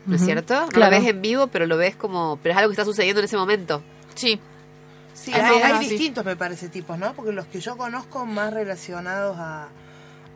¿no 0.05 0.15
es 0.15 0.23
cierto? 0.23 0.53
No 0.61 0.67
Claro. 0.67 0.91
lo 0.95 0.99
ves 1.01 1.09
en 1.09 1.21
vivo, 1.21 1.47
pero 1.47 1.65
lo 1.65 1.77
ves 1.77 1.95
como, 1.95 2.39
pero 2.41 2.53
es 2.53 2.57
algo 2.57 2.69
que 2.69 2.73
está 2.73 2.85
sucediendo 2.85 3.19
en 3.19 3.25
ese 3.25 3.37
momento. 3.37 3.83
Sí. 4.15 4.39
Sí, 5.13 5.31
hay, 5.33 5.61
hay 5.61 5.87
distintos, 5.89 6.25
me 6.25 6.35
parece, 6.35 6.69
tipos, 6.69 6.97
¿no? 6.97 7.13
Porque 7.13 7.31
los 7.31 7.45
que 7.45 7.59
yo 7.59 7.77
conozco 7.77 8.25
más 8.25 8.51
relacionados 8.53 9.35
a, 9.37 9.67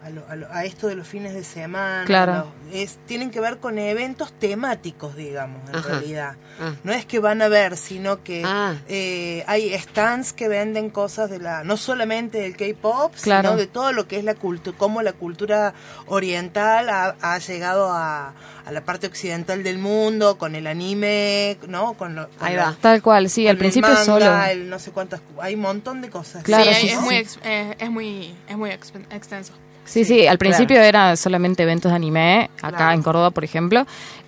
a, 0.04 0.10
lo- 0.10 0.26
a 0.30 0.36
lo- 0.36 0.52
a 0.54 0.64
esto 0.64 0.88
de 0.88 0.96
los 0.96 1.08
fines 1.08 1.34
de 1.34 1.44
semana, 1.44 2.06
Claro. 2.06 2.34
los- 2.66 2.74
es, 2.76 2.98
tienen 3.08 3.30
que 3.32 3.40
ver 3.42 3.58
con 3.58 3.78
eventos 3.78 4.32
temáticos, 4.32 5.16
digamos, 5.16 5.68
en 5.70 5.76
Ajá. 5.76 5.90
realidad. 5.90 6.36
Ah. 6.62 6.74
No 6.84 6.94
es 6.94 7.06
que 7.06 7.20
van 7.20 7.42
a 7.42 7.48
ver, 7.50 7.76
sino 7.78 8.24
que 8.24 8.44
Ah. 8.46 8.76
eh, 8.88 9.44
hay 9.48 9.74
stands 9.78 10.34
que 10.34 10.48
venden 10.48 10.90
cosas 10.90 11.30
de 11.30 11.40
la, 11.40 11.64
no 11.64 11.78
solamente 11.78 12.40
del 12.40 12.56
K-pop, 12.56 13.14
Claro. 13.22 13.50
sino 13.50 13.60
de 13.60 13.68
todo 13.68 13.92
lo 13.92 14.08
que 14.08 14.18
es 14.18 14.24
la 14.24 14.36
cultura, 14.36 14.78
cómo 14.78 15.02
la 15.02 15.14
cultura 15.14 15.74
oriental 16.06 16.90
ha, 16.90 17.16
ha 17.22 17.38
llegado 17.40 17.92
a, 17.92 18.34
a 18.66 18.72
la 18.72 18.82
parte 18.84 19.08
occidental 19.08 19.64
del 19.64 19.78
mundo, 19.78 20.38
con 20.38 20.56
el 20.56 20.68
anime, 20.68 21.58
¿no? 21.68 21.94
Con 21.94 22.16
lo, 22.16 22.30
con 22.30 22.48
Ahí 22.48 22.56
la- 22.56 22.66
va. 22.72 22.78
Tal 22.80 23.02
cual, 23.02 23.30
sí, 23.30 23.46
al 23.48 23.52
el 23.52 23.58
principio 23.58 23.90
manga, 23.90 24.04
solo. 24.06 24.44
el 24.46 24.70
no 24.70 24.80
sé 24.80 24.92
cuántas, 24.92 25.22
hay 25.42 25.56
un 25.56 25.62
montón 25.62 26.02
de 26.02 26.10
cosas. 26.10 26.44
Claro, 26.44 26.66
sí, 26.66 26.74
sí, 26.82 26.88
es, 26.90 26.94
sí, 26.94 27.04
muy 27.04 27.16
eh, 27.44 27.76
es 27.80 27.90
muy 27.90 28.36
es 28.48 28.58
muy 28.58 28.72
extenso. 28.72 29.54
Sí, 29.88 30.06
sí, 30.06 30.28
al 30.28 30.38
principio 30.38 30.80
era 30.82 31.16
solamente 31.16 31.64
eventos 31.64 31.92
de 31.92 31.96
anime, 31.96 32.50
acá 32.62 32.78
Claro. 32.78 32.92
en 32.94 33.02
Córdoba, 33.02 33.32
por 33.32 33.44
ejemplo, 33.44 33.88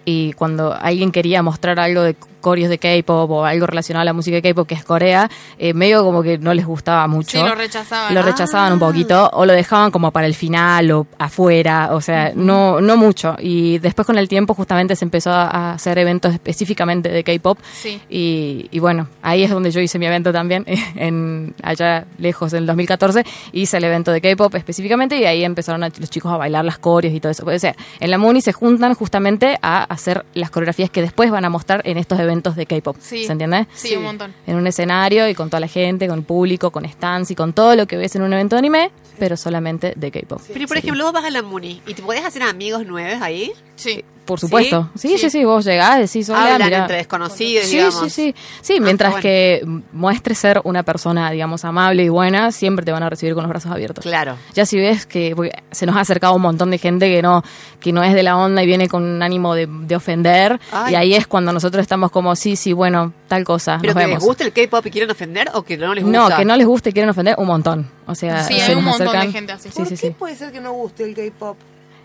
y 0.10 0.34
cuando 0.34 0.74
alguien 0.74 1.12
quería 1.12 1.43
mostrar 1.43 1.80
algo 1.80 2.01
de 2.01 2.16
corios 2.41 2.70
de 2.70 2.78
K-pop 2.78 3.30
o 3.32 3.43
algo 3.43 3.68
relacionado 3.68 4.01
a 4.03 4.05
la 4.05 4.14
música 4.14 4.36
de 4.36 4.41
K-pop, 4.41 4.66
que 4.66 4.74
es 4.74 4.86
Corea, 4.86 5.30
eh, 5.57 5.74
medio 5.74 6.03
como 6.05 6.24
que 6.24 6.38
no 6.38 6.53
les 6.53 6.66
gustaba 6.66 7.05
mucho. 7.05 7.38
Sí, 7.38 7.43
lo 7.45 7.53
rechazaban. 7.53 8.14
Lo 8.14 8.22
Ah. 8.22 8.24
rechazaban 8.24 8.72
un 8.72 8.80
poquito 8.80 9.30
o 9.34 9.45
lo 9.45 9.51
dejaban 9.51 9.91
como 9.91 10.12
para 10.12 10.26
el 10.26 10.34
final 10.34 10.89
o 10.91 11.05
afuera, 11.18 11.89
o 11.91 11.99
sea, 11.99 12.32
no 12.36 12.80
no 12.80 12.95
mucho. 12.95 13.36
Y 13.39 13.80
después 13.80 14.05
con 14.05 14.18
el 14.18 14.30
tiempo 14.30 14.53
justamente 14.53 14.95
se 14.95 15.03
empezó 15.03 15.32
a 15.32 15.74
hacer 15.74 15.97
eventos 15.97 16.34
específicamente 16.34 17.10
de 17.10 17.24
K-pop 17.26 17.60
Sí. 17.74 18.01
y, 18.10 18.68
y 18.72 18.80
bueno, 18.80 19.07
ahí 19.22 19.43
es 19.43 19.49
donde 19.51 19.70
yo 19.72 19.82
hice 19.82 19.99
mi 19.99 20.05
evento 20.05 20.32
también, 20.32 20.66
en 20.95 21.53
allá 21.62 22.05
lejos, 22.20 22.53
en 22.53 22.60
el 22.60 22.66
2014, 22.68 23.26
hice 23.51 23.78
el 23.78 23.84
evento 23.84 24.12
de 24.14 24.22
K-pop 24.22 24.55
específicamente 24.55 25.18
y 25.18 25.26
ahí 25.26 25.43
empezaron 25.43 25.84
a- 25.84 25.89
los 25.89 26.10
chicos 26.10 26.32
a 26.32 26.38
bailar 26.38 26.64
las 26.64 26.78
coreos 26.80 27.14
y 27.14 27.20
todo 27.20 27.32
eso. 27.34 27.43
O 27.45 27.60
sea, 27.60 27.76
en 27.99 28.12
la 28.12 28.18
MUNI 28.18 28.41
se 28.41 28.53
juntan 28.53 28.93
justamente 28.93 29.57
a 29.62 29.84
hacer 30.00 30.26
las 30.34 30.50
coreografías 30.50 30.89
que 30.89 31.02
después 31.02 31.30
van 31.32 31.45
a 31.45 31.50
mostrar 31.50 31.82
en 31.86 31.97
estos 31.97 32.20
eventos 32.20 32.56
de 32.56 32.66
K-pop. 32.66 32.97
Sí. 33.00 33.26
¿Se 33.26 33.32
entiende? 33.32 33.68
Sí, 33.74 33.95
un 33.95 34.04
montón. 34.04 34.34
En 34.47 34.56
un 34.56 34.66
escenario 34.68 35.28
y 35.30 35.36
con 35.36 35.50
toda 35.50 35.60
la 35.60 35.68
gente, 35.68 36.08
con 36.08 36.20
el 36.20 36.26
público, 36.26 36.72
con 36.72 36.89
stands 36.89 37.32
y 37.32 37.36
con 37.36 37.54
todo 37.54 37.76
lo 37.76 37.86
que 37.86 37.97
ves 37.97 38.16
en 38.16 38.22
un 38.22 38.34
evento 38.34 38.56
de 38.56 38.60
anime, 38.60 38.91
pero 39.20 39.38
solamente 39.38 39.93
de 39.95 40.12
K-pop. 40.12 40.41
Pero 40.52 40.68
por 40.68 40.78
ejemplo, 40.78 41.04
vos 41.04 41.14
vas 41.14 41.26
a 41.26 41.30
la 41.30 41.41
Muni 41.41 41.82
y 41.86 41.93
te 41.93 42.02
podés 42.02 42.26
hacer 42.26 42.43
amigos 42.43 42.86
nuevos 42.86 43.22
ahí. 43.22 43.52
Sí. 43.76 44.04
Por 44.30 44.40
supuesto. 44.40 44.90
Sí, 44.96 45.10
sí, 45.10 45.18
sí, 45.18 45.30
Sí. 45.30 45.44
vos 45.44 45.66
llegás, 45.66 46.00
decís, 46.00 46.30
hola, 46.30 46.54
Hablan 46.54 46.68
mirá. 46.68 46.78
entre 46.84 46.98
desconocidos, 46.98 47.66
Sí, 47.66 47.76
digamos. 47.78 48.00
sí, 48.00 48.10
sí. 48.10 48.36
Sí, 48.62 48.80
mientras 48.80 49.12
bueno. 49.12 49.22
que 49.24 49.62
muestres 49.92 50.38
ser 50.38 50.62
una 50.64 50.84
persona, 50.84 51.30
digamos, 51.32 51.66
amable 51.66 52.04
y 52.04 52.10
buena, 52.10 52.52
siempre 52.52 52.86
te 52.86 52.92
van 52.92 53.04
a 53.04 53.10
recibir 53.10 53.34
con 53.34 53.44
los 53.44 53.50
brazos 53.50 53.72
abiertos. 53.72 54.04
Claro. 54.04 54.38
Ya 54.54 54.66
si 54.66 54.78
ves 54.78 55.06
que 55.06 55.36
se 55.72 55.86
nos 55.86 55.96
ha 55.98 56.02
acercado 56.02 56.34
un 56.36 56.42
montón 56.42 56.72
de 56.72 56.78
gente 56.78 57.08
que 57.10 57.22
no 57.22 57.44
que 57.80 57.92
no 57.94 58.04
es 58.04 58.14
de 58.14 58.24
la 58.24 58.38
onda 58.38 58.62
y 58.62 58.66
viene 58.66 58.88
con 58.90 59.04
un 59.04 59.24
ánimo 59.24 59.56
de, 59.56 59.66
de 59.68 59.96
ofender, 59.96 60.60
Ay. 60.72 60.94
y 60.94 60.96
ahí 60.96 61.14
es 61.16 61.28
cuando 61.28 61.52
nosotros 61.54 61.82
estamos 61.82 62.12
como, 62.12 62.36
sí, 62.36 62.56
sí, 62.58 62.74
bueno, 62.74 63.14
tal 63.30 63.44
cosa, 63.46 63.78
¿Pero 63.82 63.94
nos 63.94 64.02
que 64.02 64.06
vemos. 64.08 64.22
les 64.22 64.28
gusta 64.28 64.44
el 64.44 64.52
K-pop 64.54 64.86
y 64.86 64.92
quieren 64.92 65.10
ofender 65.12 65.50
o 65.54 65.64
que 65.64 65.78
no 65.78 65.94
les 65.94 66.04
gusta? 66.04 66.20
No, 66.30 66.36
que 66.38 66.44
no 66.46 66.58
les 66.58 66.68
guste 66.68 66.90
y 66.90 66.94
quieren 66.94 67.10
ofender 67.10 67.36
un 67.38 67.48
montón. 67.48 67.90
O 68.06 68.16
sea, 68.16 68.44
Sí, 68.44 68.56
se 68.56 68.62
hay 68.64 68.76
un 68.76 68.84
nos 68.84 69.00
montón 69.00 69.20
de 69.20 69.32
gente 69.32 69.54
así. 69.54 69.70
Sí, 69.70 69.76
¿Por 69.78 69.86
sí, 69.88 69.92
qué 69.96 69.98
sí. 69.98 70.10
puede 70.18 70.36
ser 70.36 70.52
que 70.52 70.60
no 70.60 70.74
guste 70.74 71.06
el 71.06 71.16
K-pop? 71.16 71.58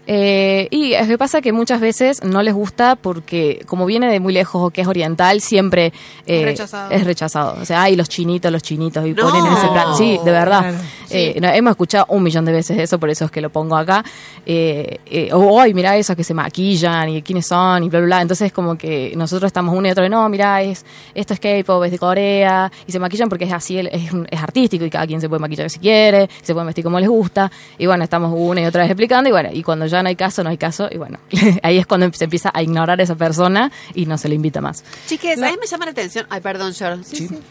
Eh, 0.06 0.68
y 0.70 0.92
es 0.92 1.06
que 1.06 1.16
pasa 1.16 1.40
que 1.40 1.52
muchas 1.52 1.80
veces 1.80 2.22
no 2.22 2.42
les 2.42 2.52
gusta 2.52 2.94
porque 2.96 3.62
como 3.66 3.86
viene 3.86 4.10
de 4.10 4.20
muy 4.20 4.32
lejos 4.34 4.62
o 4.62 4.70
que 4.70 4.82
es 4.82 4.86
oriental, 4.86 5.40
siempre 5.40 5.92
eh, 6.26 6.40
Es 6.40 6.44
rechazado. 6.44 6.90
es 6.90 7.04
rechazado. 7.04 7.56
O 7.60 7.64
sea, 7.64 7.82
ay, 7.82 7.96
los 7.96 8.08
chinitos, 8.08 8.52
los 8.52 8.62
chinitos, 8.62 9.06
y 9.06 9.12
No. 9.14 9.22
ponen 9.30 9.50
ese 9.52 9.68
plan. 9.68 9.96
Sí, 9.96 10.18
de 10.24 10.30
verdad. 10.30 10.60
Claro. 10.60 10.76
Eh, 11.10 11.38
no, 11.40 11.48
hemos 11.48 11.70
escuchado 11.70 12.06
un 12.08 12.22
millón 12.22 12.44
de 12.44 12.52
veces 12.52 12.78
eso, 12.78 12.98
por 12.98 13.08
eso 13.08 13.24
es 13.26 13.30
que 13.30 13.40
lo 13.40 13.50
pongo 13.50 13.76
acá. 13.76 14.04
Eh, 14.44 14.98
eh, 15.06 15.30
o, 15.32 15.60
ay, 15.60 15.72
mira 15.72 15.96
esos 15.96 16.16
que 16.16 16.24
se 16.24 16.34
maquillan 16.34 17.08
y 17.08 17.22
quiénes 17.22 17.46
son 17.46 17.82
y 17.84 17.88
bla, 17.88 18.00
bla, 18.00 18.06
bla. 18.06 18.22
Entonces, 18.22 18.52
como 18.52 18.76
que 18.76 19.14
nosotros 19.16 19.46
estamos 19.48 19.74
uno 19.76 19.88
y 19.88 19.90
otro, 19.90 20.02
de, 20.02 20.10
no, 20.10 20.28
mira, 20.28 20.60
es, 20.62 20.84
esto 21.14 21.32
es 21.34 21.40
K-pop, 21.40 21.82
es 21.84 21.92
de 21.92 21.98
Corea, 21.98 22.70
y 22.86 22.92
se 22.92 22.98
maquillan 22.98 23.28
porque 23.28 23.44
es 23.44 23.52
así, 23.52 23.78
el- 23.78 23.86
es, 23.88 24.10
es 24.30 24.40
artístico 24.42 24.84
y 24.84 24.90
cada 24.90 25.06
quien 25.06 25.20
se 25.20 25.28
puede 25.28 25.40
maquillar 25.40 25.70
si 25.70 25.78
quiere, 25.78 26.28
se 26.42 26.52
puede 26.52 26.66
vestir 26.66 26.84
como 26.84 26.98
les 27.00 27.08
gusta. 27.08 27.50
Y 27.78 27.86
bueno, 27.86 28.04
estamos 28.04 28.32
una 28.36 28.60
y 28.60 28.64
otra 28.66 28.82
vez 28.82 28.90
explicando, 28.90 29.28
y 29.28 29.32
bueno, 29.32 29.48
y 29.52 29.62
cuando 29.62 29.86
ya 29.86 29.93
no 30.02 30.08
hay 30.08 30.16
caso, 30.16 30.42
no 30.44 30.50
hay 30.50 30.58
caso, 30.58 30.88
y 30.90 30.98
bueno, 30.98 31.18
ahí 31.62 31.78
es 31.78 31.86
cuando 31.86 32.10
se 32.12 32.24
empieza 32.24 32.50
a 32.52 32.62
ignorar 32.62 33.00
a 33.00 33.02
esa 33.02 33.14
persona 33.14 33.70
y 33.94 34.06
no 34.06 34.18
se 34.18 34.28
le 34.28 34.34
invita 34.34 34.60
más. 34.60 34.84
Chiques, 35.06 35.38
No. 35.38 35.46
a 35.46 35.50
mí 35.50 35.56
me 35.60 35.66
llama 35.66 35.84
la 35.86 35.90
atención. 35.92 36.26
Ay, 36.30 36.40
perdón, 36.40 36.72
Yor. 36.72 36.98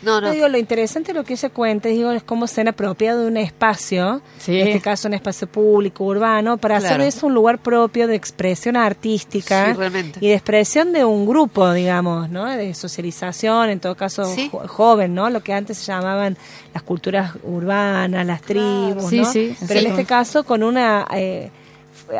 No, 0.01 0.19
no. 0.19 0.21
No, 0.21 0.31
digo, 0.31 0.47
lo 0.47 0.57
interesante 0.57 1.13
de 1.13 1.19
lo 1.19 1.23
que 1.25 1.33
ella 1.33 1.49
cuenta 1.49 1.89
digo, 1.89 2.11
es 2.11 2.23
cómo 2.23 2.47
se 2.47 2.61
han 2.61 2.67
apropiado 2.67 3.21
de 3.21 3.27
un 3.27 3.37
espacio, 3.37 4.21
Sí. 4.39 4.59
en 4.59 4.67
este 4.67 4.81
caso 4.81 5.07
un 5.07 5.13
espacio 5.13 5.47
público, 5.47 6.03
urbano, 6.05 6.57
para 6.57 6.77
hacer 6.77 6.89
Claro. 6.89 7.03
eso 7.03 7.27
un 7.27 7.33
lugar 7.33 7.59
propio 7.59 8.07
de 8.07 8.15
expresión 8.15 8.75
artística 8.75 9.67
Sí, 9.67 9.73
realmente. 9.73 10.19
y 10.21 10.27
de 10.29 10.33
expresión 10.33 10.93
de 10.93 11.05
un 11.05 11.25
grupo, 11.25 11.71
digamos, 11.73 12.29
¿no? 12.29 12.45
De 12.45 12.73
socialización, 12.73 13.69
en 13.69 13.79
todo 13.79 13.95
caso 13.95 14.25
Sí. 14.25 14.49
jo- 14.51 14.67
joven, 14.67 15.13
¿no? 15.13 15.29
Lo 15.29 15.41
que 15.43 15.53
antes 15.53 15.77
se 15.77 15.85
llamaban 15.91 16.37
las 16.73 16.83
culturas 16.83 17.31
urbanas, 17.43 18.25
las 18.25 18.41
tribus, 18.41 19.09
Sí, 19.09 19.17
¿no? 19.19 19.25
sí, 19.31 19.55
Pero 19.67 19.79
sí. 19.79 19.85
en 19.85 19.91
este 19.91 20.05
caso 20.05 20.43
con 20.43 20.63
una 20.63 21.05
eh, 21.13 21.51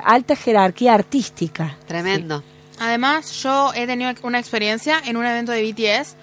alta 0.03 0.35
jerarquía 0.35 0.93
artística. 0.93 1.77
Tremendo. 1.87 2.43
Además, 2.79 3.31
yo 3.41 3.71
he 3.75 3.87
tenido 3.87 4.11
una 4.23 4.39
experiencia 4.39 5.01
en 5.05 5.17
un 5.17 5.25
evento 5.25 5.51
de 5.51 5.63
BTS 5.63 6.15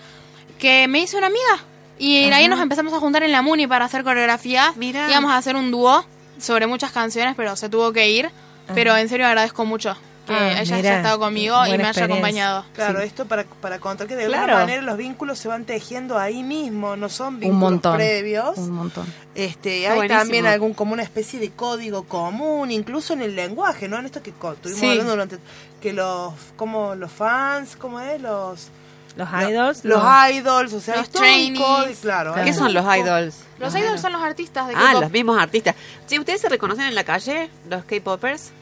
que 0.58 0.88
me 0.88 1.00
hice 1.00 1.16
una 1.16 1.28
amiga. 1.28 1.64
Y 1.98 2.24
ahí 2.24 2.48
nos 2.48 2.61
empezamos 2.61 2.92
a 2.92 2.98
juntar 2.98 3.22
en 3.22 3.32
la 3.32 3.42
Muni 3.42 3.66
para 3.66 3.84
hacer 3.84 4.04
coreografías. 4.04 4.76
Mirá. 4.76 5.08
Íbamos 5.11 5.32
a 5.32 5.36
hacer 5.36 5.54
un 5.54 5.70
dúo 5.70 6.04
sobre 6.38 6.66
muchas 6.66 6.92
canciones, 6.92 7.34
pero 7.36 7.56
se 7.56 7.68
tuvo 7.68 7.92
que 7.92 8.11
ir. 8.11 8.30
Pero 8.74 8.96
en 8.96 9.08
serio 9.08 9.26
agradezco 9.26 9.64
mucho 9.64 9.96
que 10.31 10.37
Ah, 10.45 10.61
ella 10.62 10.76
mirá. 10.76 10.89
haya 10.91 10.97
estado 10.99 11.18
conmigo 11.18 11.66
y 11.66 11.76
me 11.78 11.85
haya 11.85 12.05
acompañado. 12.05 12.64
Claro, 12.74 13.01
esto 13.01 13.26
para, 13.26 13.45
para 13.45 13.78
contar 13.78 14.07
que 14.07 14.16
de 14.16 14.26
Claro. 14.26 14.43
alguna 14.45 14.59
manera 14.61 14.83
los 14.83 14.97
vínculos 14.97 15.39
se 15.39 15.49
van 15.49 15.64
tejiendo 15.64 16.18
ahí 16.18 16.43
mismo, 16.43 16.97
no 16.97 17.09
son 17.09 17.35
Un 17.35 17.41
vínculos 17.41 17.61
montón. 17.61 17.97
previos. 17.97 18.59
Un 18.59 18.70
montón. 18.70 19.07
Este, 19.35 19.78
Está 19.81 19.91
hay 19.93 19.97
buenísimo. 19.99 20.20
también 20.20 20.47
algún 20.47 20.74
como 20.74 20.93
una 20.93 21.03
especie 21.03 21.39
de 21.39 21.51
código 21.51 22.05
común, 22.05 22.70
incluso 22.70 23.12
en 23.12 23.22
el 23.22 23.37
lenguaje, 23.37 23.89
¿no? 23.89 23.99
En 23.99 24.07
esto 24.07 24.22
que 24.22 24.31
estuvimos 24.31 24.81
Sí. 24.81 24.87
hablando 24.91 25.11
durante 25.12 25.39
que 25.81 25.93
los 25.93 26.33
como 26.57 26.95
los 26.95 27.11
fans, 27.12 27.76
¿cómo 27.76 28.01
es? 28.01 28.20
Los 28.20 28.68
Los 29.16 29.31
lo- 29.33 29.49
idols. 29.51 29.85
los 29.85 30.03
idols, 30.31 30.72
o 30.72 30.81
sea, 30.81 30.97
Los 30.97 31.07
un 31.09 31.12
trainees. 31.12 31.99
claro. 32.01 32.35
¿Qué 32.45 32.53
son 32.53 32.68
un 32.68 32.74
los 32.74 32.85
idols? 32.97 33.35
Los 33.59 33.74
idols 33.74 34.01
son 34.01 34.12
los 34.12 34.22
artistas 34.22 34.68
de 34.68 34.74
Ah, 34.76 34.95
los 35.01 35.11
mismos 35.11 35.39
artistas. 35.39 35.74
Sí, 36.07 36.18
¿ustedes 36.18 36.41
se 36.41 36.49
reconocen 36.49 36.85
en 36.87 36.95
la 36.95 37.05
calle, 37.05 37.51
los 37.68 37.85
K-popers? 37.85 38.53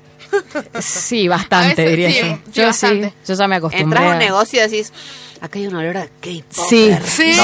Sí, 0.80 1.28
bastante, 1.28 1.82
veces 1.84 1.90
diría 1.90 2.10
sí, 2.10 2.18
yo. 2.18 2.26
sí, 2.26 2.40
Yo 2.46 2.52
sí, 2.52 2.62
bastante. 2.62 3.14
yo 3.26 3.34
ya 3.34 3.48
me 3.48 3.56
acostumbré. 3.56 3.84
Entras 3.84 4.04
a 4.04 4.12
un 4.12 4.18
negocio 4.18 4.58
y 4.58 4.62
decís, 4.68 4.92
acá 5.40 5.58
hay 5.58 5.66
un 5.66 5.76
olor 5.76 5.96
a 5.96 6.06
K-pop. 6.06 6.66
Sí, 6.68 6.90
Sí, 7.04 7.32
sí. 7.32 7.38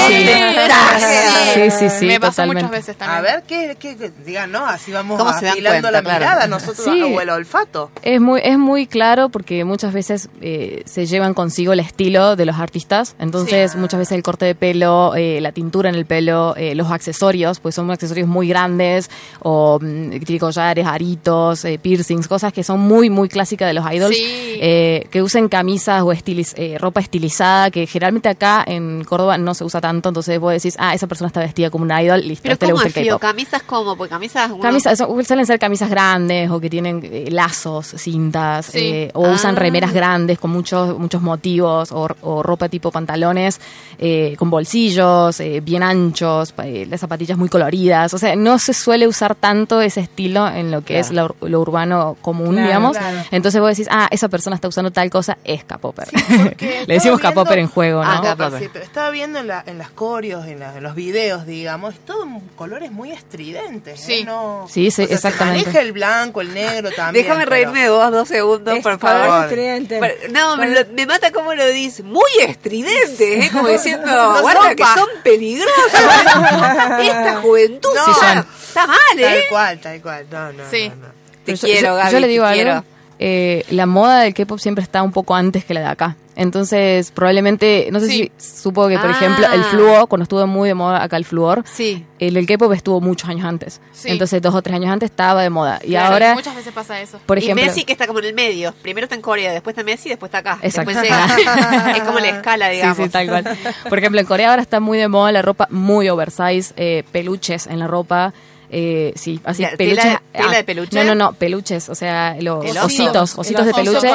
Sí, 1.53 1.71
sí, 1.71 1.89
sí, 1.99 2.05
me 2.05 2.19
pasó 2.19 2.31
totalmente. 2.43 2.63
muchas 2.63 2.71
veces 2.71 2.97
también. 2.97 3.17
A 3.17 3.21
ver, 3.21 3.43
¿qué, 3.47 3.75
qué, 3.79 3.95
qué- 3.97 4.11
digan, 4.25 4.51
no? 4.51 4.65
Así 4.65 4.91
vamos 4.91 5.17
¿Cómo 5.17 5.31
se 5.33 5.45
dan 5.45 5.53
afilando 5.53 5.81
cuenta? 5.89 5.91
la 5.91 6.01
Claro. 6.01 6.19
mirada, 6.19 6.47
nosotros 6.47 6.83
Sí. 6.85 7.01
o 7.01 7.21
el 7.21 7.29
olfato. 7.29 7.91
Es 8.01 8.19
muy, 8.21 8.41
es 8.43 8.57
muy 8.57 8.87
claro 8.87 9.29
porque 9.29 9.63
muchas 9.65 9.93
veces 9.93 10.29
eh, 10.41 10.83
se 10.85 11.05
llevan 11.05 11.33
consigo 11.33 11.73
el 11.73 11.79
estilo 11.79 12.35
de 12.35 12.45
los 12.45 12.57
artistas. 12.59 13.15
Entonces, 13.19 13.75
muchas 13.75 13.99
veces 13.99 14.13
el 14.17 14.23
corte 14.23 14.45
de 14.45 14.55
pelo, 14.55 15.13
eh, 15.15 15.39
la 15.41 15.51
tintura 15.51 15.89
en 15.89 15.95
el 15.95 16.05
pelo, 16.05 16.55
eh, 16.57 16.75
los 16.75 16.91
accesorios, 16.91 17.59
pues 17.59 17.75
son 17.75 17.89
accesorios 17.91 18.27
muy 18.27 18.47
grandes, 18.47 19.09
o 19.41 19.79
mm, 19.81 20.17
collares, 20.39 20.85
aritos, 20.85 21.63
eh, 21.65 21.79
piercings, 21.81 22.27
cosas 22.27 22.51
que 22.51 22.63
son 22.63 22.79
muy, 22.79 23.09
muy 23.09 23.29
clásicas 23.29 23.67
de 23.67 23.73
los 23.73 23.91
idols. 23.91 24.15
Sí. 24.15 24.57
Eh, 24.61 25.07
que 25.11 25.21
usen 25.21 25.47
camisas 25.49 26.01
o 26.01 26.07
estiliz- 26.13 26.53
eh, 26.57 26.77
ropa 26.77 26.99
estilizada, 26.99 27.71
que 27.71 27.84
generalmente 27.87 28.29
acá 28.29 28.63
en 28.65 29.03
Córdoba 29.03 29.37
no 29.37 29.53
se 29.53 29.63
usa 29.63 29.81
tanto. 29.81 30.09
Entonces 30.09 30.39
vos 30.39 30.51
decís, 30.53 30.75
ah, 30.79 30.93
esa 30.93 31.07
persona 31.07 31.27
está 31.27 31.39
vestida 31.39 31.69
como 31.69 31.83
una 31.83 32.01
idol, 32.01 32.21
listo, 32.27 32.43
Pero 32.43 32.53
este 32.53 32.65
le 32.67 32.71
¿cómo 32.73 32.83
gusta 32.83 32.99
el 32.99 33.03
frío? 33.05 33.19
¿Camisas 33.19 33.63
cómo? 33.63 33.95
Porque 33.95 34.09
camisas... 34.11 34.51
uno- 34.51 34.59
Camisas, 34.61 34.97
son- 34.97 35.25
suelen 35.25 35.45
ser 35.45 35.59
camisas 35.59 35.89
grandes 35.89 36.49
o 36.51 36.59
que 36.59 36.69
tienen 36.69 37.01
eh, 37.03 37.27
lazos, 37.31 37.87
cintas, 37.97 38.67
Sí. 38.67 38.79
eh, 38.81 39.11
o 39.13 39.29
usan 39.29 39.55
Ah. 39.55 39.59
remeras 39.59 39.93
grandes 39.93 40.39
con 40.39 40.51
muchos 40.51 40.97
muchos 40.97 41.21
motivos, 41.21 41.91
o, 41.91 42.07
o 42.21 42.43
ropa 42.43 42.69
tipo 42.69 42.91
pantalones 42.91 43.59
eh, 43.97 44.35
con 44.37 44.49
bolsillos, 44.49 45.39
eh, 45.39 45.61
bien 45.61 45.81
anchos, 45.83 46.53
eh, 46.63 46.85
las 46.89 46.99
zapatillas 46.99 47.37
muy 47.37 47.49
coloridas. 47.49 48.13
O 48.13 48.17
sea, 48.17 48.35
no 48.35 48.59
se 48.59 48.73
suele 48.73 49.07
usar 49.07 49.35
tanto 49.35 49.81
ese 49.81 50.01
estilo 50.01 50.47
en 50.47 50.71
lo 50.71 50.81
que 50.83 50.99
es 50.99 51.11
lo, 51.11 51.29
ur- 51.29 51.47
lo 51.49 51.61
urbano 51.61 52.17
común, 52.21 52.51
Claro, 52.55 52.67
digamos. 52.67 52.97
claro. 52.97 53.17
Entonces 53.31 53.61
vos 53.61 53.69
decís, 53.69 53.87
ah, 53.91 54.07
esa 54.11 54.27
persona 54.29 54.55
está 54.55 54.67
usando 54.67 54.91
tal 54.91 55.09
cosa, 55.09 55.37
es 55.43 55.63
capopper. 55.63 56.07
Le 56.87 56.93
decimos 56.95 57.19
capopper 57.19 57.59
en 57.59 57.67
juego, 57.75 58.03
¿no? 58.03 58.09
Ah, 58.09 58.51
sí, 58.57 58.69
pero 58.73 58.83
estaba 58.83 59.09
viendo 59.11 59.37
en, 59.39 59.47
la- 59.47 59.63
en 59.67 59.77
las 59.77 59.91
coreos, 59.91 60.47
en, 60.47 60.59
la- 60.59 60.75
en 60.75 60.81
los 60.81 60.95
videos, 60.95 61.45
digamos, 61.45 61.93
todo 62.05 62.23
en 62.23 62.39
colores 62.55 62.91
muy 62.91 63.11
estridentes. 63.11 63.99
¿eh? 63.99 64.03
Sí. 64.19 64.23
No- 64.23 64.65
Sí, 64.67 64.89
sí, 64.89 65.03
o 65.03 65.05
sea, 65.07 65.15
exactamente. 65.15 65.59
Se 65.59 65.65
maneja 65.67 65.81
el 65.85 65.91
blanco, 65.91 66.41
el 66.41 66.53
negro 66.53 66.89
también. 66.95 67.23
Déjame 67.25 67.43
pero- 67.43 67.51
reírme 67.51 67.83
de 67.83 67.89
vos 67.89 68.11
dos 68.11 68.27
segundos, 68.27 68.75
Es 68.77 68.81
por 68.83 68.97
favor. 68.97 69.43
estridente. 69.45 69.99
Pero- 69.99 70.33
no, 70.33 70.57
me, 70.57 70.69
lo- 70.71 70.87
me 70.93 71.05
mata 71.05 71.31
cómo 71.31 71.53
lo 71.53 71.67
dice. 71.67 72.01
Muy 72.01 72.31
estridente, 72.47 73.45
¿eh? 73.45 73.49
Como 73.51 73.67
diciendo, 73.67 74.05
No 74.33 74.41
guarda 74.41 74.63
son 74.63 74.75
que 74.75 74.83
son 74.83 75.09
peligrosos. 75.23 75.75
Esta 77.01 77.41
juventud 77.41 77.89
No. 77.93 78.11
está, 78.11 78.39
está 78.67 78.87
mal, 78.87 78.97
Tal 79.11 79.19
¿eh? 79.23 79.43
cual, 79.49 79.79
tal 79.79 80.01
cual. 80.01 80.25
No, 80.31 80.53
no, 80.53 80.63
Sí. 80.71 80.89
no, 80.89 80.95
no. 80.95 81.15
Te 81.45 81.53
quiero, 81.57 81.89
yo, 81.89 81.95
Gaby, 81.95 82.11
yo 82.11 82.19
le 82.19 82.25
te 82.27 82.31
digo 82.31 82.45
quiero. 82.53 82.83
Eh, 83.19 83.65
la 83.69 83.85
moda 83.85 84.21
del 84.21 84.33
K-pop 84.33 84.59
siempre 84.59 84.83
está 84.83 85.01
un 85.03 85.11
poco 85.11 85.35
antes 85.35 85.63
que 85.65 85.73
la 85.73 85.79
de 85.81 85.87
acá. 85.87 86.15
Entonces, 86.37 87.11
probablemente, 87.11 87.87
no 87.93 88.01
sé 88.01 88.07
Sí. 88.07 88.31
si 88.37 88.61
supo 88.63 88.89
que, 88.89 88.97
por 88.99 89.07
Ah. 89.09 89.11
ejemplo, 89.11 89.47
el 89.53 89.63
fluo, 89.63 90.05
cuando 90.07 90.23
estuvo 90.23 90.45
muy 90.45 90.67
de 90.67 90.75
moda 90.75 91.01
acá 91.01 91.15
el 91.15 91.23
fluor, 91.23 91.63
Sí. 91.65 92.05
el, 92.19 92.35
el 92.35 92.45
K-pop 92.45 92.73
estuvo 92.73 92.99
muchos 92.99 93.29
años 93.29 93.45
antes. 93.45 93.79
Sí. 93.93 94.09
Entonces, 94.09 94.41
dos 94.41 94.53
o 94.53 94.61
tres 94.61 94.75
años 94.75 94.91
antes 94.91 95.09
estaba 95.11 95.41
de 95.41 95.49
moda. 95.49 95.79
Y 95.81 95.91
Claro, 95.91 96.11
ahora, 96.13 96.33
muchas 96.33 96.53
veces 96.57 96.73
pasa 96.73 96.99
eso. 96.99 97.21
por 97.25 97.37
y 97.37 97.43
ejemplo. 97.43 97.65
Messi 97.65 97.85
que 97.85 97.93
está 97.93 98.05
como 98.05 98.19
en 98.19 98.25
el 98.25 98.33
medio. 98.33 98.73
Primero 98.81 99.05
está 99.05 99.15
en 99.15 99.21
Corea, 99.21 99.53
después 99.53 99.73
está 99.77 99.85
Messi, 99.85 100.09
después 100.09 100.27
está 100.29 100.39
acá. 100.39 100.59
Exacto. 100.61 100.91
Después 100.91 101.09
llega. 101.09 101.91
es 101.97 102.03
como 102.03 102.19
la 102.19 102.27
escala, 102.29 102.67
digamos. 102.69 102.97
Sí, 102.97 103.03
sí, 103.03 103.09
tal 103.09 103.27
cual. 103.29 103.57
Por 103.87 103.97
ejemplo, 103.97 104.19
en 104.19 104.27
Corea 104.27 104.49
ahora 104.49 104.61
está 104.61 104.81
muy 104.81 104.97
de 104.97 105.07
moda 105.07 105.31
la 105.31 105.41
ropa 105.41 105.69
muy 105.71 106.09
oversize, 106.09 106.73
eh, 106.75 107.03
peluches 107.13 107.65
en 107.67 107.79
la 107.79 107.87
ropa. 107.87 108.33
Eh, 108.77 109.13
sí, 109.15 109.39
así 109.45 109.61
Ya, 109.61 109.71
peluches. 109.77 110.03
tela- 110.03 110.21
tela 110.33 110.49
ah, 110.51 110.55
de 110.57 110.63
peluche. 110.65 110.95
No, 110.97 111.05
no, 111.05 111.15
no, 111.15 111.31
peluches, 111.31 111.87
o 111.87 111.95
sea, 111.95 112.35
los 112.41 112.75
ositos, 112.83 113.37
ositos 113.37 113.65
de 113.65 113.73
peluche 113.73 114.09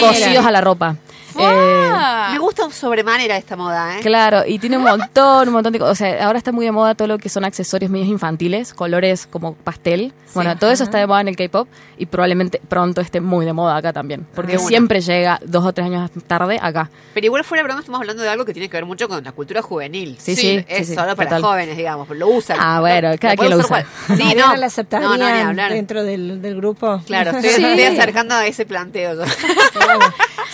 cosidos 0.00 0.46
a 0.46 0.50
la 0.52 0.60
ropa. 0.60 0.94
Eh. 1.38 2.32
Me 2.32 2.38
gusta 2.38 2.70
sobremanera 2.70 3.36
esta 3.36 3.56
moda, 3.56 3.98
¿eh? 3.98 4.00
Claro, 4.02 4.42
y 4.46 4.58
tiene 4.58 4.76
un 4.78 4.84
montón, 4.84 5.48
un 5.48 5.54
montón 5.54 5.72
de 5.72 5.78
cosas. 5.78 5.92
O 5.92 5.96
sea, 5.96 6.26
ahora 6.26 6.38
está 6.38 6.52
muy 6.52 6.64
de 6.64 6.72
moda 6.72 6.94
todo 6.94 7.08
lo 7.08 7.18
que 7.18 7.28
son 7.28 7.44
accesorios 7.44 7.90
medios 7.90 8.08
infantiles, 8.08 8.74
colores 8.74 9.26
como 9.26 9.54
pastel. 9.54 10.12
Bueno, 10.34 10.56
todo 10.58 10.70
eso 10.70 10.84
está 10.84 10.98
de 10.98 11.06
moda 11.06 11.20
en 11.22 11.28
el 11.28 11.36
K-pop 11.36 11.66
y 11.96 12.06
probablemente 12.06 12.60
pronto 12.68 13.00
esté 13.00 13.20
muy 13.20 13.46
de 13.46 13.52
moda 13.52 13.76
acá 13.76 13.92
también. 13.92 14.26
Porque 14.34 14.52
De 14.52 14.58
una. 14.58 14.66
siempre 14.68 15.00
llega 15.00 15.40
dos 15.44 15.64
o 15.64 15.72
tres 15.72 15.86
años 15.86 16.10
tarde 16.26 16.58
acá. 16.60 16.90
Pero 17.14 17.26
igual 17.26 17.44
fuera 17.44 17.62
de 17.62 17.64
broma 17.68 17.80
estamos 17.80 18.00
hablando 18.00 18.22
de 18.22 18.28
algo 18.28 18.44
que 18.44 18.52
tiene 18.52 18.68
que 18.68 18.76
ver 18.76 18.84
mucho 18.84 19.08
con 19.08 19.22
la 19.24 19.32
cultura 19.32 19.62
juvenil. 19.62 20.16
Sí, 20.18 20.36
sí, 20.36 20.64
Es 20.68 20.78
sí, 20.78 20.84
sí, 20.86 20.94
solo 20.94 21.16
para 21.16 21.30
total. 21.30 21.42
jóvenes, 21.42 21.76
digamos, 21.76 22.08
lo 22.10 22.28
usan. 22.28 22.58
Ah, 22.60 22.80
bueno, 22.80 23.08
cada 23.18 23.34
puede 23.36 23.48
quien 23.48 23.50
lo 23.50 23.64
usa. 23.64 23.68
cual- 23.68 23.86
Sí, 24.18 24.34
no. 24.36 24.56
la 24.56 25.00
no, 25.00 25.16
no, 25.16 25.16
ni 25.16 25.40
hablar. 25.40 25.72
dentro 25.72 26.02
del, 26.04 26.42
del 26.42 26.56
grupo. 26.56 27.00
Claro, 27.06 27.30
estoy, 27.30 27.50
Sí. 27.50 27.64
estoy 27.64 27.82
acercando 27.84 28.34
a 28.34 28.46
ese 28.46 28.66
planteo. 28.66 29.24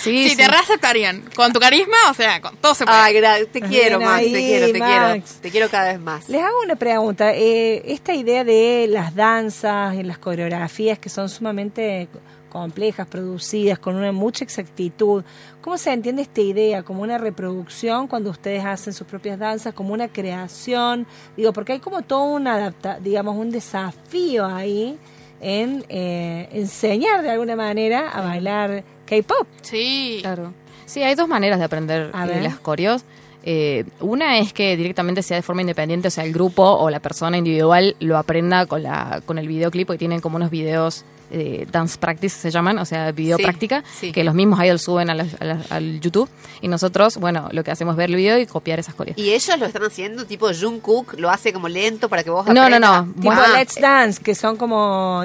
Sí, 0.03 0.30
Sí, 0.30 0.36
te 0.36 0.48
reaceptarían. 0.48 1.22
Con 1.34 1.53
tu 1.53 1.61
carisma, 1.61 1.96
o 2.11 2.14
sea, 2.14 2.40
con 2.40 2.57
todo 2.57 2.74
se 2.74 2.84
puede. 2.84 2.98
Ay, 2.98 3.46
te 3.53 3.61
quiero, 3.61 3.98
Bien 3.98 4.11
Max, 4.11 4.24
te 4.24 4.32
quiero, 4.32 4.66
te 4.66 4.72
quiero. 4.72 5.24
Te 5.40 5.50
quiero 5.50 5.68
cada 5.68 5.92
vez 5.92 6.00
más. 6.00 6.28
Les 6.28 6.42
hago 6.42 6.61
una 6.64 6.76
pregunta. 6.76 7.32
Eh, 7.34 7.82
esta 7.86 8.14
idea 8.14 8.42
de 8.44 8.86
las 8.88 9.14
danzas 9.14 9.94
y 9.94 10.03
las 10.03 10.18
coreografías 10.18 10.98
que 10.98 11.09
son 11.09 11.28
sumamente 11.28 12.09
complejas, 12.53 13.07
producidas 13.07 13.78
con 13.78 13.96
una 13.96 14.12
mucha 14.12 14.44
exactitud, 14.44 15.24
¿cómo 15.62 15.78
se 15.78 15.90
entiende 15.90 16.20
esta 16.20 16.42
idea? 16.42 16.82
¿Como 16.82 17.03
una 17.03 17.16
reproducción 17.16 18.09
cuando 18.09 18.28
ustedes 18.28 18.62
hacen 18.62 18.92
sus 18.92 19.07
propias 19.07 19.38
danzas? 19.38 19.72
¿Como 19.72 19.94
una 19.94 20.09
creación? 20.09 21.07
Digo, 21.34 21.55
porque 21.55 21.72
hay 21.72 21.78
como 21.78 22.03
todo 22.03 22.24
un 22.24 22.46
adapta, 22.46 22.98
digamos, 23.00 23.36
un 23.36 23.50
desafío 23.50 24.44
ahí 24.44 24.98
en 25.40 25.84
eh, 25.88 26.48
enseñar 26.53 27.22
de 27.22 27.30
alguna 27.30 27.57
manera 27.57 28.11
a 28.11 28.20
bailar 28.20 28.84
K-pop. 29.12 29.46
Sí. 29.60 30.18
Claro. 30.22 30.54
Sí, 30.86 31.02
hay 31.02 31.14
dos 31.14 31.28
maneras 31.28 31.58
de 31.58 31.64
aprender 31.64 32.10
eh, 32.14 32.40
las 32.42 32.58
coreos. 32.58 33.04
Eh, 33.44 33.84
una 34.00 34.38
es 34.38 34.52
que 34.52 34.76
directamente 34.76 35.22
sea 35.22 35.36
de 35.36 35.42
forma 35.42 35.62
independiente, 35.62 36.08
o 36.08 36.10
sea, 36.10 36.24
el 36.24 36.32
grupo 36.32 36.62
o 36.62 36.90
la 36.90 37.00
persona 37.00 37.36
individual 37.36 37.96
lo 37.98 38.16
aprenda 38.16 38.66
con 38.66 38.82
la 38.82 39.20
con 39.26 39.38
el 39.38 39.48
videoclip, 39.48 39.86
porque 39.86 39.98
tienen 39.98 40.20
como 40.20 40.36
unos 40.36 40.50
videos 40.50 41.04
eh, 41.34 41.66
dance 41.72 41.96
practice 41.98 42.36
se 42.38 42.50
llaman, 42.50 42.78
o 42.78 42.84
sea, 42.84 43.10
video 43.10 43.38
Sí, 43.38 43.42
práctica, 43.42 43.82
sí. 43.98 44.12
que 44.12 44.22
los 44.22 44.34
mismos 44.34 44.62
idols 44.62 44.82
suben 44.82 45.08
a 45.10 45.14
la- 45.14 45.26
a 45.40 45.44
la- 45.44 45.60
al 45.70 45.98
YouTube 46.00 46.28
y 46.60 46.68
nosotros, 46.68 47.16
bueno, 47.16 47.48
lo 47.52 47.64
que 47.64 47.70
hacemos 47.70 47.94
es 47.94 47.96
ver 47.96 48.10
el 48.10 48.16
video 48.16 48.38
y 48.38 48.46
copiar 48.46 48.78
esas 48.78 48.94
coreos. 48.94 49.16
Y 49.18 49.32
ellos 49.32 49.58
lo 49.58 49.66
están 49.66 49.82
haciendo, 49.84 50.26
tipo 50.26 50.48
Jungkook 50.52 51.14
lo 51.18 51.30
hace 51.30 51.52
como 51.52 51.68
lento 51.68 52.08
para 52.08 52.22
que 52.22 52.30
vos 52.30 52.46
No, 52.46 52.52
no, 52.54 52.62
aprendas. 52.64 53.06
no. 53.06 53.12
Tipo 53.14 53.32
Ah, 53.32 53.48
Let's 53.58 53.80
Dance, 53.80 54.22
que 54.22 54.34
son 54.34 54.56
como 54.56 55.24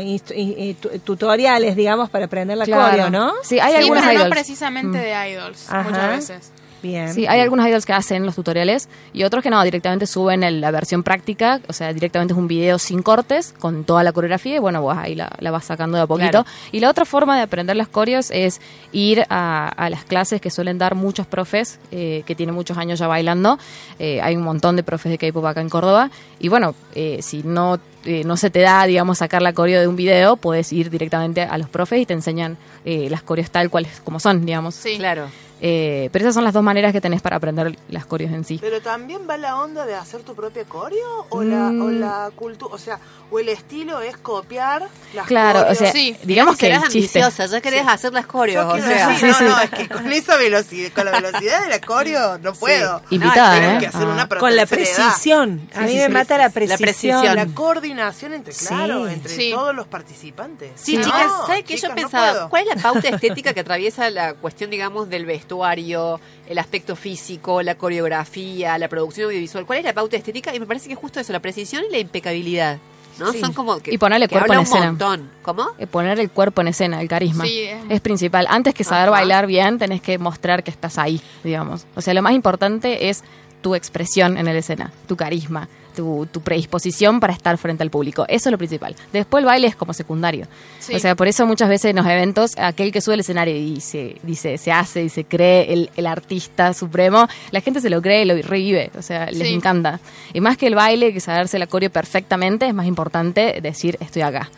tutoriales, 1.03 1.75
digamos, 1.75 2.09
para 2.09 2.25
aprender 2.25 2.57
la 2.57 2.65
Claro. 2.65 2.89
coreo, 2.91 3.09
¿no? 3.09 3.33
Sí, 3.43 3.59
hay 3.59 3.71
Sí, 3.73 3.77
algunos 3.79 4.03
pero 4.03 4.13
no 4.13 4.19
idols. 4.19 4.31
precisamente 4.35 4.97
de 4.97 5.29
idols, 5.31 5.69
Ajá. 5.69 5.83
muchas 5.89 6.09
veces. 6.09 6.51
Bien. 6.83 7.13
Sí, 7.13 7.25
hay 7.27 7.39
algunos 7.39 7.67
idols 7.67 7.85
que 7.85 7.93
hacen 7.93 8.25
los 8.25 8.35
tutoriales 8.35 8.87
y 9.13 9.23
otros 9.23 9.41
que 9.43 9.49
no, 9.49 9.61
directamente 9.63 10.05
suben 10.07 10.43
el- 10.43 10.61
la 10.61 10.71
versión 10.71 11.03
práctica, 11.03 11.59
o 11.67 11.73
sea, 11.73 11.91
directamente 11.93 12.33
es 12.33 12.37
un 12.37 12.47
video 12.47 12.77
sin 12.79 13.01
cortes, 13.01 13.53
con 13.59 13.83
toda 13.83 14.03
la 14.03 14.11
coreografía 14.11 14.55
y 14.55 14.59
bueno, 14.59 14.81
vos 14.81 14.95
ahí 14.97 15.15
la, 15.15 15.29
la 15.39 15.51
vas 15.51 15.65
sacando 15.65 15.97
de 15.97 16.03
a 16.03 16.07
poquito. 16.07 16.43
Claro. 16.43 16.45
Y 16.71 16.79
la 16.79 16.89
otra 16.89 17.05
forma 17.05 17.35
de 17.35 17.41
aprender 17.43 17.75
las 17.75 17.87
coreos 17.87 18.29
es 18.31 18.61
ir 18.91 19.25
a, 19.29 19.69
a 19.69 19.89
las 19.89 20.03
clases 20.03 20.39
que 20.39 20.49
suelen 20.51 20.77
dar 20.77 20.95
muchos 20.95 21.25
profes 21.25 21.79
eh, 21.91 22.23
que 22.25 22.35
tienen 22.35 22.53
muchos 22.55 22.77
años 22.77 22.99
ya 22.99 23.07
bailando. 23.07 23.57
Eh, 23.99 24.21
hay 24.21 24.35
un 24.35 24.43
montón 24.43 24.75
de 24.75 24.83
profes 24.83 25.11
de 25.11 25.17
K-pop 25.17 25.45
acá 25.45 25.61
en 25.61 25.69
Córdoba 25.69 26.11
y 26.39 26.49
bueno, 26.49 26.75
eh, 26.95 27.19
si 27.21 27.41
no, 27.43 27.79
eh, 28.05 28.23
no 28.23 28.37
se 28.37 28.49
te 28.49 28.59
da, 28.59 28.85
digamos, 28.85 29.17
sacar 29.17 29.41
la 29.41 29.53
coreo 29.53 29.81
de 29.81 29.87
un 29.87 29.95
video, 29.95 30.37
puedes 30.37 30.71
ir 30.71 30.89
directamente 30.89 31.41
a 31.41 31.57
los 31.57 31.69
profes 31.69 31.99
y 32.01 32.05
te 32.05 32.13
enseñan 32.13 32.57
eh, 32.85 33.07
las 33.09 33.23
coreos 33.23 33.49
tal 33.49 33.69
cual 33.69 33.87
como 34.03 34.19
son, 34.19 34.45
digamos. 34.45 34.75
Sí. 34.75 34.97
Claro. 34.97 35.27
Eh, 35.59 36.09
pero 36.11 36.23
esas 36.23 36.35
son 36.35 36.43
las 36.43 36.53
dos 36.53 36.61
maneras 36.63 36.93
que 36.93 37.01
tenés 37.01 37.21
para 37.21 37.37
aprender 37.37 37.77
las 37.89 38.05
coreos 38.05 38.31
en 38.31 38.43
sí. 38.43 38.59
Pero 38.61 38.79
también 38.81 39.21
va 39.29 39.37
la 39.37 39.57
onda 39.59 39.85
de 39.85 39.95
hacer 39.95 40.21
tu 40.21 40.35
propia 40.35 40.63
coreo 40.65 41.25
o 41.29 41.41
la, 41.43 41.67
o 41.67 41.71
Mm. 41.71 41.99
la 41.99 42.29
cultura, 42.35 42.73
o 42.75 42.77
sea, 42.77 42.99
o 43.31 43.39
el 43.39 43.49
estilo 43.49 44.01
es 44.01 44.17
copiar 44.17 44.87
las 45.13 45.25
Claro, 45.25 45.59
o 45.59 45.61
coreos. 45.63 45.77
sea, 45.79 45.91
Sí. 45.91 46.15
digamos 46.23 46.55
que 46.57 46.67
serás 46.67 46.81
el 46.83 46.87
ambiciosa, 46.87 47.45
ya 47.47 47.59
querés 47.61 47.87
hacer 47.87 48.13
las 48.13 48.25
coreos, 48.27 48.65
Yo 48.67 48.83
o 48.83 48.87
sea. 48.87 49.07
decir, 49.09 49.29
no, 49.41 49.49
no, 49.49 49.61
es 49.61 49.69
que 49.71 49.87
con 49.89 50.11
esa 50.13 50.37
velocidad, 50.37 50.91
con 50.93 51.05
la 51.05 51.11
velocidad 51.19 51.61
de 51.63 51.69
la 51.69 51.81
coreo 51.81 52.37
no 52.37 52.53
puedo. 52.53 53.01
Invitada, 53.09 53.55
Tengo 53.59 53.71
¿eh? 53.71 53.77
que 53.79 53.87
hacer 53.87 54.03
Ah. 54.03 54.11
una 54.11 54.29
pero 54.29 54.41
Con 54.41 54.55
la 54.55 54.65
precisión. 54.65 55.67
A 55.73 55.79
Sí, 55.79 55.83
mí 55.85 55.89
sí, 55.91 55.97
me 55.97 56.05
sí, 56.05 56.11
mata 56.11 56.35
sí, 56.35 56.41
la 56.41 56.47
sí. 56.49 56.53
precisión. 56.53 56.77
La 56.79 56.85
precisión. 56.85 57.35
La 57.35 57.45
coordinación 57.47 58.33
entre, 58.33 58.53
Sí. 58.53 58.65
claro, 58.67 59.07
entre 59.07 59.35
Sí. 59.35 59.51
todos 59.51 59.75
los 59.75 59.87
participantes. 59.87 60.71
Sí, 60.75 60.97
No, 60.97 61.03
chicas, 61.03 61.31
¿sabes 61.47 61.63
qué? 61.63 61.77
Yo 61.77 61.89
no 61.89 61.95
pensaba. 61.95 62.49
¿cuál 62.49 62.67
es 62.67 62.75
la 62.75 62.81
pauta 62.81 63.07
estética 63.09 63.53
que 63.53 63.59
atraviesa 63.61 64.09
la 64.09 64.33
cuestión, 64.35 64.69
digamos, 64.69 65.09
del 65.09 65.25
vestuario, 65.51 66.19
el 66.49 66.57
aspecto 66.59 66.95
físico, 66.95 67.61
la 67.61 67.75
coreografía, 67.75 68.77
la 68.77 68.87
producción 68.89 69.27
audiovisual? 69.27 69.65
¿Cuál 69.65 69.79
es 69.79 69.85
la 69.85 69.93
pauta 69.93 70.17
estética? 70.17 70.53
Y 70.53 70.59
me 70.59 70.65
parece 70.65 70.87
que 70.87 70.93
es 70.93 70.99
justo 70.99 71.19
eso, 71.19 71.31
la 71.33 71.39
precisión 71.39 71.83
y 71.87 71.91
la 71.91 71.99
impecabilidad. 71.99 72.77
¿no? 73.17 73.31
Sí. 73.31 73.39
Son 73.39 73.51
como 73.53 73.79
que, 73.79 73.91
Y 73.93 73.97
ponerle 73.97 74.27
que 74.27 74.33
cuerpo 74.35 74.53
habla 74.53 74.55
en 74.55 74.59
un 74.59 74.65
escena. 74.65 74.85
montón. 74.91 75.29
¿Cómo? 75.41 75.65
Eh, 75.79 75.87
Poner 75.87 76.19
el 76.19 76.29
cuerpo 76.29 76.61
en 76.61 76.67
escena, 76.67 77.01
el 77.01 77.07
carisma. 77.07 77.45
Sí, 77.45 77.61
es- 77.61 77.77
es 77.89 78.01
principal. 78.01 78.45
Antes 78.49 78.75
que 78.75 78.83
saber 78.83 79.03
Ajá. 79.09 79.11
bailar 79.11 79.47
bien, 79.47 79.79
tenés 79.79 80.01
que 80.01 80.19
mostrar 80.19 80.63
que 80.63 80.69
estás 80.69 80.99
ahí, 80.99 81.19
digamos. 81.43 81.87
O 81.95 82.01
sea, 82.01 82.13
lo 82.13 82.21
más 82.21 82.33
importante 82.33 83.09
es 83.09 83.23
tu 83.61 83.73
expresión 83.73 84.37
en 84.37 84.47
el 84.47 84.55
escena, 84.57 84.91
tu 85.07 85.15
carisma, 85.17 85.67
tu, 85.97 86.25
tu 86.31 86.39
predisposición 86.41 87.19
para 87.19 87.33
estar 87.33 87.57
frente 87.57 87.83
al 87.83 87.89
público. 87.89 88.23
Eso 88.29 88.47
es 88.47 88.51
lo 88.51 88.57
principal. 88.57 88.95
Después 89.11 89.41
el 89.41 89.45
baile 89.47 89.67
es 89.67 89.75
como 89.75 89.91
secundario. 89.93 90.47
Sí. 90.79 90.95
O 90.95 90.99
sea, 90.99 91.15
por 91.15 91.27
eso 91.27 91.45
muchas 91.45 91.67
veces 91.67 91.89
en 91.89 91.97
los 91.97 92.05
eventos, 92.05 92.53
aquel 92.57 92.93
que 92.93 93.01
sube 93.01 93.15
al 93.15 93.19
escenario 93.19 93.55
y 93.57 93.81
se 93.81 94.15
dice, 94.23 94.57
se 94.57 94.71
hace 94.71 95.03
y 95.03 95.09
se 95.09 95.25
cree 95.25 95.73
el, 95.73 95.89
el 95.97 96.07
artista 96.07 96.73
supremo, 96.73 97.27
la 97.51 97.59
gente 97.59 97.81
se 97.81 97.89
lo 97.89 98.01
cree 98.01 98.21
y 98.21 98.25
lo 98.25 98.35
revive. 98.41 98.91
O 98.97 99.01
sea, 99.01 99.25
les 99.31 99.47
Sí. 99.49 99.53
encanta. 99.53 99.99
Y 100.33 100.39
más 100.39 100.55
que 100.55 100.67
el 100.67 100.75
baile, 100.75 101.11
que 101.11 101.19
saberse 101.19 101.59
la 101.59 101.67
coreo 101.67 101.89
perfectamente, 101.89 102.67
es 102.67 102.73
más 102.73 102.85
importante 102.87 103.59
decir, 103.61 103.97
estoy 103.99 104.21
acá. 104.21 104.49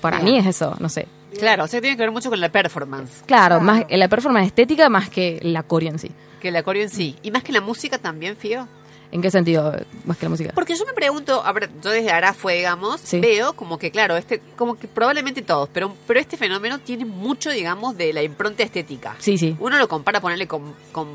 Para 0.00 0.20
Bien. 0.20 0.32
mí 0.34 0.38
es 0.38 0.46
eso, 0.46 0.76
no 0.80 0.88
sé. 0.88 1.06
Claro, 1.38 1.64
o 1.64 1.66
sea, 1.66 1.80
tiene 1.80 1.96
que 1.96 2.02
ver 2.02 2.12
mucho 2.12 2.30
con 2.30 2.40
la 2.40 2.48
performance, 2.50 3.22
Claro, 3.26 3.60
más 3.60 3.84
la 3.90 4.06
performance 4.08 4.46
estética 4.46 4.88
más 4.88 5.10
que 5.10 5.40
la 5.42 5.64
coreo 5.64 5.90
en 5.90 5.98
sí. 5.98 6.10
que 6.40 6.50
la 6.52 6.62
coreo 6.62 6.82
en 6.84 6.90
sí. 6.90 7.16
Y 7.24 7.30
más 7.32 7.42
que 7.42 7.52
la 7.52 7.60
música 7.60 7.98
también, 7.98 8.36
Fío. 8.36 8.68
¿En 9.14 9.22
qué 9.22 9.30
sentido? 9.30 9.72
Más 10.04 10.16
que 10.18 10.26
la 10.26 10.30
música. 10.30 10.50
Porque 10.56 10.74
yo 10.74 10.84
me 10.84 10.92
pregunto, 10.92 11.44
a 11.46 11.52
ver, 11.52 11.70
yo 11.82 11.90
desde 11.90 12.10
Arafue, 12.10 12.54
digamos, 12.56 13.00
Sí. 13.00 13.20
veo 13.20 13.52
como 13.54 13.78
que, 13.78 13.92
claro, 13.92 14.16
este, 14.16 14.40
como 14.56 14.76
que 14.76 14.88
probablemente 14.88 15.40
todos, 15.40 15.68
pero, 15.72 15.94
pero 16.08 16.18
este 16.18 16.36
fenómeno 16.36 16.80
tiene 16.80 17.04
mucho, 17.04 17.50
digamos, 17.50 17.96
de 17.96 18.12
la 18.12 18.24
impronta 18.24 18.64
estética. 18.64 19.14
Sí, 19.20 19.38
sí. 19.38 19.56
Uno 19.60 19.78
lo 19.78 19.86
compara, 19.88 20.20
ponerle 20.20 20.48
con, 20.48 20.74
con, 20.90 21.06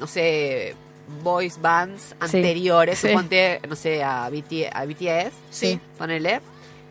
no 0.00 0.06
sé, 0.06 0.74
boys 1.22 1.60
bands 1.60 2.16
anteriores, 2.18 2.98
Sí. 2.98 3.08
suponte, 3.08 3.60
no 3.68 3.76
sé, 3.76 4.02
a, 4.02 4.26
BT 4.30 4.70
a 4.72 4.86
BTS, 4.86 5.34
Sí. 5.50 5.78
ponele. 5.98 6.40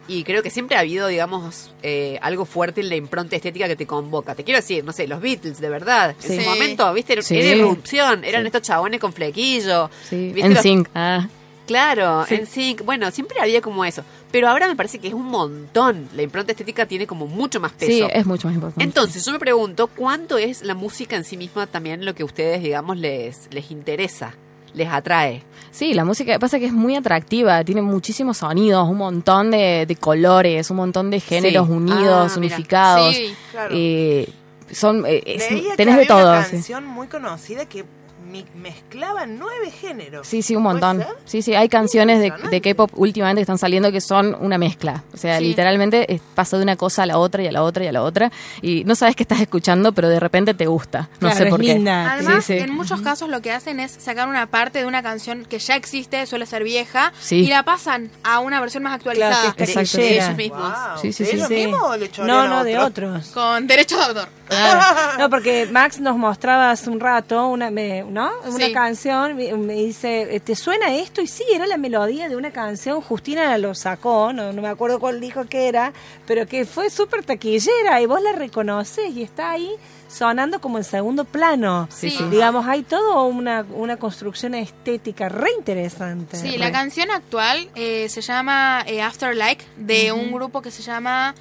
Y 0.07 0.23
creo 0.25 0.43
que 0.43 0.49
siempre 0.49 0.75
ha 0.75 0.81
habido, 0.81 1.07
digamos, 1.07 1.71
eh, 1.81 2.19
algo 2.21 2.43
fuerte 2.45 2.81
en 2.81 2.89
la 2.89 2.95
impronta 2.97 3.35
estética 3.37 3.67
que 3.67 3.75
te 3.77 3.87
convoca. 3.87 4.35
Te 4.35 4.43
quiero 4.43 4.59
decir, 4.59 4.83
no 4.83 4.91
sé, 4.91 5.07
los 5.07 5.21
Beatles, 5.21 5.61
de 5.61 5.69
verdad. 5.69 6.15
Sí. 6.19 6.33
En 6.33 6.39
su 6.39 6.43
Sí. 6.43 6.49
momento, 6.49 6.93
¿viste? 6.93 7.13
Era 7.13 7.21
Sí. 7.21 7.37
era 7.37 7.55
irrupción. 7.55 8.23
Eran 8.25 8.45
estos 8.45 8.61
chabones 8.63 8.99
con 8.99 9.13
flequillo. 9.13 9.89
Sí, 10.09 10.31
¿Viste 10.33 10.41
en 10.47 10.53
los- 10.53 10.61
sync. 10.63 10.89
Ah, 10.93 11.27
Claro, 11.65 12.25
en 12.29 12.45
sync. 12.45 12.81
Bueno, 12.83 13.09
siempre 13.11 13.39
había 13.39 13.61
como 13.61 13.85
eso. 13.85 14.03
Pero 14.33 14.49
ahora 14.49 14.67
me 14.67 14.75
parece 14.75 14.99
que 14.99 15.07
es 15.07 15.13
un 15.13 15.27
montón. 15.27 16.09
La 16.13 16.21
impronta 16.21 16.51
estética 16.51 16.85
tiene 16.85 17.07
como 17.07 17.25
mucho 17.25 17.61
más 17.61 17.71
peso. 17.71 17.89
sí, 17.89 18.03
es 18.13 18.25
mucho 18.25 18.49
más 18.49 18.55
importante. 18.55 18.83
Entonces, 18.83 19.23
yo 19.25 19.31
me 19.31 19.39
pregunto, 19.39 19.87
¿cuánto 19.87 20.37
es 20.37 20.61
la 20.63 20.75
música 20.75 21.15
en 21.15 21.23
sí 21.23 21.37
misma 21.37 21.65
también 21.65 22.03
lo 22.03 22.13
que 22.15 22.23
a 22.23 22.25
ustedes, 22.25 22.61
digamos, 22.61 22.97
les, 22.97 23.47
les 23.51 23.71
interesa, 23.71 24.35
les 24.73 24.87
atrae? 24.89 25.43
Sí, 25.71 25.93
la 25.95 26.05
música 26.05 26.37
pasa 26.37 26.59
que 26.59 26.65
es 26.67 26.73
muy 26.73 26.95
atractiva, 26.95 27.63
tiene 27.63 27.81
muchísimos 27.81 28.37
sonidos, 28.37 28.87
un 28.87 28.97
montón 28.97 29.49
de, 29.51 29.85
de 29.87 29.95
colores, 29.95 30.69
un 30.69 30.77
montón 30.77 31.09
de 31.09 31.19
géneros 31.19 31.65
Sí. 31.67 31.73
unidos, 31.73 31.99
Ah, 32.01 32.23
mira. 32.25 32.37
unificados. 32.37 33.15
Sí, 33.15 33.33
Claro. 33.51 33.73
Eh, 33.75 34.29
son, 34.71 35.03
eh, 35.07 35.23
es- 35.25 35.51
Leía 35.51 35.71
que 35.71 35.77
tenés 35.77 35.97
de 35.97 36.05
todo. 36.05 36.29
una 36.31 36.43
sí. 36.45 36.51
canción 36.51 36.85
muy 36.85 37.07
conocida 37.07 37.65
que 37.67 37.85
mi- 38.33 38.45
mezclaba 38.55 39.25
nueve 39.27 39.69
géneros. 39.69 40.25
Sí, 40.27 40.41
sí, 40.41 40.55
un 40.55 40.63
¿Puede 40.63 40.73
montón. 40.81 41.05
Sí, 41.25 41.41
sí, 41.43 41.53
hay 41.53 41.69
canciones 41.69 42.19
de, 42.19 42.61
K-pop 42.61 42.89
últimamente 42.95 43.39
que 43.39 43.43
están 43.43 43.59
saliendo 43.59 43.91
que 43.91 44.01
son 44.01 44.35
una 44.39 44.57
mezcla. 44.57 45.03
O 45.13 45.17
sea, 45.17 45.37
Sí. 45.37 45.45
literalmente 45.45 46.11
eh, 46.13 46.19
pasa 46.33 46.57
de 46.57 46.63
una 46.63 46.75
cosa 46.75 47.03
a 47.03 47.05
la 47.05 47.19
otra 47.19 47.43
y 47.43 47.47
a 47.47 47.51
la 47.51 47.61
otra 47.61 47.83
y 47.83 47.87
a 47.87 47.91
la 47.91 48.01
otra. 48.01 48.31
Y 48.61 48.83
no 48.85 48.95
sabes 48.95 49.15
qué 49.15 49.21
estás 49.23 49.39
escuchando, 49.39 49.91
pero 49.93 50.09
de 50.09 50.19
repente 50.19 50.53
te 50.55 50.65
gusta. 50.65 51.09
No 51.19 51.29
Claro, 51.29 51.35
sé 51.37 51.45
por 51.45 51.59
qué. 51.61 51.75
linda. 51.75 52.13
Además, 52.13 52.43
Sí, 52.45 52.57
sí. 52.57 52.59
en 52.63 52.73
muchos 52.73 53.01
casos 53.01 53.29
lo 53.29 53.41
que 53.41 53.51
hacen 53.51 53.79
es 53.79 53.91
sacar 53.91 54.27
una 54.27 54.47
parte 54.47 54.79
de 54.79 54.85
una 54.85 55.03
canción 55.03 55.45
que 55.45 55.59
ya 55.59 55.75
existe, 55.75 56.25
suele 56.25 56.45
ser 56.47 56.63
vieja, 56.63 57.13
Sí. 57.19 57.35
y 57.41 57.47
la 57.47 57.63
pasan 57.63 58.09
a 58.23 58.39
una 58.39 58.59
versión 58.59 58.81
más 58.83 58.93
actualizada. 58.95 59.53
Claro, 59.53 59.55
que. 59.55 59.65
De 59.65 60.15
ellos 60.17 60.35
mismos. 60.35 60.61
Wow. 60.61 60.97
Sí, 61.01 61.13
sí, 61.13 61.23
¿De 61.23 61.29
sí. 61.29 61.35
ellos 61.35 61.47
Sí. 61.47 61.53
mismos 61.55 61.81
o 61.83 61.97
le 61.97 62.09
No, 62.25 62.47
no, 62.47 62.63
de 62.63 62.77
otro? 62.79 63.09
otros. 63.13 63.27
Con 63.27 63.67
derecho 63.67 63.97
de 63.97 64.03
autor. 64.05 64.27
Claro. 64.47 65.19
No, 65.19 65.29
porque 65.29 65.67
Max 65.71 65.99
nos 65.99 66.15
mostraba 66.17 66.71
hace 66.71 66.89
un 66.89 66.99
rato 66.99 67.47
una, 67.47 67.71
me- 67.71 68.03
¿no? 68.23 68.49
una 68.55 68.65
Sí. 68.67 68.71
canción, 68.73 69.35
me, 69.35 69.73
dice, 69.73 70.41
¿te 70.43 70.55
suena 70.55 70.93
esto? 70.95 71.21
Y 71.21 71.27
sí, 71.27 71.43
era 71.53 71.65
la 71.67 71.77
melodía 71.77 72.29
de 72.29 72.35
una 72.35 72.51
canción, 72.51 73.01
Justina 73.01 73.57
lo 73.57 73.73
sacó, 73.75 74.33
no, 74.33 74.51
no 74.53 74.61
me 74.61 74.67
acuerdo 74.67 74.99
cuál 74.99 75.19
dijo 75.21 75.45
que 75.45 75.67
era, 75.67 75.93
pero 76.25 76.45
que 76.47 76.65
fue 76.65 76.89
súper 76.89 77.23
taquillera 77.23 78.01
y 78.01 78.05
vos 78.05 78.21
la 78.21 78.31
reconoces 78.33 79.11
y 79.15 79.23
está 79.23 79.51
ahí 79.51 79.71
sonando 80.07 80.61
como 80.61 80.77
en 80.77 80.83
segundo 80.83 81.25
plano. 81.25 81.87
Sí, 81.91 82.09
sí. 82.11 82.23
Digamos, 82.29 82.67
hay 82.67 82.83
toda 82.83 83.23
una, 83.23 83.65
una 83.73 83.97
construcción 83.97 84.53
estética 84.53 85.27
re 85.27 85.49
interesante. 85.57 86.37
Sí, 86.37 86.51
Re. 86.51 86.57
la 86.59 86.71
canción 86.71 87.09
actual 87.09 87.67
eh, 87.75 88.07
se 88.09 88.21
llama 88.21 88.83
eh, 88.85 89.01
Afterlike, 89.01 89.65
de 89.77 90.11
un 90.11 90.31
grupo 90.31 90.61
que 90.61 90.69
se 90.69 90.83
llama, 90.83 91.33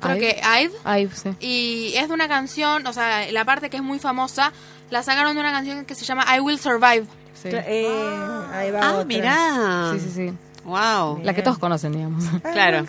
creo 0.00 0.14
Ive. 0.16 0.36
que 0.40 1.00
Ive. 1.00 1.10
Sí. 1.16 1.30
Y 1.40 1.94
es 1.96 2.06
de 2.06 2.14
una 2.14 2.28
canción, 2.28 2.86
o 2.86 2.92
sea, 2.92 3.30
la 3.32 3.44
parte 3.44 3.68
que 3.68 3.78
es 3.78 3.82
muy 3.82 3.98
famosa, 3.98 4.52
la 4.94 5.02
sacaron 5.02 5.34
de 5.34 5.40
una 5.40 5.50
canción 5.50 5.84
que 5.84 5.94
se 5.96 6.04
llama 6.04 6.24
I 6.36 6.40
Will 6.40 6.58
Survive. 6.58 7.04
sí. 7.34 7.48
Eh, 7.52 7.88
ahí 8.52 8.70
va 8.70 8.80
Ah, 8.80 8.92
otra. 8.92 9.04
mirá. 9.04 9.90
Sí, 9.94 10.00
sí, 10.00 10.10
sí. 10.14 10.32
Wow. 10.64 11.20
La 11.22 11.34
que 11.34 11.42
todos 11.42 11.58
conocen, 11.58 11.92
digamos. 11.92 12.24
Claro. 12.52 12.86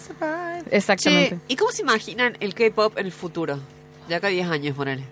Exactamente. 0.71 1.29
Che, 1.35 1.41
¿y 1.47 1.55
cómo 1.55 1.71
se 1.71 1.81
imaginan 1.81 2.37
el 2.39 2.53
K-pop 2.53 2.97
en 2.97 3.07
el 3.07 3.11
futuro? 3.11 3.59
De 4.07 4.15
acá 4.15 4.27
a 4.27 4.29
10 4.29 4.47
años, 4.49 4.75
ponele. 4.77 5.03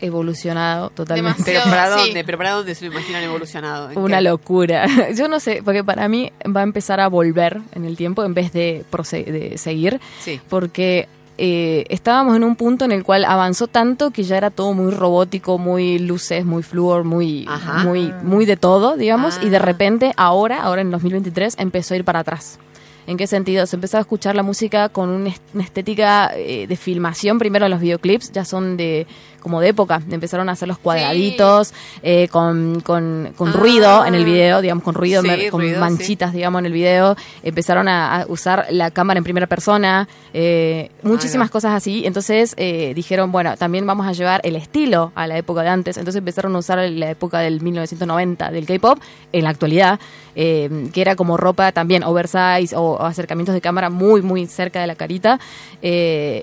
Evolucionado 0.00 0.90
totalmente. 0.90 1.42
Pero 1.44 1.60
Demasiado. 1.60 1.70
¿para 1.88 1.98
sí. 1.98 2.04
dónde? 2.06 2.24
¿Pero 2.24 2.38
para 2.38 2.50
dónde 2.52 2.74
se 2.74 2.84
lo 2.86 2.92
imaginan 2.92 3.22
evolucionado? 3.24 3.90
¿En 3.90 3.98
Una 3.98 4.18
qué? 4.18 4.22
locura. 4.24 4.86
Yo 5.14 5.26
no 5.28 5.40
sé, 5.40 5.62
porque 5.64 5.82
para 5.84 6.06
mí 6.08 6.32
va 6.54 6.60
a 6.60 6.64
empezar 6.64 7.00
a 7.00 7.08
volver 7.08 7.60
en 7.72 7.84
el 7.84 7.96
tiempo 7.96 8.22
en 8.24 8.34
vez 8.34 8.52
de, 8.52 8.84
prose- 8.90 9.24
de 9.24 9.58
seguir. 9.58 10.00
Sí. 10.20 10.40
Porque 10.48 11.08
eh, 11.38 11.84
estábamos 11.90 12.36
en 12.36 12.44
un 12.44 12.56
punto 12.56 12.84
en 12.84 12.92
el 12.92 13.04
cual 13.04 13.24
avanzó 13.24 13.66
tanto 13.66 14.10
que 14.10 14.22
ya 14.22 14.36
era 14.36 14.50
todo 14.50 14.72
muy 14.72 14.90
robótico, 14.90 15.58
muy 15.58 15.98
luces, 15.98 16.44
muy 16.44 16.62
flúor, 16.62 17.04
muy, 17.04 17.44
Ajá. 17.48 17.84
muy, 17.84 18.12
muy 18.22 18.46
de 18.46 18.56
todo, 18.56 18.96
digamos. 18.96 19.38
Y 19.42 19.48
de 19.50 19.56
Ah. 19.58 19.60
repente, 19.60 20.12
ahora, 20.16 20.62
ahora 20.62 20.80
en 20.82 20.90
2023, 20.90 21.54
empezó 21.58 21.94
a 21.94 21.96
ir 21.98 22.04
para 22.04 22.20
atrás. 22.20 22.58
¿En 23.08 23.16
qué 23.16 23.28
sentido? 23.28 23.66
Se 23.66 23.76
empezó 23.76 23.98
a 23.98 24.00
escuchar 24.00 24.34
la 24.34 24.42
música 24.42 24.88
con 24.88 25.10
una 25.10 25.30
estética 25.62 26.32
eh, 26.34 26.66
de 26.66 26.76
filmación. 26.76 27.38
Primero 27.38 27.68
los 27.68 27.78
videoclips 27.80 28.32
ya 28.32 28.44
son 28.44 28.76
de 28.76 29.06
como 29.46 29.60
de 29.60 29.68
época. 29.68 30.02
Empezaron 30.10 30.48
a 30.48 30.52
hacer 30.52 30.66
los 30.66 30.78
cuadraditos 30.78 31.72
eh, 32.02 32.26
con, 32.32 32.80
con, 32.80 33.32
con 33.36 33.52
ruido 33.52 34.04
en 34.04 34.16
el 34.16 34.24
video, 34.24 34.60
digamos, 34.60 34.82
con 34.82 34.94
ruido, 34.94 35.22
Sí, 35.22 35.28
con 35.52 35.60
ruido, 35.60 35.78
manchitas, 35.78 36.32
digamos, 36.32 36.58
en 36.58 36.66
el 36.66 36.72
video. 36.72 37.14
Empezaron 37.44 37.86
a, 37.86 38.22
a 38.22 38.26
usar 38.26 38.66
la 38.70 38.90
cámara 38.90 39.18
en 39.18 39.22
primera 39.22 39.46
persona, 39.46 40.08
eh, 40.34 40.90
muchísimas 41.04 41.48
cosas 41.48 41.74
así. 41.74 42.04
Entonces 42.06 42.54
eh, 42.56 42.92
dijeron, 42.96 43.30
bueno, 43.30 43.56
también 43.56 43.86
vamos 43.86 44.04
a 44.08 44.12
llevar 44.14 44.40
el 44.42 44.56
estilo 44.56 45.12
a 45.14 45.28
la 45.28 45.38
época 45.38 45.62
de 45.62 45.68
antes. 45.68 45.96
Entonces 45.96 46.18
empezaron 46.18 46.56
a 46.56 46.58
usar 46.58 46.78
la 46.78 47.10
época 47.10 47.38
del 47.38 47.60
1990 47.60 48.50
del 48.50 48.66
K-pop 48.66 48.98
en 49.32 49.44
la 49.44 49.50
actualidad, 49.50 50.00
eh, 50.34 50.88
que 50.92 51.00
era 51.00 51.14
como 51.14 51.36
ropa 51.36 51.70
también 51.70 52.02
oversize 52.02 52.74
o, 52.74 52.82
o 52.82 53.02
acercamientos 53.04 53.54
de 53.54 53.60
cámara 53.60 53.90
muy, 53.90 54.22
muy 54.22 54.46
cerca 54.46 54.80
de 54.80 54.88
la 54.88 54.96
carita. 54.96 55.38
Y, 55.80 56.42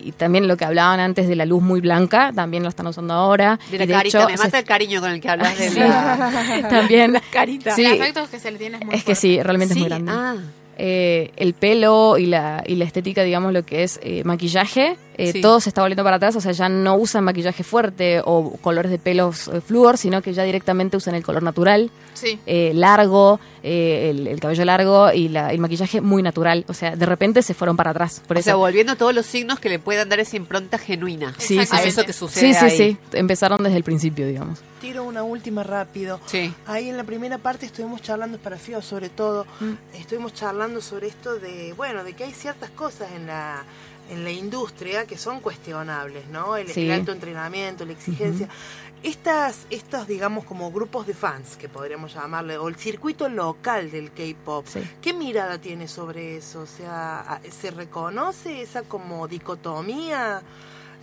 y 0.00 0.12
también 0.18 0.48
lo 0.48 0.58
que 0.58 0.66
hablaban 0.66 1.00
antes 1.00 1.26
de 1.28 1.34
la 1.34 1.46
luz 1.46 1.62
muy 1.62 1.80
blanca, 1.80 2.30
también 2.42 2.62
lo 2.62 2.68
están 2.68 2.86
usando 2.86 3.14
ahora. 3.14 3.58
De 3.70 3.78
la 3.78 3.84
Y 3.84 3.86
de 3.86 3.94
carita, 3.94 4.18
hecho, 4.20 4.28
me 4.28 4.36
se- 4.36 4.44
mata 4.44 4.58
el 4.58 4.64
cariño 4.64 5.00
con 5.00 5.10
el 5.10 5.20
que 5.20 5.28
hablas 5.28 5.58
de 5.58 5.70
Sí. 5.70 5.78
la... 5.80 6.66
también 6.70 7.12
la 7.12 7.20
carita. 7.32 7.74
Sí. 7.74 7.84
El 7.84 7.92
efecto 8.00 8.28
que 8.30 8.38
se 8.38 8.50
le 8.50 8.58
tiene 8.58 8.78
es 8.78 8.84
muy 8.84 8.94
es 8.94 9.00
que 9.04 9.14
fuerte. 9.14 9.20
sí, 9.20 9.42
realmente 9.42 9.74
Sí, 9.74 9.80
es 9.80 9.82
muy 9.82 9.88
grande. 9.88 10.12
ah. 10.14 10.36
Eh, 10.78 11.30
el 11.36 11.52
pelo 11.54 12.16
y 12.18 12.26
la, 12.26 12.64
y 12.66 12.76
la 12.76 12.84
estética, 12.84 13.22
digamos, 13.22 13.52
lo 13.52 13.62
que 13.64 13.82
es 13.84 14.00
eh, 14.02 14.22
maquillaje, 14.24 14.96
eh, 15.28 15.32
Sí. 15.32 15.40
todo 15.40 15.60
se 15.60 15.70
está 15.70 15.80
volviendo 15.82 16.04
para 16.04 16.16
atrás, 16.16 16.36
o 16.36 16.40
sea, 16.40 16.52
ya 16.52 16.68
no 16.68 16.96
usan 16.96 17.24
maquillaje 17.24 17.62
fuerte 17.64 18.20
o 18.24 18.52
colores 18.60 18.90
de 18.90 18.98
pelos 18.98 19.48
eh, 19.48 19.60
flúor, 19.60 19.96
sino 19.98 20.22
que 20.22 20.32
ya 20.32 20.42
directamente 20.44 20.96
usan 20.96 21.14
el 21.14 21.22
color 21.22 21.42
natural, 21.42 21.90
Sí. 22.14 22.38
eh, 22.46 22.72
largo, 22.74 23.40
eh, 23.62 24.08
el, 24.10 24.26
el 24.26 24.38
cabello 24.40 24.64
largo 24.64 25.12
y 25.12 25.28
la- 25.28 25.50
el 25.52 25.58
maquillaje 25.58 26.00
muy 26.00 26.22
natural, 26.22 26.64
o 26.68 26.74
sea, 26.74 26.94
de 26.94 27.06
repente 27.06 27.42
se 27.42 27.54
fueron 27.54 27.76
para 27.76 27.90
atrás. 27.90 28.22
Por 28.28 28.36
o 28.36 28.40
eso. 28.40 28.44
sea, 28.44 28.54
volviendo 28.56 28.92
a 28.92 28.96
todos 28.96 29.14
los 29.14 29.26
signos 29.26 29.58
que 29.60 29.68
le 29.68 29.78
puedan 29.78 30.08
dar 30.08 30.20
esa 30.20 30.36
impronta 30.36 30.78
genuina. 30.78 31.34
Sí, 31.38 31.58
a 31.58 31.66
sí, 31.66 31.76
sí. 31.82 31.88
eso 31.88 32.04
que 32.04 32.12
sucede 32.12 32.52
sí, 32.52 32.58
sí, 32.58 32.64
ahí. 32.64 32.76
sí, 32.76 33.16
empezaron 33.18 33.62
desde 33.62 33.76
el 33.76 33.84
principio, 33.84 34.26
digamos. 34.26 34.60
Tiro 34.80 35.04
una 35.04 35.22
última 35.22 35.62
rápido. 35.62 36.20
Sí. 36.26 36.52
Ahí 36.66 36.88
en 36.90 36.96
la 36.96 37.04
primera 37.04 37.38
parte 37.38 37.66
estuvimos 37.66 38.02
charlando, 38.02 38.38
para 38.38 38.56
Fío 38.56 38.82
sobre 38.82 39.08
todo, 39.08 39.46
estuvimos 39.94 40.34
charlando 40.34 40.80
sobre 40.80 41.06
esto 41.08 41.36
de, 41.36 41.72
bueno, 41.76 42.02
de 42.04 42.14
que 42.14 42.24
hay 42.24 42.32
ciertas 42.32 42.70
cosas 42.70 43.08
en 43.16 43.26
la 43.26 43.62
en 44.10 44.24
la 44.24 44.30
industria 44.30 45.06
que 45.06 45.16
son 45.16 45.40
cuestionables, 45.40 46.26
¿no? 46.28 46.56
El, 46.56 46.68
Sí. 46.68 46.82
el 46.82 46.92
alto 46.92 47.12
entrenamiento, 47.12 47.84
la 47.84 47.92
exigencia. 47.92 48.48
Estas, 49.02 49.66
estos, 49.70 50.06
digamos, 50.06 50.44
como 50.44 50.70
grupos 50.70 51.06
de 51.08 51.14
fans, 51.14 51.56
que 51.56 51.68
podríamos 51.68 52.14
llamarle, 52.14 52.56
o 52.58 52.68
el 52.68 52.76
circuito 52.76 53.28
local 53.28 53.90
del 53.90 54.12
K-pop, 54.12 54.64
Sí. 54.68 54.80
¿qué 55.00 55.12
mirada 55.12 55.58
tiene 55.58 55.88
sobre 55.88 56.36
eso? 56.36 56.60
O 56.60 56.66
sea, 56.66 57.40
¿se 57.50 57.72
reconoce 57.72 58.62
esa 58.62 58.82
como 58.82 59.26
dicotomía 59.26 60.42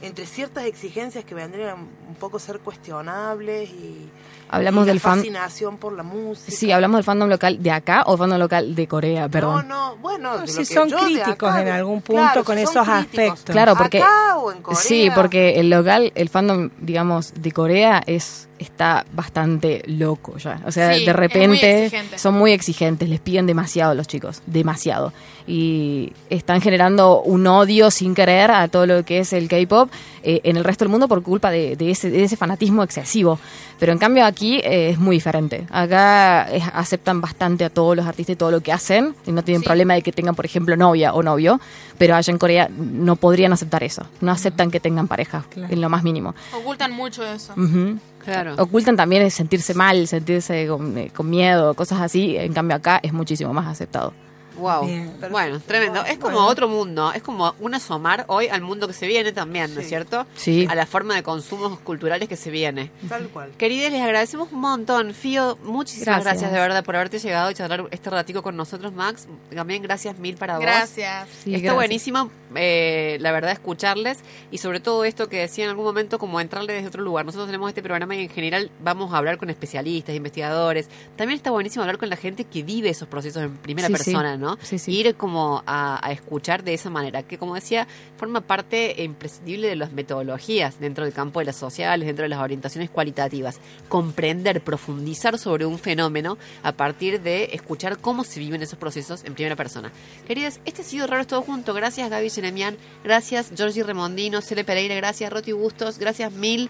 entre 0.02 0.26
ciertas 0.26 0.66
exigencias 0.66 1.26
que 1.26 1.36
vendrían 1.36 1.76
un 2.08 2.16
poco 2.20 2.38
a 2.38 2.40
ser 2.40 2.60
cuestionables 2.60 3.70
y, 3.70 4.10
Hablamos 4.52 4.86
y 4.86 4.88
del 4.88 5.00
fan- 5.00 5.20
fascinación 5.20 5.78
por 5.78 5.94
la 5.94 6.02
música? 6.04 6.52
Sí, 6.58 6.72
hablamos 6.72 6.98
del 6.98 7.04
fandom 7.04 7.30
local 7.30 7.62
de 7.62 7.70
acá 7.72 8.04
o 8.08 8.18
fandom 8.18 8.40
local 8.40 8.74
de 8.74 8.88
Corea, 8.88 9.30
perdón. 9.30 9.68
No, 9.68 9.92
no, 9.92 9.98
bueno, 9.98 10.38
lo 10.38 10.48
si 10.48 10.66
son 10.66 10.90
críticos 10.90 11.50
acá 11.52 11.62
en 11.62 11.68
algún 11.70 12.02
punto 12.02 12.22
claro, 12.24 12.44
con 12.44 12.58
si 12.58 12.64
esos 12.64 12.74
críticos. 12.88 12.98
aspectos. 13.06 13.44
Claro, 13.54 13.76
porque 13.76 14.00
¿Acá 14.02 14.38
o 14.38 14.52
en 14.52 14.62
Corea? 14.64 14.82
Sí, 14.82 15.10
porque 15.14 15.60
el 15.60 15.70
local, 15.70 16.12
el 16.16 16.30
fandom, 16.30 16.72
digamos, 16.80 17.32
de 17.36 17.52
Corea 17.52 18.02
es 18.08 18.49
está 18.60 19.06
bastante 19.14 19.82
loco 19.88 20.38
ya. 20.38 20.62
O 20.66 20.72
sea, 20.72 20.94
Sí, 20.94 21.06
de 21.06 21.14
muy 21.14 21.20
repente 21.20 21.86
exigente. 21.86 22.18
son 22.20 22.36
muy 22.36 22.52
exigentes, 22.52 23.08
les 23.10 23.20
piden 23.20 23.46
demasiado 23.48 23.92
a 23.92 23.96
los 23.96 24.08
chicos, 24.08 24.42
demasiado. 24.46 25.14
Y 25.48 26.14
están 26.30 26.62
generando 26.62 27.22
un 27.22 27.48
odio 27.48 27.90
sin 27.90 28.14
querer 28.14 28.52
a 28.52 28.68
todo 28.68 28.86
lo 28.86 29.04
que 29.04 29.20
es 29.20 29.34
el 29.34 29.48
K-pop 29.48 29.90
eh, 30.22 30.42
en 30.44 30.58
el 30.58 30.64
resto 30.64 30.86
del 30.86 30.92
mundo 30.92 31.08
por 31.08 31.24
culpa 31.24 31.50
de, 31.50 31.76
de 31.76 31.90
ese, 31.90 32.12
de 32.12 32.24
ese 32.24 32.38
fanatismo 32.38 32.84
excesivo. 32.84 33.40
Pero 33.80 33.92
en 33.94 33.98
cambio 33.98 34.26
aquí 34.26 34.58
eh, 34.58 34.90
es 34.92 35.00
muy 35.00 35.16
diferente. 35.16 35.66
Acá 35.72 36.48
eh, 36.54 36.62
aceptan 36.74 37.22
bastante 37.22 37.66
a 37.66 37.70
todos 37.72 37.96
los 37.96 38.06
artistas 38.06 38.34
y 38.34 38.38
todo 38.38 38.52
lo 38.52 38.62
que 38.62 38.72
hacen. 38.74 39.16
Y 39.26 39.32
no 39.32 39.44
tienen 39.44 39.62
Sí. 39.62 39.66
problema 39.66 39.94
de 39.96 40.02
que 40.04 40.12
tengan, 40.12 40.36
por 40.36 40.46
ejemplo, 40.46 40.76
novia 40.78 41.14
o 41.14 41.24
novio. 41.24 41.60
Pero 41.98 42.16
allá 42.16 42.32
en 42.32 42.38
Corea 42.38 42.70
no 42.70 43.16
podrían 43.16 43.52
aceptar 43.54 43.84
eso. 43.84 44.06
No 44.22 44.32
aceptan 44.32 44.70
que 44.70 44.80
tengan 44.80 45.08
pareja, 45.08 45.46
Claro. 45.50 45.74
en 45.74 45.82
lo 45.82 45.90
más 45.90 46.04
mínimo. 46.04 46.36
Ocultan 46.54 46.92
mucho 46.92 47.26
eso. 47.26 47.54
Ujú. 47.54 47.98
Claro. 48.24 48.56
Ocultan 48.58 48.96
también 48.96 49.30
sentirse 49.32 49.74
mal, 49.74 50.08
sentirse 50.08 50.68
con, 50.68 50.98
eh, 50.98 51.12
con 51.16 51.30
miedo, 51.30 51.74
cosas 51.74 52.02
así. 52.02 52.38
En 52.38 52.54
cambio 52.54 52.76
acá 52.76 53.00
es 53.02 53.14
muchísimo 53.14 53.54
más 53.54 53.68
aceptado. 53.68 54.14
Wow. 54.60 54.86
Bien, 54.86 55.14
bueno, 55.32 55.60
tremendo. 55.60 56.04
Es 56.06 56.18
como 56.18 56.36
Bueno. 56.38 56.48
otro 56.48 56.68
mundo. 56.68 57.12
Es 57.14 57.22
como 57.24 57.56
un 57.60 57.74
asomar 57.74 58.26
hoy 58.28 58.48
al 58.48 58.62
mundo 58.62 58.88
que 58.88 58.94
se 58.94 59.08
viene 59.08 59.32
también, 59.32 59.74
¿no 59.74 59.82
es 59.82 59.88
cierto? 59.88 60.26
Sí. 60.36 60.68
A 60.70 60.76
la 60.76 60.86
forma 60.86 61.16
de 61.16 61.24
consumos 61.24 61.80
culturales 61.80 62.28
que 62.30 62.36
se 62.36 62.52
viene. 62.52 62.92
Tal 63.08 63.28
cual. 63.30 63.52
Queridas, 63.58 63.92
les 63.92 64.02
agradecemos 64.02 64.52
un 64.52 64.60
montón. 64.60 65.14
Fío, 65.14 65.58
muchísimas 65.64 66.06
gracias. 66.24 66.24
Gracias. 66.24 66.52
de 66.52 66.60
verdad 66.60 66.84
por 66.84 66.96
haberte 66.96 67.20
llegado 67.20 67.50
y 67.52 67.54
charlar 67.56 67.86
este 67.92 68.10
ratico 68.10 68.44
con 68.44 68.56
nosotros, 68.56 68.94
Max. 68.94 69.28
También 69.54 69.82
gracias 69.82 70.18
mil 70.20 70.36
para 70.38 70.56
vos. 70.56 70.62
Gracias. 70.62 71.28
Sí, 71.44 71.50
Está 71.56 71.60
gracias. 71.64 71.76
buenísimo, 71.76 72.32
eh, 72.56 73.18
la 73.22 73.32
verdad, 73.32 73.52
escucharles 73.52 74.20
y 74.52 74.58
sobre 74.60 74.80
todo 74.80 75.04
esto 75.06 75.30
que 75.30 75.38
decía 75.40 75.64
en 75.66 75.70
algún 75.72 75.86
momento, 75.86 76.20
como 76.20 76.40
entrarle 76.42 76.74
desde 76.74 76.88
otro 76.88 77.02
lugar. 77.04 77.26
Nosotros 77.26 77.48
tenemos 77.48 77.70
este 77.70 77.82
programa 77.82 78.16
y 78.16 78.24
en 78.24 78.30
general 78.30 78.72
vamos 78.82 79.14
a 79.14 79.18
hablar 79.18 79.38
con 79.38 79.50
especialistas, 79.50 80.16
investigadores. 80.16 80.88
También 81.16 81.38
está 81.38 81.52
buenísimo 81.52 81.84
hablar 81.84 81.98
con 81.98 82.10
la 82.10 82.16
gente 82.16 82.44
que 82.46 82.64
vive 82.64 82.90
esos 82.90 83.08
procesos 83.08 83.44
en 83.44 83.58
primera 83.58 83.88
Sí, 83.88 83.94
sí. 83.96 84.04
persona, 84.04 84.38
¿no? 84.38 84.49
Sí, 84.62 84.80
sí. 84.80 84.92
Ir 84.92 85.16
como 85.16 85.64
a, 85.66 86.06
a 86.06 86.12
escuchar 86.12 86.64
de 86.64 86.74
esa 86.74 86.90
manera, 86.90 87.24
que 87.24 87.38
como 87.38 87.56
decía, 87.56 87.88
forma 88.18 88.42
parte 88.42 89.04
imprescindible 89.04 89.68
de 89.68 89.76
las 89.76 89.92
metodologías 89.92 90.80
dentro 90.80 91.04
del 91.06 91.14
campo 91.14 91.40
de 91.40 91.46
las 91.46 91.56
sociales, 91.56 92.08
dentro 92.08 92.24
de 92.24 92.30
las 92.30 92.40
orientaciones 92.40 92.90
cualitativas. 92.90 93.60
Comprender, 93.88 94.62
profundizar 94.62 95.38
sobre 95.38 95.66
un 95.66 95.80
fenómeno 95.80 96.38
a 96.64 96.72
partir 96.72 97.22
de 97.22 97.50
escuchar 97.54 97.98
cómo 98.00 98.24
se 98.24 98.40
viven 98.40 98.62
esos 98.62 98.80
procesos 98.80 99.24
en 99.24 99.34
primera 99.34 99.56
persona. 99.56 99.92
Queridas, 100.28 100.60
este 100.66 100.82
ha 100.82 100.86
sido 100.86 101.08
Raro 101.08 101.26
Todo 101.26 101.42
Junto. 101.42 101.74
Gracias 101.74 102.10
Gaby 102.10 102.30
Jeremian, 102.30 102.78
gracias 103.04 103.52
Georgie 103.56 103.84
Remondino, 103.84 104.42
Cele 104.42 104.64
Pereira, 104.64 104.96
gracias 104.96 105.32
Roti 105.32 105.52
Bustos, 105.52 105.98
gracias 106.00 106.32
Mil, 106.32 106.70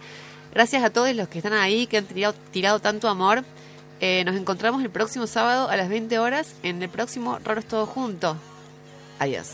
gracias 0.54 0.84
a 0.84 0.90
todos 0.90 1.14
los 1.16 1.28
que 1.28 1.40
están 1.40 1.54
ahí, 1.54 1.88
que 1.88 1.98
han 1.98 2.06
tirado, 2.06 2.36
tirado 2.52 2.80
tanto 2.80 3.08
amor. 3.08 3.44
Eh, 4.02 4.24
nos 4.26 4.36
encontramos 4.36 4.82
el 4.82 4.90
próximo 4.90 5.28
sábado 5.28 5.70
a 5.70 5.76
las 5.76 5.90
20 5.90 6.20
horas 6.20 6.54
en 6.64 6.82
el 6.82 6.90
próximo 6.90 7.40
Raro 7.44 7.60
es 7.60 7.68
Todo 7.68 7.86
Junto. 7.86 8.38
Adiós. 9.20 9.50